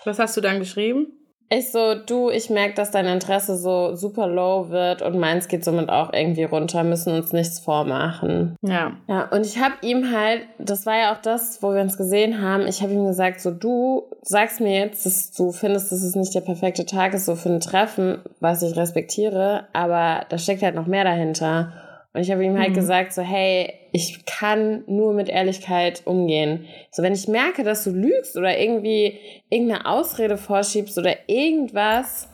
Was 0.04 0.18
hast 0.18 0.37
du 0.37 0.40
dann 0.40 0.59
geschrieben? 0.59 1.12
Ich 1.52 1.72
so, 1.72 1.96
du, 1.96 2.30
ich 2.30 2.48
merke, 2.48 2.74
dass 2.74 2.92
dein 2.92 3.06
Interesse 3.06 3.56
so 3.56 3.96
super 3.96 4.28
low 4.28 4.70
wird 4.70 5.02
und 5.02 5.18
meins 5.18 5.48
geht 5.48 5.64
somit 5.64 5.88
auch 5.88 6.12
irgendwie 6.12 6.44
runter, 6.44 6.84
müssen 6.84 7.12
uns 7.12 7.32
nichts 7.32 7.58
vormachen. 7.58 8.54
Ja. 8.62 8.92
Ja, 9.08 9.28
und 9.32 9.44
ich 9.44 9.58
habe 9.58 9.74
ihm 9.82 10.12
halt, 10.12 10.42
das 10.58 10.86
war 10.86 10.96
ja 10.96 11.12
auch 11.12 11.20
das, 11.20 11.60
wo 11.60 11.74
wir 11.74 11.80
uns 11.80 11.96
gesehen 11.96 12.40
haben, 12.40 12.68
ich 12.68 12.82
habe 12.82 12.92
ihm 12.92 13.04
gesagt, 13.04 13.40
so 13.40 13.50
du 13.50 14.04
sagst 14.22 14.60
mir 14.60 14.78
jetzt, 14.78 15.04
dass 15.04 15.32
du 15.32 15.50
findest, 15.50 15.90
dass 15.90 16.02
es 16.02 16.14
nicht 16.14 16.32
der 16.36 16.40
perfekte 16.42 16.86
Tag 16.86 17.14
ist, 17.14 17.26
so 17.26 17.34
für 17.34 17.48
ein 17.48 17.60
Treffen, 17.60 18.18
was 18.38 18.62
ich 18.62 18.76
respektiere, 18.76 19.66
aber 19.72 20.26
da 20.28 20.38
steckt 20.38 20.62
halt 20.62 20.76
noch 20.76 20.86
mehr 20.86 21.02
dahinter. 21.02 21.72
Und 22.12 22.23
ich 22.23 22.31
habe 22.31 22.44
ihm 22.44 22.59
halt 22.59 22.70
mhm. 22.70 22.75
gesagt, 22.75 23.12
so, 23.12 23.23
hey, 23.23 23.73
ich 23.92 24.25
kann 24.27 24.83
nur 24.87 25.12
mit 25.12 25.29
Ehrlichkeit 25.29 26.03
umgehen. 26.07 26.66
So, 26.90 27.03
wenn 27.03 27.12
ich 27.12 27.29
merke, 27.29 27.62
dass 27.62 27.85
du 27.85 27.90
lügst 27.90 28.37
oder 28.37 28.59
irgendwie 28.59 29.18
irgendeine 29.49 29.87
Ausrede 29.87 30.37
vorschiebst 30.37 30.99
oder 30.99 31.14
irgendwas, 31.29 32.29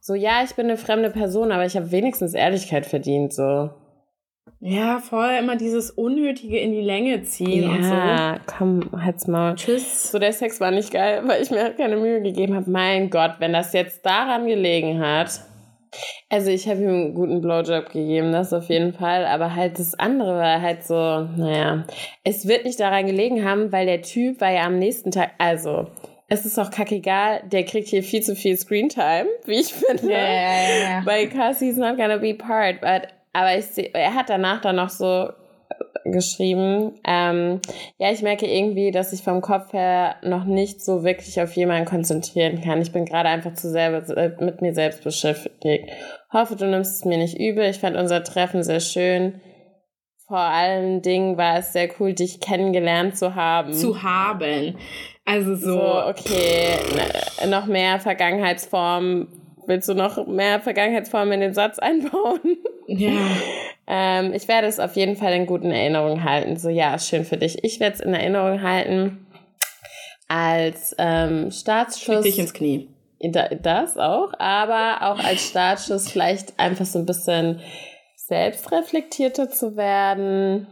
so, 0.00 0.14
ja, 0.14 0.42
ich 0.44 0.54
bin 0.54 0.66
eine 0.66 0.76
fremde 0.76 1.10
Person, 1.10 1.52
aber 1.52 1.66
ich 1.66 1.76
habe 1.76 1.90
wenigstens 1.90 2.34
Ehrlichkeit 2.34 2.86
verdient, 2.86 3.32
so. 3.32 3.70
Ja, 4.60 4.98
vorher 4.98 5.38
immer 5.38 5.56
dieses 5.56 5.90
Unnötige 5.90 6.58
in 6.58 6.72
die 6.72 6.80
Länge 6.80 7.22
ziehen 7.22 7.64
ja, 7.64 7.70
und 7.70 7.82
so. 7.84 7.94
Ja, 7.94 8.38
komm, 8.46 8.90
halt's 8.96 9.26
mal. 9.26 9.54
Tschüss. 9.54 10.10
So, 10.10 10.18
der 10.18 10.32
Sex 10.32 10.60
war 10.60 10.70
nicht 10.70 10.92
geil, 10.92 11.22
weil 11.26 11.42
ich 11.42 11.50
mir 11.50 11.70
keine 11.74 11.96
Mühe 11.96 12.22
gegeben 12.22 12.54
habe. 12.54 12.70
Mein 12.70 13.10
Gott, 13.10 13.34
wenn 13.38 13.52
das 13.52 13.72
jetzt 13.72 14.04
daran 14.06 14.46
gelegen 14.46 15.00
hat. 15.00 15.40
Also 16.28 16.50
ich 16.50 16.68
habe 16.68 16.82
ihm 16.82 16.88
einen 16.88 17.14
guten 17.14 17.40
Blowjob 17.40 17.90
gegeben, 17.90 18.32
das 18.32 18.52
auf 18.52 18.68
jeden 18.68 18.92
Fall. 18.92 19.26
Aber 19.26 19.54
halt 19.54 19.78
das 19.78 19.94
andere 19.98 20.34
war 20.38 20.60
halt 20.60 20.84
so, 20.84 20.94
naja. 20.94 21.84
Es 22.24 22.48
wird 22.48 22.64
nicht 22.64 22.80
daran 22.80 23.06
gelegen 23.06 23.44
haben, 23.44 23.72
weil 23.72 23.86
der 23.86 24.02
Typ 24.02 24.40
war 24.40 24.50
ja 24.50 24.64
am 24.64 24.78
nächsten 24.78 25.10
Tag, 25.10 25.30
also 25.38 25.86
es 26.28 26.44
ist 26.44 26.58
auch 26.58 26.70
kackegal, 26.70 27.42
der 27.44 27.64
kriegt 27.64 27.88
hier 27.88 28.02
viel 28.02 28.22
zu 28.22 28.34
viel 28.34 28.56
Screentime, 28.56 29.26
wie 29.44 29.60
ich 29.60 29.72
finde. 29.72 30.10
Ja, 30.10 30.18
ja, 30.18 30.80
ja. 30.80 31.06
Weil 31.06 31.28
Cassie's 31.28 31.76
not 31.76 31.96
gonna 31.96 32.16
be 32.16 32.34
part. 32.34 32.80
But, 32.80 33.08
aber 33.32 33.56
ich 33.56 33.66
seh, 33.66 33.90
er 33.92 34.14
hat 34.14 34.28
danach 34.28 34.60
dann 34.60 34.76
noch 34.76 34.88
so 34.88 35.28
geschrieben. 36.04 36.92
Ähm, 37.06 37.60
ja, 37.98 38.10
ich 38.10 38.22
merke 38.22 38.46
irgendwie, 38.46 38.90
dass 38.90 39.12
ich 39.12 39.22
vom 39.22 39.40
Kopf 39.40 39.72
her 39.72 40.16
noch 40.22 40.44
nicht 40.44 40.84
so 40.84 41.04
wirklich 41.04 41.40
auf 41.40 41.52
jemanden 41.52 41.86
konzentrieren 41.86 42.60
kann. 42.60 42.80
Ich 42.80 42.92
bin 42.92 43.04
gerade 43.04 43.28
einfach 43.28 43.54
zu 43.54 43.70
selber 43.70 44.06
äh, 44.16 44.32
mit 44.40 44.62
mir 44.62 44.74
selbst 44.74 45.04
beschäftigt. 45.04 45.90
Hoffe, 46.32 46.56
du 46.56 46.66
nimmst 46.66 46.96
es 46.96 47.04
mir 47.04 47.18
nicht 47.18 47.38
übel. 47.38 47.64
Ich 47.68 47.78
fand 47.78 47.96
unser 47.96 48.22
Treffen 48.24 48.62
sehr 48.62 48.80
schön. 48.80 49.40
Vor 50.26 50.38
allen 50.38 51.02
Dingen 51.02 51.36
war 51.36 51.58
es 51.58 51.72
sehr 51.72 51.88
cool, 52.00 52.12
dich 52.12 52.40
kennengelernt 52.40 53.16
zu 53.16 53.36
haben. 53.36 53.72
Zu 53.72 54.02
haben. 54.02 54.76
Also 55.24 55.54
so. 55.54 55.72
so 55.72 56.04
okay, 56.08 56.78
ne, 56.94 57.48
noch 57.48 57.66
mehr 57.66 58.00
Vergangenheitsformen. 58.00 59.28
Willst 59.66 59.88
du 59.88 59.94
noch 59.94 60.26
mehr 60.26 60.60
Vergangenheitsformen 60.60 61.34
in 61.34 61.40
den 61.40 61.54
Satz 61.54 61.78
einbauen? 61.78 62.40
Ja. 62.86 63.12
ähm, 63.86 64.32
ich 64.32 64.48
werde 64.48 64.66
es 64.66 64.78
auf 64.78 64.96
jeden 64.96 65.16
Fall 65.16 65.32
in 65.32 65.46
guten 65.46 65.70
Erinnerungen 65.70 66.24
halten. 66.24 66.56
So, 66.56 66.68
ja, 66.68 66.98
schön 66.98 67.24
für 67.24 67.36
dich. 67.36 67.62
Ich 67.64 67.80
werde 67.80 67.94
es 67.94 68.00
in 68.00 68.14
Erinnerung 68.14 68.62
halten. 68.62 69.26
als 70.28 70.94
ähm, 70.98 71.50
Startschuss. 71.50 72.22
Dich 72.22 72.38
ins 72.38 72.52
Knie. 72.54 72.88
Das 73.62 73.96
auch, 73.96 74.32
aber 74.38 74.98
auch 75.02 75.18
als 75.24 75.48
Startschuss 75.48 76.10
vielleicht 76.10 76.58
einfach 76.58 76.84
so 76.84 76.98
ein 76.98 77.06
bisschen 77.06 77.60
selbstreflektierter 78.16 79.48
zu 79.48 79.76
werden. 79.76 80.66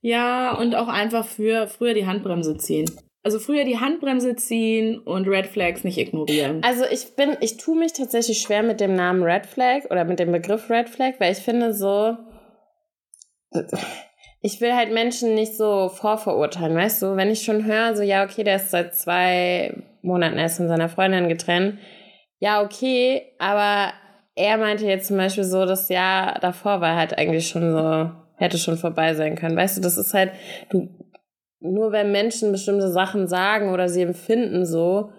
Ja, 0.00 0.54
und 0.56 0.74
auch 0.76 0.88
einfach 0.88 1.26
für 1.26 1.66
früher 1.66 1.94
die 1.94 2.06
Handbremse 2.06 2.56
ziehen. 2.56 2.88
Also 3.24 3.38
früher 3.38 3.64
die 3.64 3.80
Handbremse 3.80 4.36
ziehen 4.36 4.98
und 4.98 5.26
Red 5.26 5.46
Flags 5.46 5.82
nicht 5.82 5.96
ignorieren. 5.96 6.62
Also 6.62 6.84
ich 6.84 7.16
bin, 7.16 7.38
ich 7.40 7.56
tue 7.56 7.76
mich 7.76 7.94
tatsächlich 7.94 8.42
schwer 8.42 8.62
mit 8.62 8.80
dem 8.80 8.94
Namen 8.94 9.22
Red 9.22 9.46
Flag 9.46 9.84
oder 9.90 10.04
mit 10.04 10.18
dem 10.18 10.30
Begriff 10.30 10.68
Red 10.68 10.90
Flag, 10.90 11.14
weil 11.18 11.32
ich 11.32 11.38
finde 11.38 11.72
so, 11.72 12.18
ich 14.42 14.60
will 14.60 14.74
halt 14.74 14.92
Menschen 14.92 15.34
nicht 15.34 15.56
so 15.56 15.88
vorverurteilen, 15.88 16.76
weißt 16.76 17.00
du? 17.00 17.16
Wenn 17.16 17.30
ich 17.30 17.42
schon 17.42 17.64
höre, 17.64 17.96
so 17.96 18.02
ja, 18.02 18.24
okay, 18.24 18.44
der 18.44 18.56
ist 18.56 18.70
seit 18.70 18.94
zwei 18.94 19.74
Monaten 20.02 20.36
erst 20.36 20.58
von 20.58 20.68
seiner 20.68 20.90
Freundin 20.90 21.30
getrennt, 21.30 21.78
ja, 22.40 22.62
okay, 22.62 23.22
aber 23.38 23.94
er 24.34 24.58
meinte 24.58 24.84
jetzt 24.84 25.08
zum 25.08 25.16
Beispiel 25.16 25.44
so, 25.44 25.64
das 25.64 25.88
Jahr 25.88 26.38
davor 26.40 26.82
war 26.82 26.94
halt 26.94 27.16
eigentlich 27.16 27.48
schon 27.48 27.72
so, 27.72 28.10
hätte 28.36 28.58
schon 28.58 28.76
vorbei 28.76 29.14
sein 29.14 29.34
können. 29.34 29.56
Weißt 29.56 29.78
du, 29.78 29.80
das 29.80 29.96
ist 29.96 30.12
halt, 30.12 30.32
du, 30.68 30.90
nur 31.64 31.90
wenn 31.92 32.12
Menschen 32.12 32.52
bestimmte 32.52 32.90
Sachen 32.90 33.26
sagen 33.26 33.72
oder 33.72 33.88
sie 33.88 34.02
empfinden 34.02 34.64
so, 34.66 35.10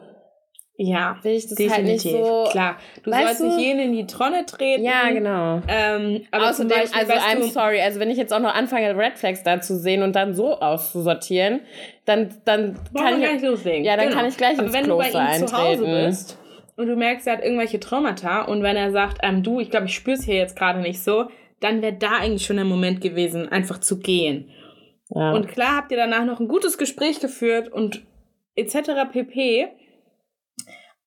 ja, 0.78 1.18
will 1.24 1.32
ich 1.32 1.48
das 1.48 1.56
definitiv. 1.56 1.76
halt 1.76 1.86
nicht 1.86 2.02
so. 2.02 2.48
Klar, 2.52 2.76
du 3.04 3.12
sollst 3.12 3.40
du? 3.40 3.46
nicht 3.48 3.60
jeden 3.60 3.80
in 3.80 3.94
die 3.94 4.08
Tonne 4.08 4.46
treten. 4.46 4.84
Ja, 4.84 5.10
genau. 5.10 5.62
Ähm, 5.70 6.24
aber 6.32 6.50
Außerdem, 6.50 6.78
Beispiel, 6.78 7.00
also 7.02 7.14
I'm 7.14 7.50
sorry, 7.50 7.80
also 7.82 8.00
wenn 8.02 8.10
ich 8.10 8.18
jetzt 8.18 8.34
auch 8.34 8.42
noch 8.42 8.54
anfange, 8.54 8.96
Red 8.98 9.18
Flags 9.18 9.42
da 9.44 9.62
zu 9.62 9.78
sehen 9.78 10.04
und 10.04 10.18
dann 10.18 10.34
so 10.34 10.60
auszusortieren, 10.60 11.62
dann, 12.04 12.28
dann 12.44 12.76
Wollen 12.92 13.06
kann 13.06 13.22
ich, 13.24 13.32
nicht 13.32 13.46
loslegen. 13.46 13.86
ja, 13.86 13.96
dann 13.96 14.08
Genau. 14.10 14.18
kann 14.20 14.28
ich 14.30 14.36
gleich 14.36 14.58
Aber 14.58 14.64
ins 14.68 14.74
wenn 14.74 14.88
du 14.90 14.98
bei 14.98 15.10
Kloster 15.10 15.36
ihm 15.40 15.48
zu 15.48 15.58
Hause 15.58 15.86
eintreten. 15.86 16.06
bist 16.08 16.38
und 16.76 16.88
du 16.88 16.96
merkst, 16.98 17.26
er 17.28 17.34
hat 17.38 17.44
irgendwelche 17.44 17.80
Traumata 17.80 18.42
und 18.42 18.62
wenn 18.62 18.76
er 18.76 18.92
sagt, 18.92 19.20
ähm, 19.24 19.44
du, 19.44 19.62
ich 19.62 19.70
glaube, 19.72 19.86
ich 19.86 19.96
spüre 19.96 20.18
es 20.18 20.26
hier 20.26 20.36
jetzt 20.36 20.58
gerade 20.58 20.82
nicht 20.82 21.02
so, 21.02 21.28
dann 21.62 21.82
wäre 21.82 21.94
da 21.94 22.18
eigentlich 22.20 22.46
schon 22.46 22.58
der 22.58 22.66
Moment 22.66 23.00
gewesen, 23.00 23.48
einfach 23.50 23.80
zu 23.80 23.98
gehen. 24.00 24.50
Ja. 25.10 25.34
Und 25.34 25.48
klar 25.48 25.78
habt 25.78 25.92
ihr 25.92 25.98
danach 25.98 26.26
noch 26.26 26.40
ein 26.40 26.48
gutes 26.48 26.78
Gespräch 26.78 27.20
geführt 27.20 27.72
und 27.72 28.06
etc. 28.56 29.10
pp. 29.12 29.68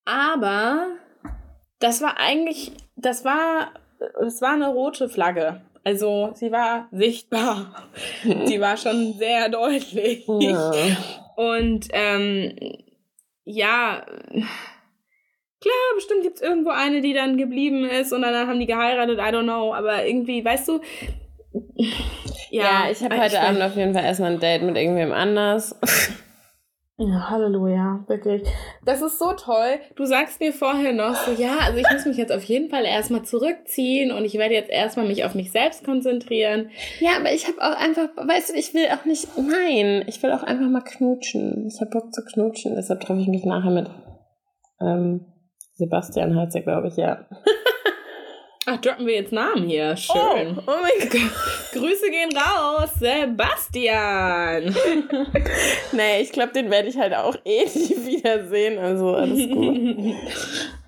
Aber 0.04 0.96
das 1.80 2.00
war 2.00 2.18
eigentlich, 2.18 2.72
das 2.96 3.24
war, 3.24 3.72
das 4.20 4.40
war 4.40 4.52
eine 4.52 4.68
rote 4.68 5.08
Flagge. 5.08 5.62
Also 5.84 6.32
sie 6.34 6.52
war 6.52 6.88
sichtbar. 6.92 7.88
sie 8.44 8.60
war 8.60 8.76
schon 8.76 9.14
sehr 9.14 9.48
deutlich. 9.48 10.26
ja. 10.26 10.72
Und 11.36 11.88
ähm, 11.92 12.56
ja, 13.44 14.04
klar, 15.60 15.94
bestimmt 15.94 16.22
gibt 16.22 16.36
es 16.36 16.42
irgendwo 16.42 16.70
eine, 16.70 17.00
die 17.00 17.14
dann 17.14 17.36
geblieben 17.36 17.84
ist 17.84 18.12
und 18.12 18.22
dann 18.22 18.48
haben 18.48 18.60
die 18.60 18.66
geheiratet, 18.66 19.18
I 19.18 19.34
don't 19.34 19.44
know. 19.44 19.72
Aber 19.72 20.04
irgendwie, 20.04 20.44
weißt 20.44 20.68
du, 20.68 20.80
ja, 22.50 22.90
ich 22.90 23.02
habe 23.02 23.20
heute 23.20 23.40
Abend 23.40 23.62
auf 23.62 23.76
jeden 23.76 23.94
Fall 23.94 24.04
erstmal 24.04 24.32
ein 24.32 24.40
Date 24.40 24.62
mit 24.62 24.76
irgendwem 24.76 25.12
anders. 25.12 25.78
Ja, 27.00 27.30
Halleluja, 27.30 28.02
wirklich. 28.08 28.42
Das 28.84 29.00
ist 29.02 29.20
so 29.20 29.32
toll. 29.34 29.78
Du 29.94 30.04
sagst 30.04 30.40
mir 30.40 30.52
vorher 30.52 30.92
noch 30.92 31.14
so, 31.14 31.30
ja, 31.30 31.58
also 31.64 31.78
ich 31.78 31.86
muss 31.92 32.04
mich 32.06 32.16
jetzt 32.16 32.32
auf 32.32 32.42
jeden 32.42 32.70
Fall 32.70 32.84
erstmal 32.84 33.22
zurückziehen 33.22 34.10
und 34.10 34.24
ich 34.24 34.34
werde 34.34 34.54
jetzt 34.54 34.68
erstmal 34.68 35.06
mich 35.06 35.24
auf 35.24 35.36
mich 35.36 35.52
selbst 35.52 35.84
konzentrieren. 35.84 36.70
Ja, 36.98 37.10
aber 37.20 37.32
ich 37.32 37.46
habe 37.46 37.58
auch 37.60 37.80
einfach, 37.80 38.08
weißt 38.16 38.50
du, 38.50 38.58
ich 38.58 38.74
will 38.74 38.88
auch 38.92 39.04
nicht, 39.04 39.28
nein, 39.36 40.06
ich 40.08 40.20
will 40.24 40.32
auch 40.32 40.42
einfach 40.42 40.68
mal 40.68 40.82
knutschen. 40.82 41.68
Ich 41.68 41.80
habe 41.80 41.90
Bock 41.90 42.12
zu 42.12 42.24
knutschen, 42.24 42.74
deshalb 42.74 42.98
treffe 42.98 43.20
ich 43.20 43.28
mich 43.28 43.44
nachher 43.44 43.70
mit 43.70 43.88
ähm, 44.80 45.24
Sebastian 45.74 46.34
heißt 46.34 46.56
er, 46.56 46.62
glaube 46.62 46.88
ich, 46.88 46.96
ja. 46.96 47.26
Ach, 48.70 48.76
droppen 48.80 49.06
wir 49.06 49.14
jetzt 49.14 49.32
Namen 49.32 49.66
hier. 49.66 49.96
Schön. 49.96 50.58
Oh, 50.58 50.62
oh 50.66 50.76
mein 50.82 51.08
Gott. 51.08 51.32
Grüße 51.72 52.10
gehen 52.10 52.36
raus, 52.36 52.90
Sebastian. 52.98 54.74
Nee, 55.92 56.20
ich 56.20 56.32
glaube, 56.32 56.52
den 56.52 56.70
werde 56.70 56.88
ich 56.88 56.98
halt 56.98 57.14
auch 57.14 57.34
eh 57.44 57.64
nie 57.74 58.06
wiedersehen, 58.06 58.78
also 58.78 59.14
alles 59.14 59.48
gut. 59.48 60.14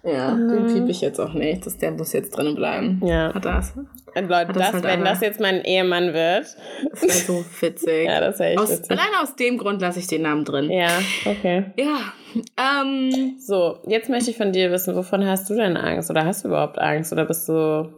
Ja, 0.03 0.35
den 0.35 0.67
piep 0.67 0.89
ich 0.89 1.03
jetzt 1.03 1.21
auch 1.21 1.35
nicht. 1.35 1.67
Das, 1.67 1.77
der 1.77 1.91
muss 1.91 2.13
jetzt 2.15 2.31
drinnen 2.35 2.55
bleiben. 2.55 3.03
Ja. 3.05 3.35
Hat 3.35 3.45
das? 3.45 3.75
Und 3.77 4.29
Leute, 4.29 4.53
Das 4.53 4.57
das, 4.57 4.73
halt 4.73 4.85
wenn 4.85 5.05
das 5.05 5.21
jetzt 5.21 5.41
mein 5.41 5.63
Ehemann 5.63 6.15
wird, 6.15 6.47
Das 6.91 7.03
wäre 7.03 7.13
so 7.13 7.45
witzig. 7.61 8.07
ja, 8.07 8.19
das 8.21 8.39
wäre 8.39 8.51
echt 8.51 8.59
aus, 8.61 8.71
witzig. 8.71 8.91
allein 8.91 9.15
aus 9.23 9.37
dem 9.37 9.59
Grund 9.59 9.83
lasse 9.83 9.99
ich 9.99 10.07
den 10.07 10.23
Namen 10.23 10.45
drin. 10.47 10.71
Ja, 10.71 10.89
okay. 11.27 11.67
Ja, 11.77 12.13
ähm, 12.57 13.37
So, 13.39 13.79
jetzt 13.87 14.09
möchte 14.09 14.31
ich 14.31 14.37
von 14.39 14.53
dir 14.53 14.71
wissen, 14.73 14.97
wovon 14.97 15.27
hast 15.27 15.51
du 15.51 15.55
denn 15.55 15.77
Angst? 15.77 16.11
Oder 16.11 16.25
hast 16.25 16.45
du 16.45 16.49
überhaupt 16.49 16.79
Angst? 16.79 17.13
Oder 17.13 17.27
bist 17.27 17.47
du 17.49 17.93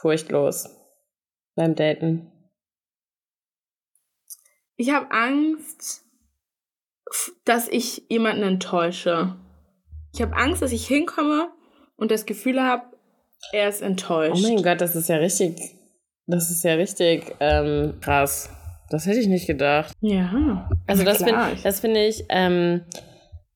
furchtlos 0.00 0.68
beim 1.56 1.74
Daten? 1.74 2.30
ich 4.76 4.90
habe 4.92 5.08
Angst, 5.12 6.04
dass 7.44 7.68
ich 7.68 8.04
jemanden 8.08 8.42
enttäusche. 8.42 9.36
Ich 10.14 10.22
habe 10.22 10.36
Angst, 10.36 10.62
dass 10.62 10.70
ich 10.70 10.86
hinkomme 10.86 11.48
und 11.96 12.12
das 12.12 12.24
Gefühl 12.24 12.62
habe, 12.62 12.84
er 13.52 13.68
ist 13.68 13.82
Oh 13.82 13.86
enttäuscht. 13.86 14.42
mein 14.44 14.62
Gott, 14.62 14.80
das 14.80 14.94
ist 14.94 15.08
ja 15.08 15.16
richtig, 15.16 15.56
das 16.26 16.50
ist 16.50 16.62
ja 16.62 16.74
richtig 16.74 17.34
ähm, 17.40 17.94
krass. 18.00 18.48
Das 18.90 19.06
hätte 19.06 19.18
ich 19.18 19.26
nicht 19.26 19.48
gedacht. 19.48 19.92
Ja. 20.00 20.68
Also 20.86 21.02
das 21.02 21.18
finde 21.18 21.56
das 21.64 21.80
find 21.80 21.96
ich 21.96 22.24
ähm, 22.28 22.82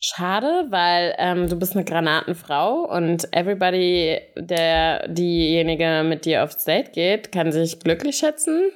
schade, 0.00 0.66
weil 0.70 1.14
ähm, 1.18 1.48
du 1.48 1.56
bist 1.56 1.76
eine 1.76 1.84
Granatenfrau 1.84 2.88
und 2.90 3.32
everybody, 3.32 4.18
der 4.36 5.06
diejenige 5.06 6.02
mit 6.04 6.24
dir 6.24 6.42
aufs 6.42 6.64
Date 6.64 6.92
geht, 6.92 7.30
kann 7.30 7.52
sich 7.52 7.78
glücklich 7.78 8.16
schätzen. 8.16 8.72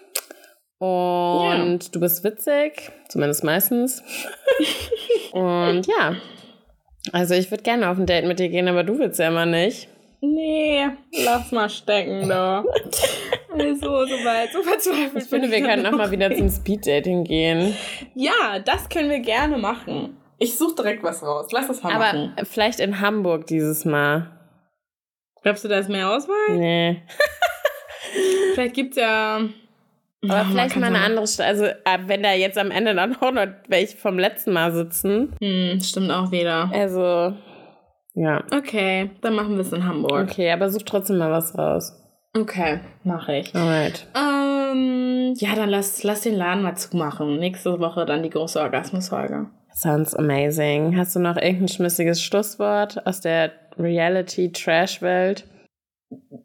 Und 0.79 1.95
du 1.95 2.01
bist 2.01 2.23
witzig, 2.23 2.93
zumindest 3.09 3.43
meistens. 3.43 4.05
und 5.33 5.87
ja. 5.89 6.17
Also 7.13 7.35
ich 7.35 7.51
würde 7.51 7.63
gerne 7.63 7.89
auf 7.91 7.99
ein 7.99 8.07
Date 8.07 8.25
mit 8.27 8.39
dir 8.39 8.49
gehen, 8.49 8.69
aber 8.69 8.85
du 8.85 8.99
willst 8.99 9.19
ja 9.19 9.29
immer 9.29 9.47
nicht. 9.47 9.89
Nee, 10.21 10.87
lass 11.25 11.51
mal 11.53 11.69
stecken, 11.69 12.29
da. 12.29 12.65
Also, 13.51 14.07
so 14.07 14.15
weit, 14.25 14.53
so 14.53 14.63
verzweifelt. 14.63 15.25
Ich 15.25 15.29
finde, 15.29 15.51
wir 15.51 15.61
können 15.61 15.85
auch 15.87 15.93
mal 15.93 16.11
wieder 16.11 16.35
zum 16.35 16.49
Speeddating 16.49 17.25
gehen. 17.25 17.77
Ja, 18.15 18.59
das 18.65 18.89
können 18.89 19.11
wir 19.11 19.19
gerne 19.21 19.59
machen. 19.59 20.17
Ich 20.39 20.57
suche 20.57 20.77
direkt 20.77 21.03
was 21.03 21.23
raus. 21.23 21.49
Lass 21.53 21.67
das 21.69 21.83
mal 21.83 21.93
Aber 21.93 22.05
machen. 22.19 22.35
vielleicht 22.45 22.81
in 22.81 23.01
Hamburg 23.01 23.47
dieses 23.47 23.85
Mal. 23.85 24.31
Glaubst 25.43 25.65
du, 25.65 25.69
da 25.69 25.79
ist 25.79 25.89
mehr 25.89 26.09
Auswahl? 26.09 26.57
Nee. 26.57 27.03
Vielleicht 28.55 28.75
gibt's 28.75 28.97
ja. 28.97 29.41
Aber 30.23 30.35
man 30.45 30.47
vielleicht 30.53 30.77
mal 30.77 30.87
eine 30.87 30.97
sagen- 30.97 31.07
andere 31.11 31.27
Stadt. 31.27 31.47
Also, 31.47 31.65
äh, 31.65 31.99
wenn 32.07 32.23
da 32.23 32.33
jetzt 32.33 32.59
am 32.59 32.71
Ende 32.71 32.95
dann 32.95 33.17
auch 33.17 33.33
noch 33.33 33.47
welche 33.69 33.97
vom 33.97 34.19
letzten 34.19 34.53
Mal 34.53 34.73
sitzen. 34.73 35.35
Hm, 35.43 35.81
stimmt 35.81 36.11
auch 36.11 36.31
wieder. 36.31 36.71
Also, 36.73 37.35
ja. 38.15 38.45
Okay, 38.57 39.11
dann 39.21 39.35
machen 39.35 39.55
wir 39.55 39.63
es 39.63 39.73
in 39.73 39.87
Hamburg. 39.87 40.29
Okay, 40.31 40.51
aber 40.53 40.69
such 40.71 40.85
trotzdem 40.85 41.19
mal 41.19 41.31
was 41.31 41.57
raus. 41.59 41.93
Okay, 42.37 42.81
mache 43.05 43.37
ich. 43.37 43.55
Alright. 43.55 44.07
Ähm, 44.17 45.35
ja, 45.37 45.55
dann 45.55 45.69
lass, 45.69 46.03
lass 46.03 46.23
den 46.23 46.35
Laden 46.35 46.63
mal 46.63 46.77
zumachen. 46.77 47.39
Nächste 47.39 47.79
Woche 47.79 48.07
dann 48.07 48.23
die 48.23 48.31
große 48.31 48.61
Orgasmusfolge. 48.61 49.47
Sounds 49.75 50.15
amazing. 50.15 50.97
Hast 50.97 51.17
du 51.17 51.21
noch 51.21 51.37
irgendein 51.37 51.69
schmissiges 51.69 52.23
Schlusswort 52.23 53.07
aus 53.07 53.21
der 53.21 53.53
Reality-Trash-Welt? 53.79 55.45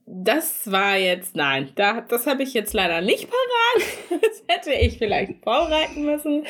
Das 0.05 0.71
war 0.71 0.95
jetzt, 0.97 1.35
nein, 1.35 1.71
da, 1.75 2.01
das 2.01 2.27
habe 2.27 2.43
ich 2.43 2.53
jetzt 2.53 2.73
leider 2.73 3.01
nicht 3.01 3.29
parat. 3.29 4.21
Das 4.21 4.43
hätte 4.47 4.73
ich 4.73 4.97
vielleicht 4.97 5.43
vorbereiten 5.43 6.05
müssen. 6.05 6.45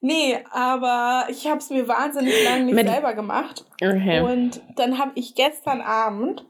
Nee, 0.00 0.38
aber 0.50 1.26
ich 1.30 1.46
habe 1.46 1.58
es 1.58 1.70
mir 1.70 1.86
wahnsinnig 1.88 2.34
lange 2.44 2.64
nicht 2.64 2.74
Mit- 2.74 2.88
selber 2.88 3.14
gemacht. 3.14 3.64
Okay. 3.80 4.20
Und 4.20 4.60
dann 4.76 4.98
habe 4.98 5.12
ich 5.14 5.34
gestern 5.34 5.80
Abend 5.80 6.44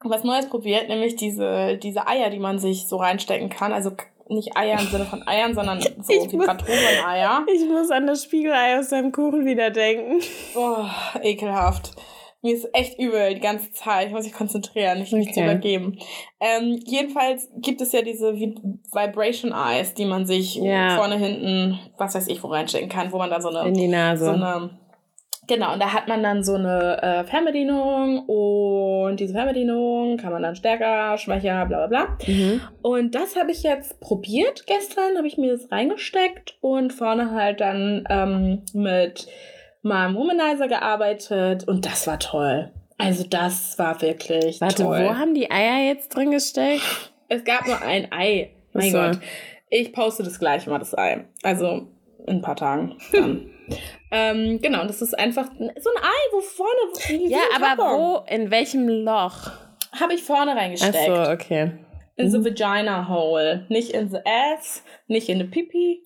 was 0.00 0.24
Neues 0.24 0.48
probiert, 0.48 0.88
nämlich 0.88 1.16
diese, 1.16 1.76
diese 1.76 2.06
Eier, 2.08 2.30
die 2.30 2.38
man 2.38 2.58
sich 2.58 2.88
so 2.88 2.96
reinstecken 2.96 3.50
kann. 3.50 3.72
Also 3.72 3.92
nicht 4.28 4.56
Eier 4.56 4.80
im 4.80 4.86
Sinne 4.88 5.04
von 5.04 5.26
Eiern, 5.28 5.54
sondern 5.54 5.80
so 5.82 5.88
Ich 6.08 6.32
muss- 6.32 6.32
Vibratoren-Eier. 6.32 7.44
Ich 7.54 7.68
muss 7.68 7.90
an 7.90 8.06
das 8.06 8.24
Spiegelei 8.24 8.78
aus 8.78 8.88
deinem 8.88 9.12
Kuchen 9.12 9.44
wieder 9.44 9.70
denken. 9.70 10.20
Oh, 10.56 10.84
ekelhaft. 11.22 11.92
Mir 12.42 12.54
ist 12.54 12.68
echt 12.72 12.98
übel 13.00 13.34
die 13.34 13.40
ganze 13.40 13.72
Zeit. 13.72 14.06
Ich 14.08 14.12
muss 14.12 14.24
mich 14.24 14.32
konzentrieren, 14.32 15.00
nicht 15.00 15.12
mich 15.12 15.32
zu 15.32 15.40
Okay. 15.40 15.44
übergeben. 15.50 15.98
Ähm, 16.40 16.80
jedenfalls 16.86 17.48
gibt 17.56 17.80
es 17.80 17.90
ja 17.92 18.02
diese 18.02 18.30
Vi- 18.34 18.54
Vibration 18.92 19.50
Eyes, 19.52 19.94
die 19.94 20.04
man 20.04 20.24
sich 20.24 20.54
Ja. 20.54 20.96
vorne, 20.96 21.16
hinten, 21.16 21.80
was 21.96 22.14
weiß 22.14 22.28
ich, 22.28 22.42
wo 22.44 22.48
reinstecken 22.48 22.88
kann, 22.88 23.10
wo 23.12 23.18
man 23.18 23.28
da 23.30 23.40
so 23.40 23.48
eine 23.48 23.66
In 23.68 23.74
die 23.74 23.88
Nase. 23.88 24.24
so 24.26 24.30
eine, 24.30 24.70
Genau, 25.50 25.72
und 25.72 25.80
da 25.80 25.94
hat 25.94 26.08
man 26.08 26.22
dann 26.22 26.44
so 26.44 26.56
eine 26.56 27.02
äh, 27.02 27.24
Fernbedienung 27.24 28.18
und 28.26 29.18
diese 29.18 29.32
Fernbedienung 29.32 30.18
kann 30.18 30.30
man 30.30 30.42
dann 30.42 30.54
stärker, 30.54 31.16
schwächer, 31.16 31.64
bla 31.64 31.86
bla 31.86 32.04
bla. 32.04 32.18
Mhm. 32.26 32.60
Und 32.82 33.14
das 33.14 33.34
habe 33.34 33.50
ich 33.50 33.62
jetzt 33.62 33.98
probiert. 33.98 34.66
Gestern 34.66 35.16
habe 35.16 35.26
ich 35.26 35.38
mir 35.38 35.52
das 35.56 35.72
reingesteckt 35.72 36.58
und 36.60 36.92
vorne 36.92 37.30
halt 37.30 37.62
dann 37.62 38.04
ähm, 38.10 38.62
mit 38.74 39.26
meinem 39.82 40.14
Womanizer 40.16 40.68
gearbeitet 40.68 41.66
und 41.68 41.86
das 41.86 42.06
war 42.06 42.18
toll. 42.18 42.72
Also 42.98 43.24
das 43.24 43.78
war 43.78 44.00
wirklich 44.02 44.60
Warte, 44.60 44.82
toll. 44.82 45.04
wo 45.04 45.14
haben 45.16 45.34
die 45.34 45.50
Eier 45.50 45.86
jetzt 45.86 46.08
drin 46.14 46.30
gesteckt? 46.32 47.12
Es 47.28 47.44
gab 47.44 47.66
nur 47.66 47.80
ein 47.80 48.10
Ei. 48.10 48.50
Mein 48.72 48.90
so. 48.90 48.98
Gott. 48.98 49.18
Ich 49.70 49.92
poste 49.92 50.22
das 50.22 50.38
gleich 50.38 50.66
mal, 50.66 50.78
das 50.78 50.96
Ei. 50.96 51.24
Also 51.42 51.86
in 52.26 52.36
ein 52.38 52.42
paar 52.42 52.56
Tagen. 52.56 52.96
Dann. 53.12 53.50
ähm, 54.10 54.60
genau, 54.60 54.80
und 54.80 54.88
das 54.90 55.00
ist 55.02 55.16
einfach 55.18 55.46
so 55.46 55.64
ein 55.90 56.02
Ei, 56.02 56.32
wo 56.32 56.40
vorne. 56.40 56.80
wie 57.08 57.30
Ja, 57.30 57.38
aber 57.54 57.66
Karton. 57.76 58.00
wo, 58.00 58.24
in 58.28 58.50
welchem 58.50 58.88
Loch? 58.88 59.50
Habe 60.00 60.14
ich 60.14 60.22
vorne 60.22 60.52
Ach 60.52 60.56
reingesteckt. 60.56 61.06
so, 61.06 61.14
okay. 61.30 61.72
In 62.16 62.30
the 62.30 62.44
vagina 62.44 63.08
hole. 63.08 63.64
Nicht 63.68 63.90
in 63.92 64.10
the 64.10 64.18
ass, 64.24 64.82
nicht 65.06 65.28
in 65.28 65.38
the 65.38 65.44
pipi. 65.44 66.02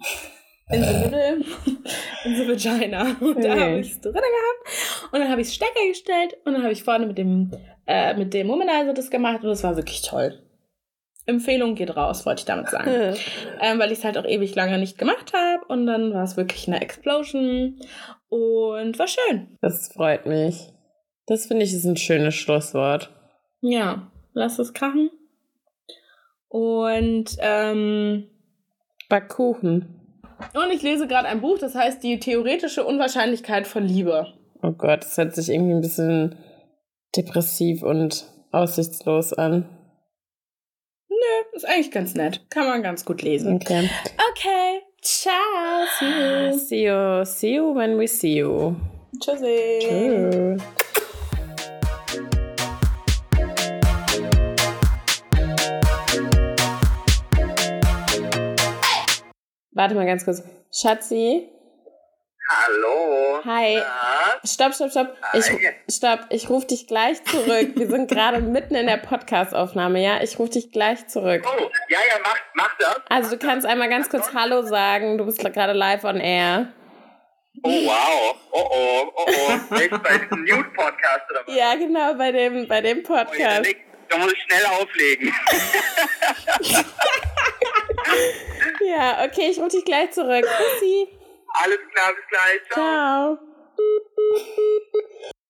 In 0.72 0.82
the 0.82 0.94
middle, 0.94 1.44
in 2.24 2.36
the 2.36 2.48
vagina. 2.48 3.16
Und 3.20 3.44
da 3.44 3.58
habe 3.58 3.80
ich 3.80 3.90
es 3.90 4.00
drin 4.00 4.14
gehabt. 4.14 5.12
Und 5.12 5.20
dann 5.20 5.28
habe 5.28 5.40
ich 5.40 5.52
Stecker 5.52 5.86
gestellt 5.88 6.36
und 6.44 6.54
dann 6.54 6.62
habe 6.62 6.72
ich 6.72 6.82
vorne 6.82 7.06
mit 7.06 7.18
dem, 7.18 7.50
äh, 7.86 8.14
mit 8.14 8.32
dem 8.32 8.48
Womanizer 8.48 8.94
das 8.94 9.10
gemacht 9.10 9.42
und 9.42 9.48
das 9.48 9.62
war 9.62 9.76
wirklich 9.76 10.02
toll. 10.02 10.40
Empfehlung 11.26 11.74
geht 11.74 11.96
raus, 11.96 12.26
wollte 12.26 12.40
ich 12.40 12.44
damit 12.46 12.68
sagen. 12.68 12.90
Äh, 12.90 13.14
ähm, 13.60 13.78
weil 13.78 13.92
ich 13.92 13.98
es 13.98 14.04
halt 14.04 14.18
auch 14.18 14.24
ewig 14.24 14.54
lange 14.54 14.78
nicht 14.78 14.98
gemacht 14.98 15.32
habe 15.34 15.64
und 15.66 15.86
dann 15.86 16.12
war 16.12 16.24
es 16.24 16.36
wirklich 16.36 16.66
eine 16.66 16.80
Explosion 16.80 17.78
und 18.28 18.98
war 18.98 19.06
schön. 19.06 19.58
Das 19.60 19.92
freut 19.92 20.26
mich. 20.26 20.72
Das 21.26 21.46
finde 21.46 21.64
ich 21.64 21.72
ist 21.72 21.84
ein 21.84 21.96
schönes 21.96 22.34
Schlusswort. 22.34 23.10
Ja, 23.60 24.10
lass 24.32 24.58
es 24.58 24.72
krachen. 24.72 25.10
Und 26.48 27.36
ähm, 27.38 28.28
Backkuchen. 29.08 30.01
Und 30.54 30.70
ich 30.70 30.82
lese 30.82 31.06
gerade 31.06 31.28
ein 31.28 31.40
Buch, 31.40 31.58
das 31.58 31.74
heißt 31.74 32.02
Die 32.02 32.18
theoretische 32.18 32.84
Unwahrscheinlichkeit 32.84 33.66
von 33.66 33.84
Liebe. 33.84 34.26
Oh 34.62 34.72
Gott, 34.72 35.02
das 35.02 35.16
hört 35.16 35.34
sich 35.34 35.48
irgendwie 35.48 35.72
ein 35.72 35.80
bisschen 35.80 36.36
depressiv 37.16 37.82
und 37.82 38.26
aussichtslos 38.52 39.32
an. 39.32 39.68
Nö, 41.08 41.56
ist 41.56 41.66
eigentlich 41.66 41.90
ganz 41.90 42.14
nett. 42.14 42.46
Kann 42.50 42.68
man 42.68 42.82
ganz 42.82 43.04
gut 43.04 43.22
lesen. 43.22 43.56
Okay. 43.56 43.88
Okay, 44.30 44.82
ciao, 45.02 45.32
see 45.98 46.06
you. 46.06 46.58
See 46.58 46.86
you, 46.86 47.24
see 47.24 47.54
you 47.56 47.74
when 47.74 47.98
we 47.98 48.06
see 48.06 48.38
you. 48.38 48.76
Tschüssi. 49.20 49.78
Tschüss. 49.80 50.62
Warte 59.74 59.94
mal 59.94 60.06
ganz 60.06 60.24
kurz. 60.24 60.42
Schatzi, 60.72 61.48
Hallo. 62.48 63.40
hi. 63.44 63.76
Na? 63.76 64.40
Stopp, 64.44 64.74
stopp, 64.74 64.90
stopp. 64.90 65.16
Ich, 65.32 65.48
Hi. 65.48 65.70
stopp, 65.90 66.20
ich 66.30 66.50
rufe 66.50 66.66
dich 66.66 66.86
gleich 66.86 67.22
zurück. 67.24 67.72
Wir 67.76 67.88
sind 67.88 68.10
gerade 68.10 68.40
mitten 68.40 68.74
in 68.74 68.86
der 68.86 68.96
Podcastaufnahme, 68.98 70.02
ja? 70.02 70.20
Ich 70.22 70.38
rufe 70.38 70.50
dich 70.52 70.70
gleich 70.72 71.06
zurück. 71.08 71.44
Oh, 71.46 71.70
ja, 71.88 71.98
ja, 72.08 72.18
mach, 72.22 72.36
mach 72.54 72.76
das. 72.78 73.00
Also 73.08 73.36
du 73.36 73.38
kannst 73.38 73.66
einmal 73.66 73.88
ganz 73.88 74.08
kurz 74.10 74.34
Hallo 74.34 74.62
sagen. 74.62 75.16
Du 75.18 75.24
bist 75.24 75.38
gerade 75.38 75.72
live 75.72 76.04
on 76.04 76.18
air. 76.20 76.72
Oh, 77.62 77.70
wow. 77.70 78.34
Oh, 78.50 78.68
oh, 78.70 79.12
oh, 79.14 79.26
oh. 79.26 79.74
Echt 79.76 79.90
bei 80.02 80.18
diesem 80.18 80.44
Nude-Podcast 80.44 81.30
oder 81.30 81.42
was? 81.46 81.54
Ja, 81.54 81.74
genau, 81.76 82.14
bei 82.14 82.32
dem, 82.32 82.66
bei 82.68 82.80
dem 82.80 82.98
Oh, 83.00 83.02
Podcast. 83.14 83.64
leg- 83.64 83.84
da 84.08 84.18
muss 84.18 84.32
ich 84.32 84.42
schnell 84.42 84.66
auflegen. 84.66 85.32
Ja, 88.86 89.24
okay, 89.24 89.50
ich 89.50 89.58
rufe 89.58 89.70
dich 89.70 89.84
gleich 89.84 90.10
zurück. 90.12 90.44
Bussi. 90.44 91.08
Alles 91.62 91.78
klar, 91.92 92.14
bis 92.14 92.26
gleich. 92.28 92.60
Ciao. 92.70 93.38
Ciao. 93.38 95.32